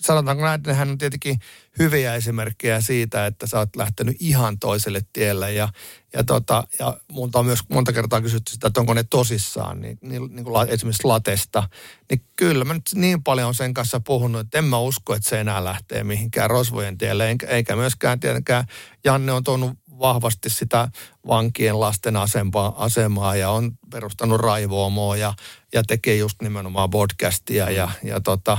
sanotaanko 0.06 0.44
näin, 0.44 0.60
että 0.60 0.74
hän 0.74 0.90
on 0.90 0.98
tietenkin 0.98 1.40
hyviä 1.80 2.16
esimerkkejä 2.16 2.82
siitä, 2.82 3.26
että 3.26 3.48
sä 3.48 3.60
oot 3.60 3.76
lähtenyt 3.76 4.16
ihan 4.20 4.60
toiselle 4.60 5.02
tielle. 5.14 5.54
Ja, 5.54 5.70
ja, 6.14 6.24
tota, 6.24 6.68
ja 6.80 6.98
multa 7.12 7.40
on 7.40 7.46
myös 7.46 7.60
monta 7.70 7.94
kertaa 7.94 8.22
kysytty 8.22 8.52
sitä, 8.52 8.68
että 8.68 8.80
onko 8.80 8.94
ne 8.94 9.04
tosissaan, 9.04 9.82
niin, 9.82 9.98
niin, 10.02 10.36
niin 10.36 10.44
kuin 10.46 10.70
esimerkiksi 10.70 11.08
latesta. 11.08 11.70
Niin 12.10 12.22
kyllä 12.36 12.66
mä 12.66 12.74
nyt 12.74 12.90
niin 12.96 13.24
paljon 13.24 13.48
on 13.48 13.56
sen 13.56 13.74
kanssa 13.74 14.00
puhunut, 14.00 14.42
että 14.42 14.58
en 14.58 14.64
mä 14.64 14.80
usko, 14.80 15.16
että 15.16 15.30
se 15.30 15.40
enää 15.40 15.64
lähtee 15.64 16.04
mihinkään 16.04 16.50
rosvojen 16.50 16.98
tielle. 16.98 17.30
Eikä, 17.30 17.48
eikä 17.48 17.76
myöskään 17.76 18.20
tietenkään 18.20 18.66
Janne 19.04 19.32
on 19.32 19.44
tuonut 19.44 19.72
vahvasti 20.00 20.50
sitä 20.50 20.90
vankien 21.28 21.80
lasten 21.80 22.18
asemaa, 22.18 22.74
asemaa 22.78 23.36
ja 23.36 23.50
on 23.50 23.72
perustanut 23.92 24.42
raivoomoa 24.42 25.18
ja, 25.18 25.34
ja 25.74 25.84
tekee 25.84 26.16
just 26.16 26.42
nimenomaan 26.42 26.90
podcastia 26.90 27.70
ja, 27.70 27.90
ja 28.04 28.22
tota, 28.22 28.58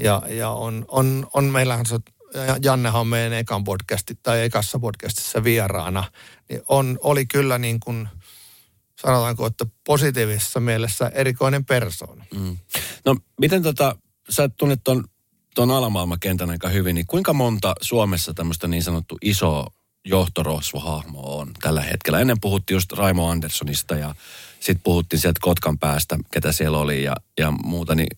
ja, 0.00 0.22
ja 0.28 0.50
on, 0.50 0.84
on, 0.88 1.26
on 1.34 1.44
meillähän 1.44 1.86
se, 1.86 1.98
Jannehan 2.62 3.00
on 3.00 3.06
meidän 3.06 3.32
ekan 3.32 3.64
podcasti, 3.64 4.18
tai 4.22 4.42
ekassa 4.42 4.78
podcastissa 4.78 5.44
vieraana, 5.44 6.04
niin 6.48 6.62
on, 6.68 6.98
oli 7.02 7.26
kyllä 7.26 7.58
niin 7.58 7.80
kuin, 7.80 8.08
sanotaanko, 9.02 9.46
että 9.46 9.66
positiivisessa 9.86 10.60
mielessä 10.60 11.10
erikoinen 11.14 11.64
persoona. 11.64 12.24
Mm. 12.34 12.58
No 13.04 13.16
miten 13.40 13.62
tota, 13.62 13.96
sä 14.30 14.48
tunnet 14.48 14.80
ton, 14.84 15.04
ton 15.54 15.70
alamaailmakentän 15.70 16.50
aika 16.50 16.68
hyvin, 16.68 16.94
niin 16.94 17.06
kuinka 17.06 17.32
monta 17.32 17.74
Suomessa 17.80 18.34
tämmöistä 18.34 18.68
niin 18.68 18.82
sanottu 18.82 19.18
isoa 19.22 19.66
johtorosvohahmoa 20.04 21.36
on 21.36 21.50
tällä 21.60 21.82
hetkellä? 21.82 22.20
Ennen 22.20 22.40
puhuttiin 22.40 22.76
just 22.76 22.92
Raimo 22.92 23.30
Anderssonista 23.30 23.94
ja 23.94 24.14
sitten 24.60 24.80
puhuttiin 24.82 25.20
sieltä 25.20 25.38
Kotkan 25.42 25.78
päästä, 25.78 26.18
ketä 26.32 26.52
siellä 26.52 26.78
oli 26.78 27.04
ja, 27.04 27.16
ja 27.38 27.50
muuta. 27.50 27.94
Niin, 27.94 28.08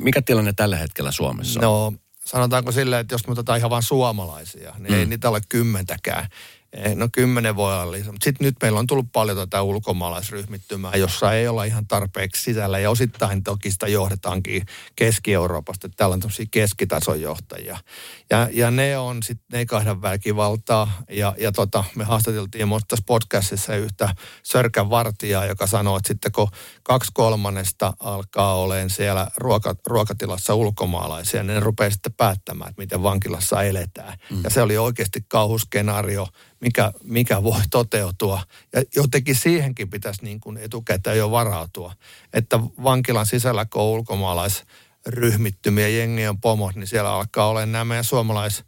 mikä 0.00 0.22
tilanne 0.22 0.52
tällä 0.52 0.76
hetkellä 0.76 1.12
Suomessa 1.12 1.68
on? 1.68 1.92
No 1.92 1.98
sanotaanko 2.24 2.72
silleen, 2.72 3.00
että 3.00 3.14
jos 3.14 3.26
me 3.26 3.32
otetaan 3.32 3.58
ihan 3.58 3.70
vain 3.70 3.82
suomalaisia, 3.82 4.74
niin 4.78 4.92
mm. 4.92 4.98
ei 4.98 5.06
niitä 5.06 5.28
ole 5.28 5.40
kymmentäkään. 5.48 6.28
Eh, 6.72 6.94
no 6.94 7.08
kymmenen 7.12 7.56
voi 7.56 7.74
olla 7.74 7.92
lisää. 7.92 8.12
Mutta 8.12 8.24
sitten 8.24 8.44
nyt 8.44 8.56
meillä 8.62 8.78
on 8.78 8.86
tullut 8.86 9.12
paljon 9.12 9.36
tätä 9.36 9.62
ulkomaalaisryhmittymää, 9.62 10.96
jossa 10.96 11.32
ei 11.32 11.48
olla 11.48 11.64
ihan 11.64 11.86
tarpeeksi 11.86 12.42
sisällä. 12.42 12.78
Ja 12.78 12.90
osittain 12.90 13.42
toki 13.42 13.70
sitä 13.70 13.88
johdetaankin 13.88 14.66
Keski-Euroopasta. 14.96 15.86
Että 15.86 15.96
täällä 15.96 16.14
on 16.14 16.20
tämmöisiä 16.20 16.46
keskitason 16.50 17.20
johtajia. 17.20 17.78
Ja, 18.30 18.48
ja 18.52 18.70
ne 18.70 18.98
on 18.98 19.22
sitten, 19.22 19.46
ne 19.52 19.58
ei 19.58 19.66
kahda 19.66 20.02
väkivaltaa. 20.02 21.02
Ja, 21.10 21.34
ja 21.38 21.52
tota, 21.52 21.84
me 21.94 22.04
haastateltiin 22.04 22.68
muista 22.68 22.88
tässä 22.88 23.04
podcastissa 23.06 23.76
yhtä 23.76 24.14
Sörkän 24.42 24.90
vartijaa, 24.90 25.46
joka 25.46 25.66
sanoo, 25.66 25.96
että 25.96 26.08
sitten 26.08 26.32
kun 26.32 26.48
kaksi 26.82 27.10
kolmannesta 27.14 27.92
alkaa 28.00 28.54
olemaan 28.54 28.90
siellä 28.90 29.28
ruoka, 29.36 29.74
ruokatilassa 29.86 30.54
ulkomaalaisia, 30.54 31.42
niin 31.42 31.54
ne 31.54 31.60
rupeaa 31.60 31.90
sitten 31.90 32.12
päättämään, 32.12 32.70
että 32.70 32.82
miten 32.82 33.02
vankilassa 33.02 33.62
eletään. 33.62 34.18
Mm. 34.30 34.40
Ja 34.44 34.50
se 34.50 34.62
oli 34.62 34.78
oikeasti 34.78 35.24
kauhuskenaario 35.28 36.26
mikä, 36.62 36.92
mikä 37.04 37.42
voi 37.42 37.60
toteutua. 37.70 38.42
Ja 38.72 38.82
jotenkin 38.96 39.34
siihenkin 39.34 39.90
pitäisi 39.90 40.24
niin 40.24 40.40
kuin 40.40 40.56
etukäteen 40.56 41.18
jo 41.18 41.30
varautua, 41.30 41.92
että 42.32 42.60
vankilan 42.60 43.26
sisällä 43.26 43.64
kun 43.64 43.82
on 43.82 43.88
ulkomaalaisryhmittymiä, 43.88 45.88
jengien 45.88 46.40
pomot, 46.40 46.74
niin 46.74 46.86
siellä 46.86 47.12
alkaa 47.12 47.48
olla 47.48 47.66
nämä 47.66 47.84
meidän 47.84 48.04
suomalais 48.04 48.64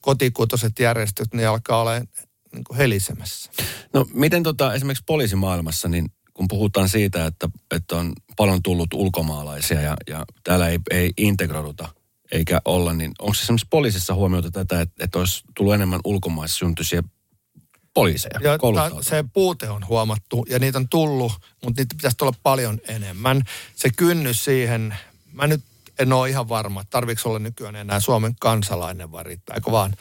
kotikutoiset 0.00 0.78
järjestöt, 0.78 1.34
niin 1.34 1.48
alkaa 1.48 1.80
olla 1.80 1.98
niin 2.52 2.64
kuin 2.66 2.76
helisemässä. 2.76 3.50
No 3.92 4.06
miten 4.14 4.42
tota, 4.42 4.74
esimerkiksi 4.74 5.04
poliisimaailmassa, 5.06 5.88
niin 5.88 6.12
kun 6.34 6.48
puhutaan 6.48 6.88
siitä, 6.88 7.26
että, 7.26 7.48
että 7.74 7.96
on 7.96 8.12
paljon 8.36 8.62
tullut 8.62 8.94
ulkomaalaisia 8.94 9.80
ja, 9.80 9.96
ja 10.06 10.24
täällä 10.44 10.68
ei, 10.68 10.78
ei 10.90 11.12
integroiduta 11.16 11.88
eikä 12.32 12.60
olla, 12.64 12.92
niin 12.92 13.12
onko 13.18 13.34
se 13.34 13.42
esimerkiksi 13.42 13.66
poliisissa 13.70 14.14
huomioita 14.14 14.50
tätä, 14.50 14.80
että, 14.80 15.04
että 15.04 15.18
olisi 15.18 15.44
tullut 15.56 15.74
enemmän 15.74 16.00
ulkomaissyntyisiä 16.04 17.02
poliiseja 17.98 18.40
ja 18.42 18.58
Se 19.00 19.24
puute 19.32 19.70
on 19.70 19.88
huomattu 19.88 20.46
ja 20.48 20.58
niitä 20.58 20.78
on 20.78 20.88
tullut, 20.88 21.32
mutta 21.64 21.80
niitä 21.80 21.94
pitäisi 21.96 22.16
tulla 22.16 22.32
paljon 22.42 22.80
enemmän. 22.88 23.42
Se 23.74 23.90
kynnys 23.96 24.44
siihen, 24.44 24.96
mä 25.32 25.46
nyt 25.46 25.64
en 25.98 26.12
ole 26.12 26.28
ihan 26.28 26.48
varma, 26.48 26.80
että 26.80 26.90
tarvitsetko 26.90 27.28
olla 27.28 27.38
nykyään 27.38 27.76
enää 27.76 28.00
Suomen 28.00 28.34
kansalainen 28.40 29.12
vai 29.12 29.24
riittääkö 29.24 29.70
vaan, 29.70 29.92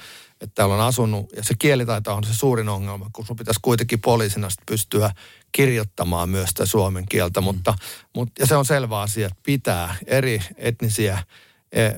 että 0.42 0.56
täällä 0.56 0.76
on 0.76 0.82
asunut. 0.82 1.32
Ja 1.36 1.44
se 1.44 1.54
kielitaito 1.60 2.14
on 2.14 2.24
se 2.24 2.34
suurin 2.34 2.70
ongelma, 2.70 3.10
kun 3.14 3.26
sun 3.26 3.36
pitäisi 3.36 3.60
kuitenkin 3.62 4.02
poliisina 4.02 4.48
pystyä 4.66 5.12
kirjoittamaan 5.52 6.30
myös 6.30 6.50
sitä 6.50 6.66
suomen 6.66 7.06
kieltä. 7.10 7.42
Mm. 7.42 7.46
Mutta, 7.46 7.74
mutta, 8.16 8.42
ja 8.42 8.48
se 8.48 8.56
on 8.56 8.66
selvä 8.66 9.02
asia, 9.02 9.28
että 9.28 9.40
pitää 9.44 9.96
eri 10.06 10.42
etnisiä 10.58 11.24
e, 11.72 11.90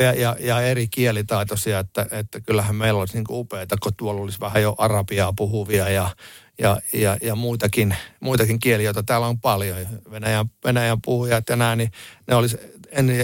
ja, 0.00 0.12
ja, 0.12 0.36
ja 0.40 0.60
eri 0.60 0.88
kielitaitoisia, 0.88 1.78
että, 1.78 2.06
että 2.10 2.40
kyllähän 2.40 2.76
meillä 2.76 3.00
olisi 3.00 3.14
niin 3.14 3.24
upeita, 3.30 3.76
kun 3.82 3.92
tuolla 3.96 4.22
olisi 4.22 4.40
vähän 4.40 4.62
jo 4.62 4.74
arabiaa 4.78 5.32
puhuvia 5.36 5.88
ja, 5.88 6.10
ja, 6.58 6.80
ja, 6.92 7.16
ja 7.22 7.34
muitakin, 7.34 7.96
muitakin 8.20 8.60
kieliä, 8.60 8.84
joita 8.84 9.02
täällä 9.02 9.26
on 9.26 9.40
paljon. 9.40 9.76
Venäjän, 10.10 10.46
Venäjän 10.64 11.02
puhujat 11.04 11.44
ja 11.48 11.56
nämä, 11.56 11.76
niin 11.76 11.90
ne 12.28 12.34
olisi 12.34 12.58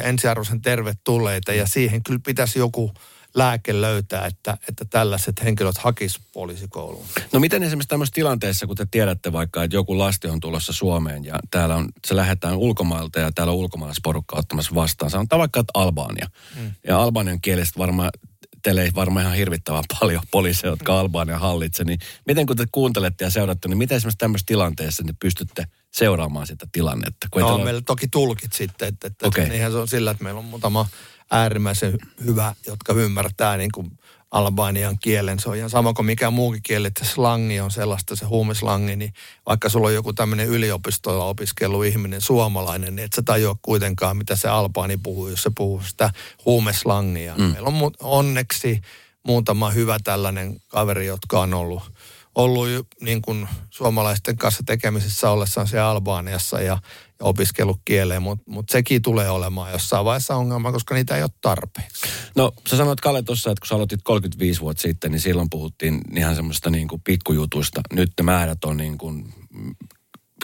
ensiarvoisen 0.03 0.63
tervetulleita 0.63 1.53
ja 1.53 1.67
siihen 1.67 2.03
kyllä 2.03 2.21
pitäisi 2.27 2.59
joku 2.59 2.93
lääke 3.37 3.81
löytää, 3.81 4.27
että, 4.27 4.59
että 4.69 4.85
tällaiset 4.85 5.45
henkilöt 5.45 5.79
hakis 5.79 6.21
poliisikouluun. 6.33 7.07
No 7.33 7.41
miten 7.41 7.63
esimerkiksi 7.63 7.89
tämmöisessä 7.89 8.15
tilanteessa, 8.15 8.67
kun 8.67 8.77
te 8.77 8.87
tiedätte 8.91 9.33
vaikka, 9.33 9.63
että 9.63 9.77
joku 9.77 9.99
lasti 9.99 10.29
on 10.29 10.41
tulossa 10.41 10.73
Suomeen 10.73 11.25
ja 11.25 11.39
täällä 11.51 11.77
on, 11.77 11.89
se 12.07 12.17
lähdetään 12.17 12.57
ulkomailta 12.57 13.21
ja 13.21 13.33
täällä 13.33 13.51
on 13.51 13.59
ulkomaalaisporukka 13.59 14.37
ottamassa 14.37 14.75
vastaan. 14.75 15.11
Sanotaan 15.11 15.41
vaikka, 15.41 15.61
että 15.61 15.71
Albania. 15.75 16.27
Mm. 16.57 16.71
Ja 16.87 17.03
albanian 17.03 17.41
kielestä 17.41 17.79
varmaan 17.79 18.11
teille 18.63 18.83
ei 18.83 18.91
varmaan 18.95 19.25
ihan 19.25 19.37
hirvittävän 19.37 19.85
paljon 20.01 20.23
poliiseja, 20.31 20.71
jotka 20.71 20.93
mm. 20.93 20.99
Albania 20.99 21.39
hallitse, 21.39 21.85
niin 21.85 21.99
miten 22.27 22.47
kun 22.47 22.57
te 22.57 22.67
kuuntelette 22.73 23.25
ja 23.25 23.31
seuraatte, 23.31 23.69
niin 23.69 23.79
miten 23.79 23.97
esimerkiksi 23.97 24.19
tämmöisessä 24.19 24.47
tilanteessa 24.47 25.03
niin 25.03 25.17
pystytte 25.21 25.65
seuraamaan 25.91 26.47
sitä 26.47 26.67
tilannetta? 26.73 27.29
Kun 27.31 27.43
no, 27.43 27.55
on 27.55 27.65
meillä 27.65 27.81
toki 27.81 28.09
tulkit 28.09 28.53
sitten, 28.53 28.89
että, 28.89 29.07
että 29.07 29.27
okay. 29.27 29.49
niinhän 29.49 29.73
se 29.73 29.79
on 29.79 29.89
sillä, 29.89 30.11
että 30.11 30.25
meillä 30.25 30.39
on 30.39 30.45
muutama 30.45 30.89
äärimmäisen 31.31 31.99
hyvä, 32.25 32.55
jotka 32.67 32.93
ymmärtää 32.93 33.57
niin 33.57 33.73
kuin 33.73 33.99
albanian 34.31 34.99
kielen. 34.99 35.41
Se 35.41 35.49
on 35.49 35.57
ihan 35.57 35.71
sama 35.71 35.93
kuin 35.93 36.07
mikä 36.07 36.31
muukin 36.31 36.63
kieli, 36.63 36.87
että 36.87 37.05
slangi 37.05 37.61
on 37.61 37.71
sellaista, 37.71 38.17
se 38.17 38.25
huumeslangi, 38.27 38.97
niin 38.97 39.13
vaikka 39.47 39.69
sulla 39.69 39.87
on 39.89 39.95
joku 39.95 40.13
tämmöinen 40.13 40.49
yliopistolla 40.49 41.25
opiskellut 41.25 41.85
ihminen, 41.85 42.21
suomalainen, 42.21 42.97
niin 42.97 43.05
et 43.05 43.13
sä 43.13 43.23
tajua 43.23 43.57
kuitenkaan, 43.63 44.17
mitä 44.17 44.37
se 44.37 44.49
albaani 44.49 44.97
puhuu, 44.97 45.29
jos 45.29 45.43
se 45.43 45.51
puhuu 45.57 45.83
sitä 45.87 46.11
huumeslangia. 46.45 47.35
Mm. 47.37 47.45
Meillä 47.45 47.69
on 47.69 47.91
onneksi 48.01 48.81
muutama 49.23 49.71
hyvä 49.71 49.99
tällainen 50.05 50.61
kaveri, 50.69 51.07
jotka 51.07 51.41
on 51.41 51.55
ollut 51.55 51.83
ollut 52.37 52.87
niin 53.01 53.23
kuin 53.23 53.49
suomalaisten 53.71 54.37
kanssa 54.37 54.63
tekemisissä 54.67 55.31
ollessaan 55.31 55.67
siellä 55.67 55.89
Albaaniassa 55.89 56.61
ja, 56.61 56.79
ja 57.21 57.27
opiskellut 57.27 57.81
kieleen, 57.85 58.23
mutta 58.23 58.45
mut 58.51 58.69
sekin 58.69 59.03
tulee 59.03 59.31
olemaan 59.31 59.73
jossain 59.73 60.05
vaiheessa 60.05 60.37
ongelma, 60.37 60.73
koska 60.73 60.95
niitä 60.95 61.17
ei 61.17 61.23
ole 61.23 61.31
tarpeeksi. 61.41 62.07
No 62.37 62.53
sä 62.69 62.77
sanoit 62.77 63.01
Kalle 63.01 63.23
tuossa, 63.23 63.51
että 63.51 63.61
kun 63.61 63.67
sä 63.67 63.75
aloitit 63.75 64.01
35 64.03 64.61
vuotta 64.61 64.81
sitten, 64.81 65.11
niin 65.11 65.21
silloin 65.21 65.51
puhuttiin 65.51 66.01
ihan 66.17 66.37
semmoista 66.37 66.71
niin 66.71 66.89
kuin 66.89 67.03
pikkujutuista. 67.05 67.81
Nyt 67.93 68.13
ne 68.19 68.23
määrät 68.23 68.65
on 68.65 68.77
niin 68.77 68.99
kuin 68.99 69.35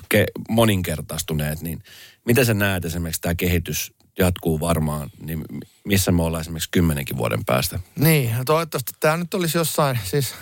ke, 0.09 0.27
moninkertaistuneet, 0.49 1.61
niin 1.61 1.83
miten 2.27 2.47
sä 2.47 2.55
näet 2.55 2.85
esimerkiksi 2.85 3.20
tämä 3.20 3.35
kehitys 3.35 3.93
jatkuu 4.18 4.61
varmaan, 4.61 5.11
niin 5.20 5.45
missä 5.85 6.12
me 6.12 6.23
ollaan 6.23 6.41
esimerkiksi 6.41 6.68
kymmenenkin 6.70 7.16
vuoden 7.16 7.45
päästä? 7.45 7.81
Niin, 7.97 8.31
toivottavasti 8.47 8.93
tämä 9.01 9.16
nyt 9.16 9.35
olisi 9.35 9.59
jossain, 9.59 9.99
siis 10.05 10.35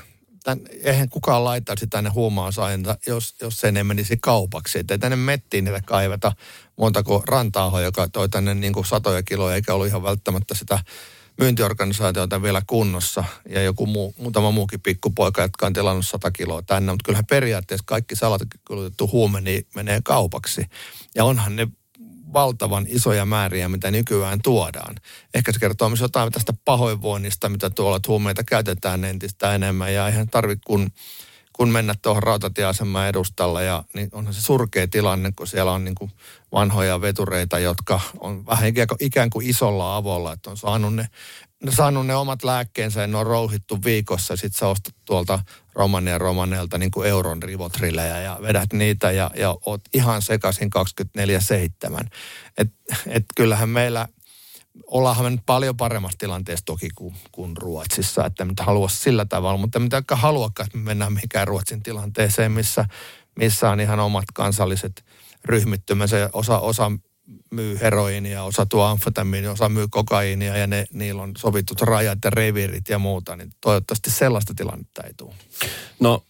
tämän, 0.44 0.60
eihän 0.82 1.08
kukaan 1.08 1.44
laittaisi 1.44 1.86
tänne 1.86 2.10
huumausaineita, 2.10 2.98
jos, 3.06 3.34
jos 3.40 3.60
se 3.60 3.72
ne 3.72 3.84
menisi 3.84 4.16
kaupaksi. 4.16 4.78
Että 4.78 4.94
ei 4.94 4.98
tänne 4.98 5.16
mettiin 5.16 5.64
niitä 5.64 5.80
kaiveta 5.86 6.32
montako 6.76 7.22
rantaaho, 7.26 7.80
joka 7.80 8.08
toi 8.08 8.28
tänne 8.28 8.54
niin 8.54 8.72
kuin 8.72 8.86
satoja 8.86 9.22
kiloja, 9.22 9.54
eikä 9.54 9.74
ollut 9.74 9.86
ihan 9.86 10.02
välttämättä 10.02 10.54
sitä 10.54 10.78
myyntiorganisaatiota 11.38 12.42
vielä 12.42 12.62
kunnossa. 12.66 13.24
Ja 13.48 13.62
joku 13.62 13.86
muu, 13.86 14.14
muutama 14.18 14.50
muukin 14.50 14.80
pikkupoika, 14.80 15.42
jotka 15.42 15.66
on 15.66 15.72
tilannut 15.72 16.06
100 16.06 16.30
kiloa 16.30 16.62
tänne. 16.62 16.92
Mutta 16.92 17.04
kyllähän 17.04 17.26
periaatteessa 17.26 17.84
kaikki 17.86 18.16
salatkulutettu 18.16 19.08
huume 19.12 19.40
niin 19.40 19.66
menee 19.74 20.00
kaupaksi. 20.04 20.64
Ja 21.14 21.24
onhan 21.24 21.56
ne 21.56 21.68
valtavan 22.32 22.86
isoja 22.88 23.24
määriä, 23.24 23.68
mitä 23.68 23.90
nykyään 23.90 24.38
tuodaan. 24.42 24.94
Ehkä 25.34 25.52
se 25.52 25.60
kertoo 25.60 25.88
myös 25.88 26.00
jotain 26.00 26.32
tästä 26.32 26.52
pahoinvoinnista, 26.64 27.48
mitä 27.48 27.70
tuolla 27.70 28.00
huumeita 28.08 28.44
käytetään 28.44 29.04
entistä 29.04 29.54
enemmän. 29.54 29.94
Ja 29.94 30.06
eihän 30.08 30.28
tarvitse 30.28 30.62
kun, 30.66 30.90
kun 31.52 31.68
mennä 31.68 31.94
tuohon 32.02 32.22
rautatieasemaan 32.22 33.08
edustalla. 33.08 33.62
Ja 33.62 33.84
niin 33.94 34.08
onhan 34.12 34.34
se 34.34 34.42
surkea 34.42 34.88
tilanne, 34.88 35.32
kun 35.36 35.46
siellä 35.46 35.72
on 35.72 35.84
niin 35.84 35.94
kuin 35.94 36.10
vanhoja 36.52 37.00
vetureita, 37.00 37.58
jotka 37.58 38.00
on 38.20 38.46
vähän 38.46 38.72
ikään 39.00 39.30
kuin, 39.30 39.46
isolla 39.46 39.96
avolla, 39.96 40.32
että 40.32 40.50
on 40.50 40.56
saanut 40.56 40.94
ne 40.94 41.08
saanut 41.68 42.06
ne 42.06 42.14
omat 42.14 42.44
lääkkeensä 42.44 43.00
ja 43.00 43.06
ne 43.06 43.16
on 43.16 43.26
rouhittu 43.26 43.78
viikossa. 43.84 44.36
Sitten 44.36 44.58
sä 44.58 44.68
ostat 44.68 44.94
tuolta 45.04 45.38
Romania 45.74 46.18
Romaneelta 46.18 46.78
niin 46.78 46.90
kuin 46.90 47.08
euron 47.08 47.42
rivotrilejä 47.42 48.20
ja 48.20 48.38
vedät 48.42 48.72
niitä 48.72 49.10
ja, 49.10 49.30
ja 49.36 49.56
oot 49.66 49.80
ihan 49.94 50.22
sekaisin 50.22 50.70
24-7. 52.00 52.06
Et, 52.58 52.68
et 53.06 53.24
kyllähän 53.36 53.68
meillä, 53.68 54.08
ollaan 54.86 55.22
me 55.22 55.30
nyt 55.30 55.40
paljon 55.46 55.76
paremmassa 55.76 56.18
tilanteessa 56.18 56.64
toki 56.64 56.88
kuin, 56.94 57.14
kuin 57.32 57.56
Ruotsissa, 57.56 58.26
että 58.26 58.44
mitä 58.44 58.64
halua 58.64 58.88
sillä 58.88 59.24
tavalla, 59.24 59.58
mutta 59.58 59.78
mitä 59.78 60.02
haluakaan, 60.10 60.66
että 60.66 60.78
me 60.78 60.84
mennään 60.84 61.12
mihinkään 61.12 61.48
Ruotsin 61.48 61.82
tilanteeseen, 61.82 62.52
missä, 62.52 62.84
missä 63.36 63.70
on 63.70 63.80
ihan 63.80 64.00
omat 64.00 64.24
kansalliset 64.34 65.04
ryhmittymänsä. 65.44 66.30
Osa, 66.32 66.58
osa 66.58 66.92
myy 67.50 67.78
heroiinia, 67.80 68.42
osa 68.42 68.66
tuo 68.66 68.84
amfetamiinia, 68.84 69.52
osa 69.52 69.68
myy 69.68 69.88
kokaiinia 69.88 70.56
ja 70.56 70.66
ne, 70.66 70.84
niillä 70.92 71.22
on 71.22 71.32
sovitut 71.38 71.80
rajat 71.80 72.18
ja 72.24 72.30
reviirit 72.30 72.88
ja 72.88 72.98
muuta, 72.98 73.36
niin 73.36 73.50
toivottavasti 73.60 74.10
sellaista 74.10 74.54
tilannetta 74.56 75.02
ei 75.02 75.12
tule. 75.16 75.34
No 76.00 76.22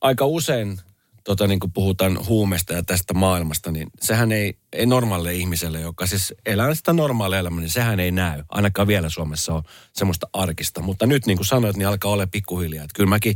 aika 0.00 0.26
usein 0.26 0.80
tota, 1.24 1.46
niin 1.46 1.60
kun 1.60 1.72
puhutaan 1.72 2.26
huumesta 2.26 2.72
ja 2.72 2.82
tästä 2.82 3.14
maailmasta, 3.14 3.70
niin 3.70 3.88
sehän 4.00 4.32
ei, 4.32 4.58
ei 4.72 4.86
normaalille 4.86 5.34
ihmiselle, 5.34 5.80
joka 5.80 6.06
siis 6.06 6.34
elää 6.46 6.74
sitä 6.74 6.92
normaalia 6.92 7.38
elämää, 7.38 7.60
niin 7.60 7.70
sehän 7.70 8.00
ei 8.00 8.10
näy. 8.10 8.42
Ainakaan 8.48 8.88
vielä 8.88 9.08
Suomessa 9.08 9.54
on 9.54 9.62
semmoista 9.92 10.28
arkista. 10.32 10.82
Mutta 10.82 11.06
nyt 11.06 11.26
niin 11.26 11.36
kuin 11.36 11.46
sanoit, 11.46 11.76
niin 11.76 11.88
alkaa 11.88 12.10
olla 12.10 12.26
pikkuhiljaa. 12.26 12.84
Että 12.84 12.96
kyllä 12.96 13.08
mäkin 13.08 13.34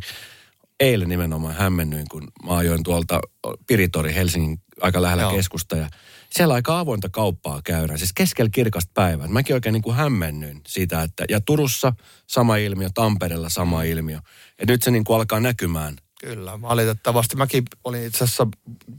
eilen 0.81 1.09
nimenomaan 1.09 1.55
hämmennyin, 1.55 2.07
kun 2.11 2.29
mä 2.45 2.57
ajoin 2.57 2.83
tuolta 2.83 3.21
Piritori 3.67 4.15
Helsingin 4.15 4.59
aika 4.81 5.03
lähellä 5.03 5.23
Joo. 5.23 5.33
keskusta 5.33 5.77
ja 5.77 5.89
siellä 6.31 6.55
aika 6.55 6.79
avointa 6.79 7.09
kauppaa 7.09 7.61
käydään, 7.65 7.99
siis 7.99 8.13
keskellä 8.13 8.51
kirkasta 8.51 8.91
päivää. 8.95 9.29
Mäkin 9.29 9.55
oikein 9.55 9.73
niin 9.73 9.83
kuin 9.83 9.97
hämmennyin 9.97 10.61
siitä, 10.67 11.03
että 11.03 11.25
ja 11.29 11.41
Turussa 11.41 11.93
sama 12.27 12.57
ilmiö, 12.57 12.89
Tampereella 12.95 13.49
sama 13.49 13.83
ilmiö. 13.83 14.19
Ja 14.59 14.67
nyt 14.67 14.83
se 14.83 14.91
niin 14.91 15.05
kuin 15.05 15.17
alkaa 15.17 15.41
näkymään. 15.41 15.97
Kyllä, 16.21 16.61
valitettavasti. 16.61 17.37
Mäkin 17.37 17.65
olin 17.85 18.07
itse 18.07 18.25
asiassa 18.25 18.47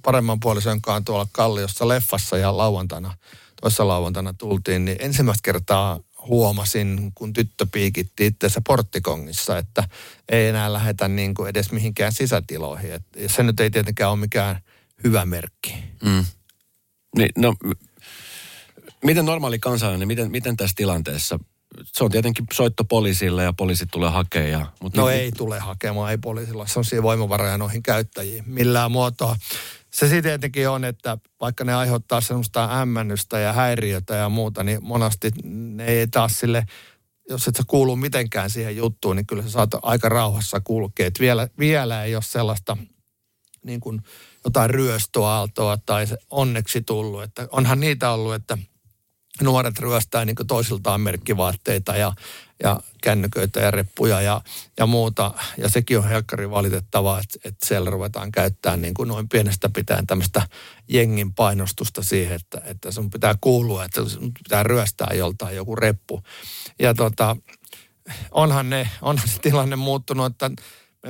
paremman 0.01 0.39
puolisen 0.39 0.81
kanssa 0.81 1.05
tuolla 1.05 1.27
Kalliossa 1.31 1.87
leffassa 1.87 2.37
ja 2.37 2.57
lauantaina, 2.57 3.13
toissa 3.61 3.87
lauantaina 3.87 4.33
tultiin, 4.33 4.85
niin 4.85 4.97
ensimmäistä 4.99 5.41
kertaa 5.43 5.99
huomasin, 6.27 7.11
kun 7.15 7.33
tyttö 7.33 7.67
piikitti 7.71 8.25
itseensä 8.25 8.61
porttikongissa, 8.67 9.57
että 9.57 9.83
ei 10.29 10.47
enää 10.47 10.73
lähetä 10.73 11.07
niin 11.07 11.33
kuin 11.33 11.49
edes 11.49 11.71
mihinkään 11.71 12.11
sisätiloihin. 12.11 12.91
Et, 12.91 13.03
se 13.27 13.43
nyt 13.43 13.59
ei 13.59 13.71
tietenkään 13.71 14.11
ole 14.11 14.19
mikään 14.19 14.61
hyvä 15.03 15.25
merkki. 15.25 15.75
Mm. 16.03 16.25
Niin, 17.17 17.29
no, 17.37 17.55
miten 19.03 19.25
normaali 19.25 19.59
kansalainen, 19.59 20.07
miten, 20.07 20.31
miten 20.31 20.57
tässä 20.57 20.73
tilanteessa 20.75 21.39
se 21.83 22.03
on 22.03 22.11
tietenkin 22.11 22.45
soitto 22.53 22.83
poliisille 22.83 23.43
ja 23.43 23.53
poliisit 23.53 23.89
tulee 23.91 24.09
hakemaan. 24.09 24.67
mutta 24.81 25.01
no 25.01 25.07
nyt... 25.07 25.15
ei 25.15 25.31
tule 25.31 25.59
hakemaan, 25.59 26.11
ei 26.11 26.17
poliisilla 26.17 26.65
siinä 26.81 27.03
voimavaroja 27.03 27.57
noihin 27.57 27.83
käyttäjiin 27.83 28.43
millään 28.47 28.91
muotoa. 28.91 29.35
Se 29.95 30.07
sitten 30.07 30.23
tietenkin 30.23 30.69
on, 30.69 30.85
että 30.85 31.17
vaikka 31.41 31.63
ne 31.63 31.73
aiheuttaa 31.73 32.21
semmoista 32.21 32.67
hämmennystä 32.67 33.39
ja 33.39 33.53
häiriötä 33.53 34.15
ja 34.15 34.29
muuta, 34.29 34.63
niin 34.63 34.79
monasti 34.83 35.31
ne 35.43 35.85
ei 35.85 36.07
taas 36.07 36.39
sille, 36.39 36.65
jos 37.29 37.47
et 37.47 37.55
sä 37.55 37.63
kuulu 37.67 37.95
mitenkään 37.95 38.49
siihen 38.49 38.77
juttuun, 38.77 39.15
niin 39.15 39.25
kyllä 39.25 39.43
sä 39.43 39.49
saat 39.49 39.69
aika 39.81 40.09
rauhassa 40.09 40.59
kulkea. 40.59 41.07
Et 41.07 41.19
vielä, 41.19 41.47
vielä 41.59 42.03
ei 42.03 42.15
ole 42.15 42.23
sellaista 42.23 42.77
niin 43.65 43.79
kuin 43.79 44.01
jotain 44.45 44.69
ryöstöaaltoa 44.69 45.77
tai 45.85 46.05
onneksi 46.31 46.81
tullut. 46.81 47.23
Että 47.23 47.47
onhan 47.51 47.79
niitä 47.79 48.11
ollut, 48.11 48.33
että 48.33 48.57
nuoret 49.41 49.79
ryöstää 49.79 50.25
niin 50.25 50.35
toisiltaan 50.47 51.01
merkkivaatteita 51.01 51.97
ja, 51.97 52.13
ja 52.63 52.79
kännyköitä 53.03 53.59
ja 53.59 53.71
reppuja 53.71 54.21
ja, 54.21 54.41
ja 54.77 54.85
muuta. 54.85 55.33
Ja 55.57 55.69
sekin 55.69 55.97
on 55.97 56.09
helkkari 56.09 56.49
valitettavaa, 56.49 57.19
että, 57.19 57.49
että 57.49 57.65
siellä 57.65 57.89
ruvetaan 57.89 58.31
käyttämään 58.31 58.81
niin 58.81 58.93
kuin 58.93 59.07
noin 59.07 59.29
pienestä 59.29 59.69
pitäen 59.69 60.07
tämmöistä 60.07 60.47
jengin 60.87 61.33
painostusta 61.33 62.03
siihen, 62.03 62.35
että, 62.35 62.61
että 62.65 62.91
sun 62.91 63.09
pitää 63.09 63.35
kuulua, 63.41 63.85
että 63.85 64.09
sun 64.09 64.31
pitää 64.43 64.63
ryöstää 64.63 65.13
joltain 65.13 65.55
joku 65.55 65.75
reppu. 65.75 66.21
Ja 66.79 66.93
tota, 66.93 67.37
onhan, 68.31 68.69
ne, 68.69 68.89
onhan 69.01 69.27
se 69.27 69.39
tilanne 69.39 69.75
muuttunut, 69.75 70.25
että 70.25 70.51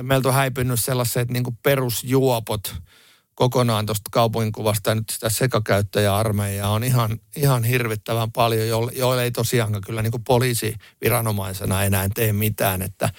meiltä 0.02 0.28
on 0.28 0.34
häipynyt 0.34 0.80
sellaiset 0.80 1.30
niin 1.30 1.44
kuin 1.44 1.58
perusjuopot– 1.62 2.74
kokonaan 3.36 3.86
tuosta 3.86 4.10
kaupunkikuvasta 4.12 4.90
ja 4.90 4.94
nyt 4.94 5.10
sitä 5.10 5.28
sekakäyttäjäarmeijaa 5.28 6.70
on 6.70 6.84
ihan, 6.84 7.20
ihan 7.36 7.64
hirvittävän 7.64 8.32
paljon, 8.32 8.68
joille, 8.68 8.92
joille 8.94 9.22
ei 9.22 9.30
tosiaan 9.30 9.80
kyllä 9.86 10.02
niin 10.02 10.10
kuin 10.10 10.24
poliisiviranomaisena 10.24 11.84
enää 11.84 12.08
tee 12.14 12.32
mitään, 12.32 12.82
että 12.82 13.10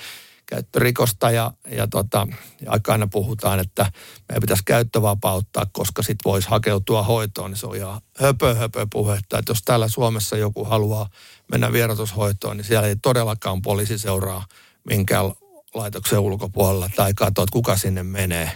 käyttörikosta 0.45 1.31
ja, 1.31 1.51
ja, 1.71 1.87
tota, 1.87 2.27
ja 2.61 2.71
aika 2.71 2.91
aina 2.91 3.07
puhutaan, 3.07 3.59
että 3.59 3.91
meidän 4.29 4.41
pitäisi 4.41 4.63
käyttövapauttaa, 4.65 5.65
koska 5.71 6.03
sitten 6.03 6.31
voisi 6.31 6.49
hakeutua 6.49 7.03
hoitoon, 7.03 7.51
niin 7.51 7.57
se 7.57 7.67
on 7.67 7.75
ihan 7.75 8.01
höpö, 8.17 8.55
höpö 8.55 8.87
puhetta, 8.91 9.39
että 9.39 9.51
jos 9.51 9.61
täällä 9.65 9.87
Suomessa 9.87 10.37
joku 10.37 10.63
haluaa 10.63 11.09
mennä 11.51 11.71
vierotushoitoon, 11.73 12.57
niin 12.57 12.65
siellä 12.65 12.87
ei 12.87 12.95
todellakaan 12.95 13.61
poliisi 13.61 13.97
seuraa 13.97 14.45
minkään 14.89 15.25
laitoksen 15.73 16.19
ulkopuolella 16.19 16.89
tai 16.95 17.13
katsoa, 17.13 17.43
että 17.43 17.53
kuka 17.53 17.77
sinne 17.77 18.03
menee. 18.03 18.51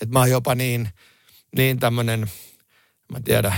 Että 0.00 0.12
mä 0.12 0.18
oon 0.18 0.30
jopa 0.30 0.54
niin, 0.54 0.88
niin 1.56 1.78
tämmöinen, 1.78 2.30
mä 3.12 3.20
tiedä, 3.24 3.56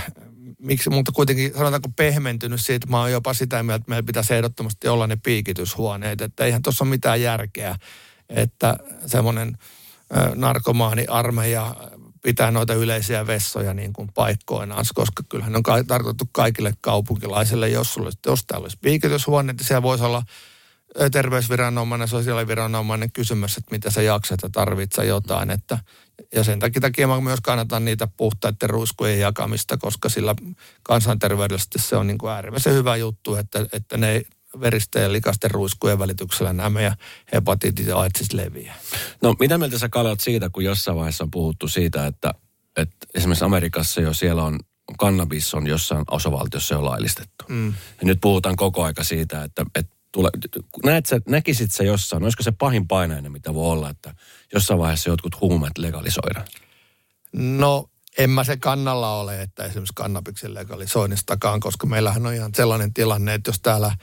miksi, 0.59 0.89
mutta 0.89 1.11
kuitenkin 1.11 1.53
sanotaanko 1.53 1.89
pehmentynyt 1.95 2.61
siitä, 2.65 2.87
mä 2.87 2.99
oon 2.99 3.11
jopa 3.11 3.33
sitä 3.33 3.63
mieltä, 3.63 3.75
että 3.75 3.89
meillä 3.89 4.05
pitäisi 4.05 4.33
ehdottomasti 4.33 4.87
olla 4.87 5.07
ne 5.07 5.17
piikityshuoneet, 5.23 6.21
että 6.21 6.45
eihän 6.45 6.61
tuossa 6.61 6.83
ole 6.83 6.89
mitään 6.89 7.21
järkeä, 7.21 7.75
että 8.29 8.75
semmoinen 9.05 9.57
narkomaani 10.35 11.05
armeija 11.07 11.75
pitää 12.23 12.51
noita 12.51 12.73
yleisiä 12.73 13.27
vessoja 13.27 13.73
niin 13.73 13.93
kuin 13.93 14.09
paikkoinaan, 14.13 14.85
koska 14.95 15.23
kyllähän 15.29 15.55
on 15.55 15.63
ka- 15.63 15.83
tarkoitettu 15.83 16.29
kaikille 16.31 16.73
kaupunkilaisille, 16.81 17.69
jos, 17.69 17.93
sulle, 17.93 18.11
jos 18.25 18.45
täällä 18.45 18.63
olisi 18.63 18.77
piikityshuone, 18.81 19.53
niin 19.53 19.65
siellä 19.65 19.81
voisi 19.81 20.03
olla 20.03 20.23
terveysviranomainen, 21.11 22.07
sosiaaliviranomainen 22.07 23.11
kysymys, 23.11 23.57
että 23.57 23.71
mitä 23.71 23.91
sä 23.91 24.01
jaksat 24.01 24.39
ja 24.43 24.49
tarvitset 24.49 25.07
jotain. 25.07 25.49
Että, 25.49 25.77
ja 26.35 26.43
sen 26.43 26.59
takia, 26.59 26.81
takia 26.81 27.07
mä 27.07 27.21
myös 27.21 27.39
kannatan 27.43 27.85
niitä 27.85 28.07
puhtaiden 28.17 28.69
ruiskujen 28.69 29.19
jakamista, 29.19 29.77
koska 29.77 30.09
sillä 30.09 30.35
kansanterveydellisesti 30.83 31.79
se 31.79 31.95
on 31.95 32.07
niin 32.07 32.17
kuin 32.17 32.31
äärimmäisen 32.31 32.73
hyvä 32.73 32.95
juttu, 32.95 33.35
että, 33.35 33.65
että 33.73 33.97
ne 33.97 34.21
veristen 34.59 35.03
ja 35.03 35.11
likasten 35.11 35.51
ruiskujen 35.51 35.99
välityksellä 35.99 36.53
nämä 36.53 36.69
meidän 36.69 36.95
hepatiitit 37.33 37.87
ja 37.87 37.97
AIDS 37.97 38.33
leviää. 38.33 38.75
No 39.21 39.35
mitä 39.39 39.57
mieltä 39.57 39.79
sä 39.79 39.89
Kalle 39.89 40.15
siitä, 40.19 40.49
kun 40.49 40.63
jossain 40.63 40.97
vaiheessa 40.97 41.23
on 41.23 41.31
puhuttu 41.31 41.67
siitä, 41.67 42.07
että, 42.07 42.33
että 42.77 43.07
esimerkiksi 43.15 43.45
Amerikassa 43.45 44.01
jo 44.01 44.13
siellä 44.13 44.43
on 44.43 44.59
kannabis 44.97 45.53
on 45.53 45.67
jossain 45.67 46.03
osavaltiossa 46.11 46.75
jo 46.75 46.85
laillistettu. 46.85 47.45
Mm. 47.47 47.67
Ja 48.01 48.07
nyt 48.07 48.17
puhutaan 48.21 48.55
koko 48.55 48.83
aika 48.83 49.03
siitä, 49.03 49.43
että, 49.43 49.65
että 49.75 49.95
tule, 50.11 50.29
näet 50.85 51.05
sä, 51.05 51.19
näkisit 51.27 51.71
sä 51.71 51.83
jossain, 51.83 52.23
olisiko 52.23 52.43
se 52.43 52.51
pahin 52.51 52.87
painainen, 52.87 53.31
mitä 53.31 53.53
voi 53.53 53.71
olla, 53.71 53.89
että 53.89 54.13
jossain 54.53 54.79
vaiheessa 54.79 55.09
jotkut 55.09 55.41
huumeet 55.41 55.77
legalisoidaan? 55.77 56.47
No 57.33 57.89
en 58.17 58.29
mä 58.29 58.43
se 58.43 58.57
kannalla 58.57 59.19
ole, 59.19 59.41
että 59.41 59.63
esimerkiksi 59.63 59.93
kannabiksen 59.95 60.53
legalisoinnistakaan, 60.53 61.59
koska 61.59 61.87
meillähän 61.87 62.25
on 62.25 62.33
ihan 62.33 62.51
sellainen 62.55 62.93
tilanne, 62.93 63.33
että 63.33 63.49
jos 63.49 63.61
täällä 63.61 63.95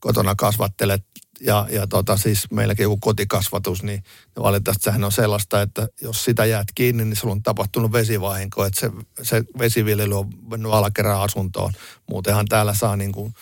kotona 0.00 0.34
kasvattelet 0.34 1.04
ja, 1.40 1.66
ja 1.70 1.86
tota, 1.86 2.16
siis 2.16 2.50
meilläkin 2.50 2.82
joku 2.82 2.96
kotikasvatus, 2.96 3.82
niin 3.82 4.02
valitettavasti 4.38 4.84
sehän 4.84 5.04
on 5.04 5.12
sellaista, 5.12 5.62
että 5.62 5.88
jos 6.00 6.24
sitä 6.24 6.44
jäät 6.44 6.68
kiinni, 6.74 7.04
niin 7.04 7.16
sulla 7.16 7.32
on 7.32 7.42
tapahtunut 7.42 7.92
vesivahinko, 7.92 8.64
että 8.64 8.80
se, 8.80 8.90
se 9.22 9.44
vesiviljely 9.58 10.18
on 10.18 10.30
mennyt 10.50 10.72
alakerran 10.72 11.20
asuntoon. 11.20 11.72
Muutenhan 12.10 12.46
täällä 12.46 12.74
saa 12.74 12.96
niin 12.96 13.12
kuin, 13.12 13.34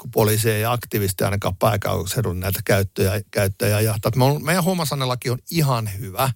kun 0.00 0.10
poliisia 0.10 0.58
ja 0.58 0.72
aktivisteja 0.72 1.28
ainakaan 1.28 1.56
pääkaupunkiseudun 1.56 2.40
näitä 2.40 2.60
käyttöjä, 2.64 3.20
käyttäjä 3.30 3.80
jahtaa. 3.80 4.12
Meidän 4.42 4.64
huumausannelaki 4.64 5.30
on 5.30 5.38
ihan 5.50 5.90
hyvä 5.98 6.30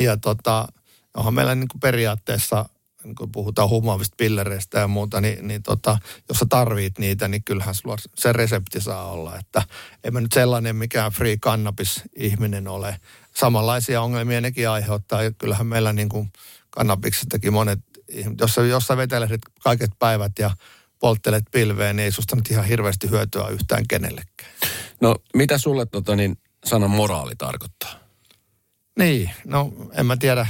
ja 0.00 0.16
tota, 0.16 0.68
onhan 1.16 1.34
meillä 1.34 1.54
niin 1.54 1.68
kuin 1.68 1.80
periaatteessa– 1.80 2.64
kun 3.18 3.32
puhutaan 3.32 3.68
huumaavista 3.68 4.14
pillereistä 4.16 4.78
ja 4.78 4.88
muuta, 4.88 5.20
niin, 5.20 5.48
niin 5.48 5.62
tota, 5.62 5.98
jos 6.28 6.38
sä 6.38 6.46
tarvit 6.48 6.98
niitä, 6.98 7.28
niin 7.28 7.44
kyllähän 7.44 7.74
sulla 7.74 7.96
se 8.18 8.32
resepti 8.32 8.80
saa 8.80 9.10
olla. 9.10 9.38
Että 9.38 9.62
en 10.04 10.12
mä 10.12 10.20
nyt 10.20 10.32
sellainen 10.32 10.76
mikään 10.76 11.12
free 11.12 11.36
cannabis-ihminen 11.36 12.68
ole. 12.68 12.96
Samanlaisia 13.36 14.02
ongelmia 14.02 14.40
nekin 14.40 14.68
aiheuttaa. 14.68 15.22
Ja 15.22 15.30
kyllähän 15.32 15.66
meillä 15.66 15.92
niin 15.92 16.08
kuin 16.08 16.32
kannabiksestakin 16.70 17.52
monet, 17.52 17.80
jos 18.40 18.54
sä, 18.54 18.62
jos 18.62 18.86
sä 18.86 18.96
kaiket 19.62 19.90
päivät 19.98 20.32
ja 20.38 20.50
polttelet 21.00 21.44
pilveen, 21.50 21.96
niin 21.96 22.04
ei 22.04 22.12
susta 22.12 22.36
nyt 22.36 22.50
ihan 22.50 22.64
hirveästi 22.64 23.10
hyötyä 23.10 23.48
yhtään 23.48 23.88
kenellekään. 23.88 24.50
No 25.00 25.16
mitä 25.34 25.58
sulle 25.58 25.86
tota, 25.86 26.16
niin, 26.16 26.38
sana 26.64 26.88
moraali 26.88 27.36
tarkoittaa? 27.38 27.94
Niin, 28.98 29.30
no 29.44 29.72
en 29.92 30.06
mä 30.06 30.16
tiedä 30.16 30.46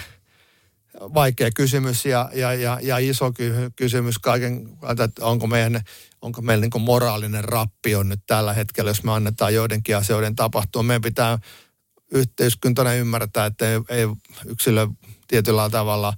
vaikea 1.01 1.51
kysymys 1.51 2.07
ja, 2.07 2.30
ja, 2.34 2.55
ja, 2.55 2.78
ja 2.82 2.98
iso 2.98 3.32
kysymys 3.76 4.18
kaiken, 4.18 4.68
että 5.05 5.24
onko 5.24 5.46
meidän, 5.46 5.80
onko 6.22 6.42
meillä 6.42 6.66
niin 6.66 6.82
moraalinen 6.82 7.44
rappio 7.44 8.03
nyt 8.03 8.20
tällä 8.26 8.53
hetkellä, 8.53 8.90
jos 8.90 9.05
me 9.05 9.12
annetaan 9.12 9.55
joidenkin 9.55 9.96
asioiden 9.96 10.36
tapahtua. 10.36 10.82
Meidän 10.82 11.03
pitää 11.03 11.38
yhteiskuntana 12.12 12.94
ymmärtää, 12.94 13.46
että 13.46 13.72
ei, 13.72 13.80
ei 13.88 14.07
yksilö 14.46 14.86
tietyllä 15.28 15.70
tavalla, 15.70 16.14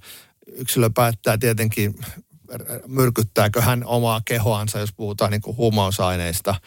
yksilö 0.47 0.89
päättää 0.89 1.37
tietenkin 1.37 1.95
myrkyttääkö 2.87 3.61
hän 3.61 3.85
omaa 3.85 4.21
kehoansa, 4.25 4.79
jos 4.79 4.93
puhutaan 4.93 5.31
niin 5.31 5.41
kuin 5.41 5.57
huumausaineista– 5.57 6.55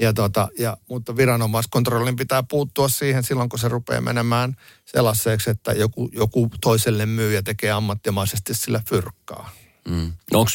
ja 0.00 0.12
tota, 0.12 0.48
ja, 0.58 0.76
mutta 0.88 1.16
viranomaiskontrollin 1.16 2.16
pitää 2.16 2.42
puuttua 2.42 2.88
siihen 2.88 3.22
silloin, 3.22 3.48
kun 3.48 3.58
se 3.58 3.68
rupeaa 3.68 4.00
menemään 4.00 4.56
sellaiseksi, 4.84 5.50
että 5.50 5.72
joku, 5.72 6.10
joku 6.12 6.50
toiselle 6.60 7.06
myy 7.06 7.34
ja 7.34 7.42
tekee 7.42 7.70
ammattimaisesti 7.70 8.54
sillä 8.54 8.82
fyrkkaa. 8.88 9.50
Mm. 9.88 10.12
Onko 10.32 10.50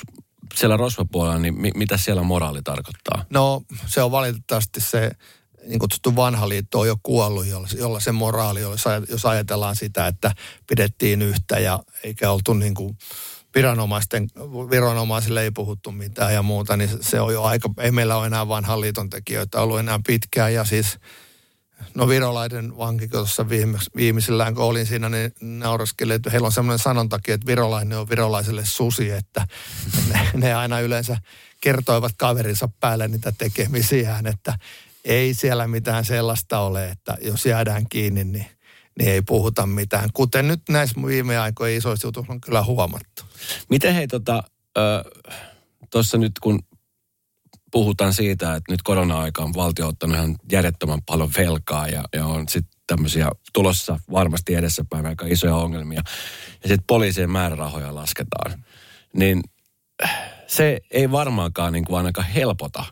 siellä 0.56 0.78
rosvapuolella, 0.78 1.40
niin 1.40 1.62
mi- 1.62 1.72
mitä 1.76 1.98
siellä 1.98 2.24
moraali 2.24 2.62
tarkoittaa? 2.62 3.26
No 3.30 3.62
se 3.86 4.04
on 4.04 4.12
valitettavasti 4.12 4.82
se 4.82 5.12
niin 5.68 5.80
kutsuttu 5.80 6.16
vanha 6.16 6.50
liitto 6.50 6.80
on 6.80 6.88
jo 6.88 6.96
kuollut, 7.04 7.46
jolla, 7.46 7.68
jolla 7.78 8.00
se 8.00 8.12
moraali, 8.12 8.60
jos 9.10 9.26
ajatellaan 9.26 9.76
sitä, 9.76 10.08
että 10.08 10.32
pidettiin 10.68 11.22
yhtä 11.22 11.60
ja 11.60 11.80
eikä 12.04 12.32
oltu 12.32 12.54
niin 12.54 12.74
kuin 12.74 12.98
viranomaisten, 13.56 14.28
viranomaisille 14.70 15.44
ei 15.44 15.52
puhuttu 15.52 15.92
mitään 15.92 16.34
ja 16.34 16.42
muuta, 16.42 16.78
niin 16.78 16.90
se 17.02 17.22
on 17.22 17.34
jo 17.34 17.44
aika, 17.44 17.70
ei 17.78 17.92
meillä 17.92 18.16
ole 18.16 18.28
enää 18.28 18.48
vanhan 18.48 18.82
liiton 18.82 19.10
tekijöitä 19.10 19.62
ollut 19.62 19.80
enää 19.80 20.00
pitkään. 20.08 20.54
Ja 20.54 20.64
siis 20.66 20.98
No 21.96 22.08
virolaiden 22.08 22.78
vanki, 22.78 23.08
tuossa 23.08 23.50
viime, 23.50 23.80
viimeisillään 23.96 24.56
kun 24.56 24.64
olin 24.64 24.86
siinä, 24.86 25.10
niin 25.10 25.32
nauraskeli, 25.42 26.14
että 26.14 26.30
heillä 26.30 26.46
on 26.46 26.52
semmoinen 26.52 26.80
sanontakin, 26.80 27.34
että 27.34 27.48
virolainen 27.48 27.98
on 27.98 28.10
virolaiselle 28.10 28.66
susi, 28.66 29.12
että 29.12 29.48
ne, 30.14 30.30
ne 30.34 30.54
aina 30.54 30.80
yleensä 30.80 31.18
kertoivat 31.62 32.12
kaverinsa 32.18 32.70
päälle 32.80 33.08
niitä 33.08 33.32
tekemisiään, 33.38 34.28
että 34.28 34.54
ei 35.06 35.34
siellä 35.34 35.68
mitään 35.68 36.06
sellaista 36.06 36.60
ole, 36.60 36.90
että 36.90 37.18
jos 37.22 37.46
jäädään 37.46 37.86
kiinni, 37.90 38.24
niin 38.24 38.46
niin 39.00 39.12
ei 39.12 39.22
puhuta 39.22 39.66
mitään. 39.66 40.10
Kuten 40.14 40.48
nyt 40.48 40.62
näissä 40.70 41.02
viime 41.06 41.38
aikoina 41.38 41.78
isoissa 41.78 42.08
jutuissa 42.08 42.34
on 42.34 42.42
kyllä 42.42 42.64
huomattu. 42.64 43.24
Miten 43.70 43.94
hei 43.94 44.08
tota, 44.08 44.44
nyt 46.18 46.40
kun 46.40 46.60
puhutaan 47.72 48.14
siitä, 48.14 48.56
että 48.56 48.72
nyt 48.72 48.82
korona-aika 48.82 49.44
on 49.44 49.54
valtio 49.54 49.88
ottanut 49.88 50.16
ihan 50.16 50.36
järjettömän 50.52 51.00
paljon 51.06 51.32
velkaa 51.38 51.88
ja, 51.88 52.04
ja 52.16 52.26
on 52.26 52.50
sitten 52.50 52.80
tämmöisiä 52.88 53.30
tulossa 53.54 54.00
varmasti 54.12 54.56
edessäpäin 54.56 55.06
aika 55.06 55.26
isoja 55.26 55.56
ongelmia. 55.56 56.02
Ja 56.64 56.70
sitten 56.70 56.88
poliisien 56.88 57.32
määrärahoja 57.32 57.96
lasketaan. 57.96 58.64
Niin 59.14 59.44
se 60.48 60.80
ei 60.92 61.12
varmaankaan 61.12 61.74
niin 61.74 61.86
kuin 61.86 61.98
ainakaan 61.98 62.28
helpota 62.28 62.86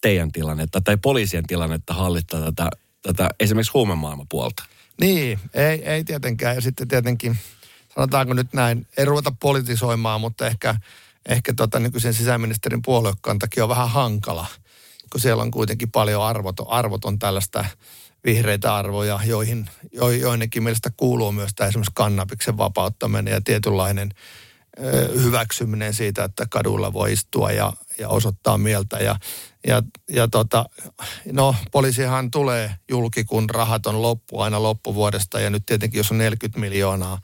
teidän 0.00 0.32
tilannetta 0.32 0.80
tai 0.80 0.96
poliisien 0.96 1.46
tilannetta 1.46 1.94
hallittaa 1.94 2.40
tätä, 2.40 2.70
tätä 3.02 3.28
esimerkiksi 3.40 3.72
huumemaailmapuolta. 3.74 4.62
Niin, 5.02 5.40
ei, 5.54 5.84
ei 5.84 6.04
tietenkään. 6.04 6.54
Ja 6.54 6.60
sitten 6.60 6.88
tietenkin, 6.88 7.38
sanotaanko 7.94 8.34
nyt 8.34 8.52
näin, 8.52 8.86
ei 8.96 9.04
ruveta 9.04 9.32
politisoimaan, 9.40 10.20
mutta 10.20 10.46
ehkä, 10.46 10.74
ehkä 11.28 11.54
tota 11.54 11.78
nykyisen 11.78 12.14
sisäministerin 12.14 12.82
puoluekantakin 12.82 13.62
on 13.62 13.68
vähän 13.68 13.90
hankala, 13.90 14.46
kun 15.10 15.20
siellä 15.20 15.42
on 15.42 15.50
kuitenkin 15.50 15.90
paljon 15.90 16.22
arvoton, 16.22 16.68
arvoton 16.68 17.18
tällaista 17.18 17.64
vihreitä 18.24 18.74
arvoja, 18.74 19.20
joihin 19.24 19.70
jo, 19.92 20.10
joidenkin 20.10 20.62
mielestä 20.62 20.90
kuuluu 20.96 21.32
myös 21.32 21.50
tämä 21.54 21.68
esimerkiksi 21.68 21.92
kannabiksen 21.94 22.58
vapauttaminen 22.58 23.32
ja 23.32 23.40
tietynlainen 23.40 24.14
hyväksyminen 25.22 25.94
siitä, 25.94 26.24
että 26.24 26.46
kadulla 26.50 26.92
voi 26.92 27.12
istua 27.12 27.50
ja, 27.50 27.72
ja 27.98 28.08
osoittaa 28.08 28.58
mieltä. 28.58 28.96
Ja 28.96 29.16
ja, 29.66 29.82
ja 30.10 30.28
tota, 30.28 30.64
no 31.32 31.54
poliisihan 31.72 32.30
tulee 32.30 32.74
julki, 32.90 33.24
kun 33.24 33.50
rahat 33.50 33.86
on 33.86 34.02
loppu 34.02 34.40
aina 34.40 34.62
loppuvuodesta 34.62 35.40
ja 35.40 35.50
nyt 35.50 35.66
tietenkin 35.66 35.98
jos 35.98 36.10
on 36.10 36.18
40 36.18 36.60
miljoonaa, 36.60 37.18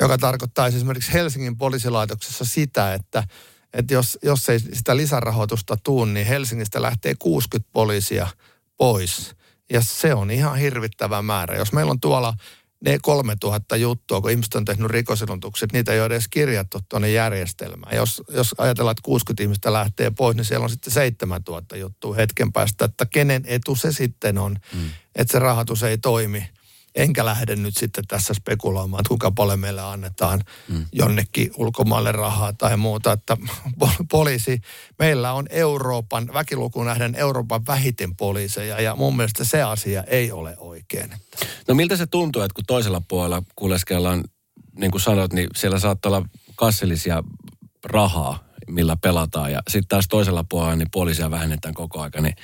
joka 0.00 0.18
tarkoittaa 0.18 0.66
esimerkiksi 0.66 1.12
Helsingin 1.12 1.58
poliisilaitoksessa 1.58 2.44
sitä, 2.44 2.94
että, 2.94 3.24
että 3.72 3.94
jos, 3.94 4.18
jos 4.22 4.48
ei 4.48 4.58
sitä 4.58 4.96
lisärahoitusta 4.96 5.76
tuu, 5.82 6.04
niin 6.04 6.26
Helsingistä 6.26 6.82
lähtee 6.82 7.14
60 7.18 7.70
poliisia 7.72 8.28
pois. 8.76 9.34
Ja 9.72 9.80
se 9.82 10.14
on 10.14 10.30
ihan 10.30 10.58
hirvittävä 10.58 11.22
määrä. 11.22 11.56
Jos 11.56 11.72
meillä 11.72 11.90
on 11.90 12.00
tuolla 12.00 12.34
ne 12.84 12.98
3000 13.02 13.76
juttua, 13.76 14.20
kun 14.20 14.30
ihmiset 14.30 14.54
on 14.54 14.64
tehnyt 14.64 14.90
rikosilmoitukset, 14.90 15.72
niitä 15.72 15.92
ei 15.92 16.00
ole 16.00 16.06
edes 16.06 16.28
kirjattu 16.28 16.78
tuonne 16.88 17.10
järjestelmään. 17.10 17.96
Jos, 17.96 18.22
jos 18.28 18.54
ajatellaan, 18.58 18.92
että 18.92 19.02
60 19.04 19.42
ihmistä 19.42 19.72
lähtee 19.72 20.10
pois, 20.10 20.36
niin 20.36 20.44
siellä 20.44 20.64
on 20.64 20.70
sitten 20.70 20.92
7000 20.92 21.76
juttua 21.76 22.14
hetken 22.14 22.52
päästä, 22.52 22.84
että 22.84 23.06
kenen 23.06 23.42
etu 23.46 23.74
se 23.74 23.92
sitten 23.92 24.38
on, 24.38 24.56
mm. 24.74 24.90
että 25.14 25.32
se 25.32 25.38
rahoitus 25.38 25.82
ei 25.82 25.98
toimi– 25.98 26.48
enkä 26.94 27.24
lähde 27.24 27.56
nyt 27.56 27.76
sitten 27.76 28.06
tässä 28.08 28.34
spekuloimaan, 28.34 29.00
että 29.00 29.08
kuinka 29.08 29.30
paljon 29.30 29.58
meille 29.58 29.82
annetaan 29.82 30.40
mm. 30.68 30.86
jonnekin 30.92 31.50
ulkomaille 31.56 32.12
rahaa 32.12 32.52
tai 32.52 32.76
muuta. 32.76 33.12
Että 33.12 33.36
poliisi, 34.10 34.60
meillä 34.98 35.32
on 35.32 35.46
Euroopan, 35.50 36.30
väkilukuun 36.34 36.86
nähden 36.86 37.14
Euroopan 37.14 37.66
vähiten 37.66 38.16
poliiseja 38.16 38.80
ja 38.80 38.96
mun 38.96 39.16
mielestä 39.16 39.44
se 39.44 39.62
asia 39.62 40.04
ei 40.04 40.32
ole 40.32 40.56
oikein. 40.58 41.14
No 41.68 41.74
miltä 41.74 41.96
se 41.96 42.06
tuntuu, 42.06 42.42
että 42.42 42.54
kun 42.54 42.64
toisella 42.66 43.02
puolella 43.08 43.42
kuleskellaan 43.56 44.24
niin 44.76 44.90
kuin 44.90 45.00
sanoit, 45.00 45.32
niin 45.32 45.48
siellä 45.56 45.78
saattaa 45.78 46.12
olla 46.12 46.26
kassillisia 46.56 47.22
rahaa, 47.84 48.44
millä 48.68 48.96
pelataan. 48.96 49.52
Ja 49.52 49.62
sitten 49.68 49.88
taas 49.88 50.08
toisella 50.08 50.44
puolella 50.48 50.76
niin 50.76 50.90
poliisia 50.90 51.30
vähennetään 51.30 51.74
koko 51.74 52.00
aika. 52.00 52.20
Niin 52.20 52.36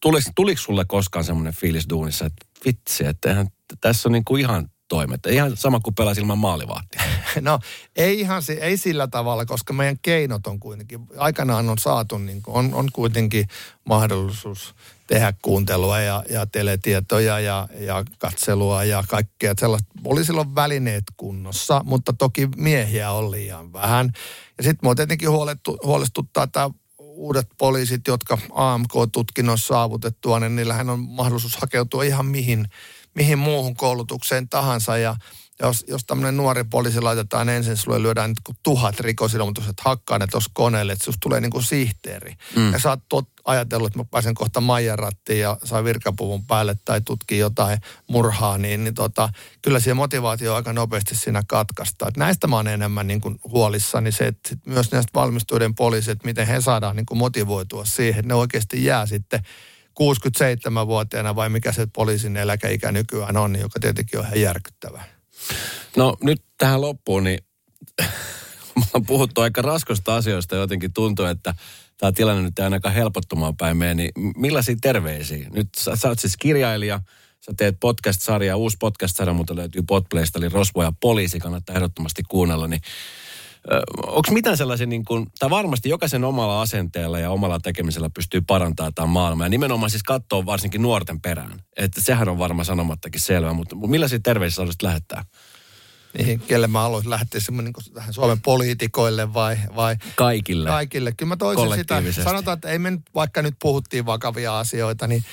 tuliko, 0.00 0.30
tuliko 0.34 0.60
sulle 0.60 0.84
koskaan 0.84 1.24
semmoinen 1.24 1.54
fiilis 1.54 1.88
duunissa, 1.90 2.26
että 2.26 2.46
vitsi, 2.64 3.06
että 3.06 3.28
eihän, 3.28 3.48
tässä 3.80 4.08
on 4.08 4.12
niin 4.12 4.24
kuin 4.24 4.40
ihan 4.40 4.68
toimet. 4.88 5.26
Ihan 5.26 5.56
sama 5.56 5.80
kuin 5.80 5.94
pelasi 5.94 6.20
ilman 6.20 6.38
maalivahtia. 6.38 7.02
No 7.40 7.58
ei 7.96 8.20
ihan 8.20 8.42
se, 8.42 8.52
ei 8.52 8.76
sillä 8.76 9.06
tavalla, 9.06 9.46
koska 9.46 9.72
meidän 9.72 9.98
keinot 10.02 10.46
on 10.46 10.60
kuitenkin, 10.60 11.00
aikanaan 11.16 11.68
on 11.68 11.78
saatu, 11.78 12.18
niin 12.18 12.42
kuin, 12.42 12.56
on, 12.56 12.74
on 12.74 12.88
kuitenkin 12.92 13.48
mahdollisuus 13.84 14.74
tehdä 15.06 15.34
kuuntelua 15.42 16.00
ja, 16.00 16.24
ja 16.30 16.46
teletietoja 16.46 17.40
ja, 17.40 17.68
ja 17.78 18.04
katselua 18.18 18.84
ja 18.84 19.04
kaikkea 19.08 19.54
sellaista. 19.58 19.88
Oli 20.04 20.24
silloin 20.24 20.54
välineet 20.54 21.04
kunnossa, 21.16 21.80
mutta 21.84 22.12
toki 22.12 22.48
miehiä 22.56 23.10
on 23.10 23.30
liian 23.30 23.72
vähän. 23.72 24.12
Ja 24.58 24.64
sitten 24.64 24.80
mua 24.82 24.94
tietenkin 24.94 25.28
huolestuttaa 25.84 26.46
tämä 26.46 26.70
uudet 27.16 27.48
poliisit, 27.58 28.06
jotka 28.08 28.38
AMK-tutkinnossa 28.52 29.66
saavutettua, 29.66 30.40
niin 30.40 30.56
niillähän 30.56 30.90
on 30.90 31.00
mahdollisuus 31.00 31.56
hakeutua 31.56 32.04
ihan 32.04 32.26
mihin, 32.26 32.68
mihin 33.14 33.38
muuhun 33.38 33.76
koulutukseen 33.76 34.48
tahansa. 34.48 34.96
Ja 34.96 35.16
jos, 35.62 35.84
jos 35.88 36.04
tämmöinen 36.04 36.36
nuori 36.36 36.64
poliisi 36.64 37.00
laitetaan 37.00 37.48
ensin, 37.48 37.76
sulle 37.76 38.02
lyödään 38.02 38.30
nyt 38.30 38.40
kuin 38.44 38.56
tuhat 38.62 39.00
rikosilmoitusta, 39.00 39.70
että 39.70 39.82
hakkaa 39.84 40.18
ne 40.18 40.26
tuossa 40.26 40.50
koneelle, 40.54 40.92
että 40.92 41.04
susta 41.04 41.20
tulee 41.20 41.40
niin 41.40 41.50
kuin 41.50 41.64
sihteeri. 41.64 42.34
Mm. 42.56 42.72
Ja 42.72 42.78
sä 42.78 42.90
oot 42.90 43.00
tot, 43.08 43.28
ajatellut, 43.44 43.86
että 43.86 43.98
mä 43.98 44.04
pääsen 44.04 44.34
kohta 44.34 44.60
Maijan 44.60 44.98
rattiin 44.98 45.40
ja 45.40 45.56
saa 45.64 45.84
virkapuvun 45.84 46.46
päälle 46.46 46.76
tai 46.84 47.00
tutkii 47.00 47.38
jotain 47.38 47.78
murhaa, 48.06 48.58
niin, 48.58 48.84
niin 48.84 48.94
tota, 48.94 49.28
kyllä 49.62 49.80
siihen 49.80 49.96
motivaatio 49.96 50.54
aika 50.54 50.72
nopeasti 50.72 51.16
siinä 51.16 51.42
katkaistaan. 51.46 52.08
Et 52.08 52.16
näistä 52.16 52.46
mä 52.46 52.56
oon 52.56 52.68
enemmän 52.68 53.06
niin 53.06 53.20
kuin 53.20 53.38
huolissani 53.44 54.12
se, 54.12 54.26
että 54.26 54.48
sit 54.48 54.66
myös 54.66 54.92
näistä 54.92 55.10
valmistuneiden 55.14 55.74
poliisit, 55.74 56.24
miten 56.24 56.46
he 56.46 56.60
saadaan 56.60 56.96
niin 56.96 57.06
kuin 57.06 57.18
motivoitua 57.18 57.84
siihen, 57.84 58.20
että 58.20 58.28
ne 58.28 58.34
oikeasti 58.34 58.84
jää 58.84 59.06
sitten 59.06 59.40
67-vuotiaana 60.00 61.36
vai 61.36 61.48
mikä 61.48 61.72
se 61.72 61.86
poliisin 61.92 62.36
eläkeikä 62.36 62.92
nykyään 62.92 63.36
on, 63.36 63.56
joka 63.56 63.80
tietenkin 63.80 64.18
on 64.18 64.24
ihan 64.24 64.40
järkyttävää. 64.40 65.13
No 65.96 66.16
nyt 66.22 66.42
tähän 66.58 66.80
loppuun, 66.80 67.24
niin 67.24 67.38
on 68.94 69.06
puhuttu 69.06 69.40
aika 69.40 69.62
raskosta 69.62 70.16
asioista. 70.16 70.56
Jotenkin 70.56 70.92
tuntuu, 70.92 71.24
että 71.24 71.54
tämä 71.98 72.12
tilanne 72.12 72.42
nyt 72.42 72.58
ei 72.58 72.64
ainakaan 72.64 72.94
helpottumaan 72.94 73.56
päin 73.56 73.76
mene. 73.76 73.94
Niin 73.94 74.12
millaisia 74.36 74.76
terveisiä? 74.80 75.48
Nyt 75.52 75.68
sä, 75.78 75.96
sä 75.96 76.08
oot 76.08 76.18
siis 76.18 76.36
kirjailija, 76.36 77.00
sä 77.40 77.52
teet 77.56 77.76
podcast-sarjaa, 77.80 78.56
uusi 78.56 78.76
podcast-sarja, 78.80 79.34
mutta 79.34 79.56
löytyy 79.56 79.82
Podplaysta, 79.82 80.38
eli 80.38 80.48
Rosvo 80.48 80.82
ja 80.82 80.92
poliisi, 81.00 81.38
kannattaa 81.38 81.76
ehdottomasti 81.76 82.22
kuunnella. 82.28 82.68
Niin 82.68 82.80
Onko 84.06 84.32
mitään 84.32 84.56
sellaisia, 84.56 84.86
niin 84.86 85.04
kuin, 85.04 85.26
tai 85.38 85.50
varmasti 85.50 85.88
jokaisen 85.88 86.24
omalla 86.24 86.62
asenteella 86.62 87.18
ja 87.18 87.30
omalla 87.30 87.60
tekemisellä 87.60 88.10
pystyy 88.14 88.40
parantamaan 88.40 88.94
tämä 88.94 89.06
maailma. 89.06 89.44
Ja 89.44 89.48
nimenomaan 89.48 89.90
siis 89.90 90.02
katsoa 90.02 90.46
varsinkin 90.46 90.82
nuorten 90.82 91.20
perään. 91.20 91.60
Että 91.76 92.00
sehän 92.00 92.28
on 92.28 92.38
varmaan 92.38 92.66
sanomattakin 92.66 93.20
selvä, 93.20 93.52
mutta 93.52 93.76
millaisia 93.76 94.18
terveisiä 94.22 94.62
haluaisit 94.62 94.82
lähettää? 94.82 95.24
Niin, 96.18 96.40
kelle 96.40 96.66
mä 96.66 96.80
haluaisin 96.80 97.10
lähteä 97.10 97.40
semmoinen 97.40 97.72
niin 97.78 97.94
tähän 97.94 98.14
Suomen 98.14 98.40
poliitikoille 98.40 99.34
vai, 99.34 99.56
vai... 99.76 99.96
Kaikille. 100.16 100.68
Kaikille. 100.68 101.12
Kyllä 101.12 101.28
mä 101.28 101.36
toisin 101.36 101.74
sitä, 101.74 102.02
sanotaan, 102.24 102.54
että 102.54 102.68
ei 102.68 102.78
me 102.78 102.90
nyt, 102.90 103.00
vaikka 103.14 103.42
nyt 103.42 103.54
puhuttiin 103.62 104.06
vakavia 104.06 104.58
asioita, 104.58 105.06
niin 105.06 105.24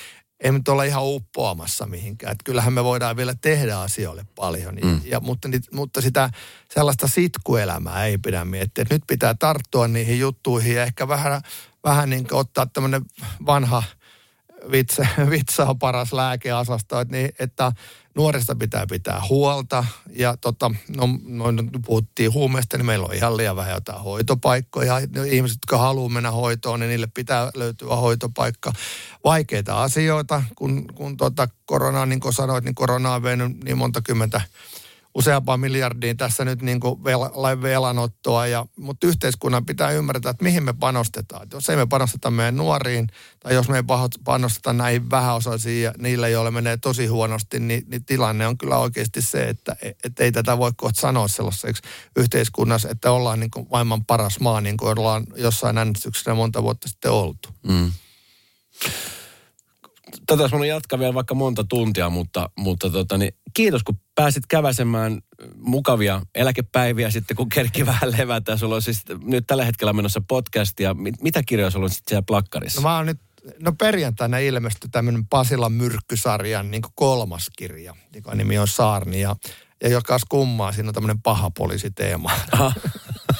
ei 0.42 0.52
nyt 0.52 0.68
olla 0.68 0.84
ihan 0.84 1.02
uppoamassa 1.04 1.86
mihinkään. 1.86 2.32
Että 2.32 2.44
kyllähän 2.44 2.72
me 2.72 2.84
voidaan 2.84 3.16
vielä 3.16 3.34
tehdä 3.40 3.78
asioille 3.78 4.26
paljon. 4.34 4.74
Mm. 4.84 5.00
Ja, 5.04 5.20
mutta, 5.20 5.48
mutta 5.72 6.00
sitä 6.00 6.30
sellaista 6.74 7.08
sitkuelämää 7.08 8.06
ei 8.06 8.18
pidä 8.18 8.44
miettiä. 8.44 8.82
Että 8.82 8.94
nyt 8.94 9.02
pitää 9.06 9.34
tarttua 9.34 9.88
niihin 9.88 10.18
juttuihin 10.18 10.74
ja 10.74 10.82
ehkä 10.82 11.08
vähän, 11.08 11.42
vähän 11.84 12.10
niin 12.10 12.26
ottaa 12.32 12.66
tämmöinen 12.66 13.02
vanha 13.46 13.82
vitsa, 14.70 15.06
vitsa 15.30 15.66
on 15.66 15.78
paras 15.78 16.12
lääkeasasto, 16.12 17.00
että, 17.00 17.16
niin, 17.16 17.30
että 17.38 17.72
nuorista 18.14 18.54
pitää 18.54 18.86
pitää 18.86 19.22
huolta. 19.28 19.84
Ja 20.10 20.36
tota, 20.36 20.70
no, 20.96 21.08
no, 21.26 21.44
puhuttiin 21.86 22.32
huumeista, 22.32 22.76
niin 22.76 22.86
meillä 22.86 23.06
on 23.06 23.14
ihan 23.14 23.36
liian 23.36 23.56
vähän 23.56 23.74
jotain 23.74 24.02
hoitopaikkoja. 24.02 24.98
Ihmiset, 25.26 25.58
jotka 25.62 25.78
haluaa 25.78 26.08
mennä 26.08 26.30
hoitoon, 26.30 26.80
niin 26.80 26.88
niille 26.88 27.08
pitää 27.14 27.50
löytyä 27.54 27.96
hoitopaikka. 27.96 28.72
Vaikeita 29.24 29.82
asioita, 29.82 30.42
kun, 30.56 30.86
kun 30.94 31.16
tota 31.16 31.48
korona, 31.66 32.06
niin 32.06 32.20
kuin 32.20 32.34
sanoit, 32.34 32.64
niin 32.64 32.74
korona 32.74 33.14
on 33.14 33.22
vienyt 33.22 33.64
niin 33.64 33.78
monta 33.78 34.02
kymmentä 34.02 34.40
useampaan 35.14 35.60
miljardiin 35.60 36.16
tässä 36.16 36.44
nyt 36.44 36.62
niin 36.62 36.80
kuin 36.80 37.04
vel, 37.04 37.20
velanottoa, 37.62 38.46
ja, 38.46 38.66
mutta 38.76 39.06
yhteiskunnan 39.06 39.66
pitää 39.66 39.90
ymmärtää, 39.90 40.30
että 40.30 40.44
mihin 40.44 40.64
me 40.64 40.72
panostetaan. 40.72 41.48
Jos 41.52 41.70
ei 41.70 41.76
me 41.76 41.86
panosteta 41.86 42.30
meidän 42.30 42.56
nuoriin, 42.56 43.06
tai 43.40 43.54
jos 43.54 43.68
me 43.68 43.76
ei 43.76 43.82
panosteta 44.24 44.72
näihin 44.72 45.10
vähäosaisiin 45.10 45.82
ja 45.82 45.92
niille, 45.98 46.30
joille 46.30 46.50
menee 46.50 46.76
tosi 46.76 47.06
huonosti, 47.06 47.60
niin, 47.60 47.84
niin 47.86 48.04
tilanne 48.04 48.46
on 48.46 48.58
kyllä 48.58 48.78
oikeasti 48.78 49.22
se, 49.22 49.48
että 49.48 49.76
et 50.04 50.20
ei 50.20 50.32
tätä 50.32 50.58
voi 50.58 50.72
kohta 50.76 51.00
sanoa 51.00 51.28
sellaiseksi 51.28 51.82
yhteiskunnassa, 52.16 52.88
että 52.88 53.12
ollaan 53.12 53.40
niin 53.40 53.50
kuin 53.50 53.66
maailman 53.70 54.04
paras 54.04 54.40
maa, 54.40 54.60
niin 54.60 54.76
kuin 54.76 54.98
ollaan 54.98 55.26
jossain 55.36 55.78
äänestyksessä 55.78 56.34
monta 56.34 56.62
vuotta 56.62 56.88
sitten 56.88 57.10
oltu. 57.10 57.48
Mm 57.68 57.92
tätä 60.36 60.56
olisi 60.56 60.68
jatkaa 60.68 60.98
vielä 60.98 61.14
vaikka 61.14 61.34
monta 61.34 61.64
tuntia, 61.64 62.10
mutta, 62.10 62.50
mutta 62.58 62.90
tota, 62.90 63.18
niin 63.18 63.34
kiitos 63.54 63.82
kun 63.82 64.00
pääsit 64.14 64.46
käväsemään 64.46 65.20
mukavia 65.56 66.22
eläkepäiviä 66.34 67.10
sitten, 67.10 67.36
kun 67.36 67.48
kerki 67.48 67.86
vähän 67.92 68.12
levätä. 68.18 68.56
Sulla 68.56 68.74
on 68.74 68.82
siis 68.82 69.02
nyt 69.22 69.44
tällä 69.46 69.64
hetkellä 69.64 69.92
menossa 69.92 70.22
podcastia. 70.28 70.96
Mitä 71.20 71.42
kirjoja 71.46 71.70
sulla 71.70 71.84
on 71.84 71.90
sitten 71.90 72.10
siellä 72.10 72.24
plakkarissa? 72.26 72.80
No 72.80 72.88
mä 72.88 72.96
oon 72.96 73.06
nyt, 73.06 73.20
no 73.62 73.72
perjantaina 73.72 74.38
ilmestyi 74.38 74.90
tämmöinen 74.90 75.26
Pasilan 75.26 75.72
myrkkysarjan 75.72 76.70
niin 76.70 76.82
kolmas 76.94 77.50
kirja, 77.56 77.96
joka 78.14 78.34
nimi 78.34 78.58
on 78.58 78.68
Saarni. 78.68 79.20
Ja, 79.20 79.36
ja 79.82 79.88
joka 79.88 80.18
kummaa, 80.28 80.72
siinä 80.72 80.88
on 80.88 80.94
tämmöinen 80.94 81.22
paha 81.22 81.50
poliisiteema. 81.50 82.30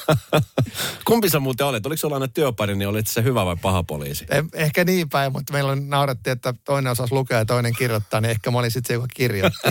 Kumpi 1.07 1.31
sä 1.31 1.41
muuten 1.41 1.67
olet? 1.67 1.87
Oliko 1.87 1.97
sulla 1.99 2.17
aina 2.17 2.29
työpari, 2.29 2.77
niin 2.77 2.89
olit 2.89 3.07
se 3.07 3.23
hyvä 3.23 3.45
vai 3.45 3.57
paha 3.63 3.83
poliisi? 3.83 4.27
Eh, 4.31 4.45
ehkä 4.55 4.85
niin 4.85 5.09
päin, 5.09 5.33
mutta 5.33 5.53
meillä 5.53 5.73
on 5.73 5.91
naurettiin, 5.91 6.33
että 6.33 6.55
toinen 6.65 6.93
osasi 6.93 7.15
lukea 7.15 7.39
ja 7.39 7.45
toinen 7.45 7.73
kirjoittaa, 7.79 8.21
niin 8.21 8.31
ehkä 8.31 8.51
mä 8.51 8.59
olin 8.59 8.71
sitten 8.71 8.89
se, 8.89 8.95
joka 8.95 9.07
kirjoitti. 9.15 9.69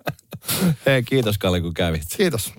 Hei, 0.86 1.02
kiitos 1.02 1.38
Kalle, 1.38 1.60
kun 1.60 1.74
kävit. 1.74 2.02
Kiitos. 2.16 2.52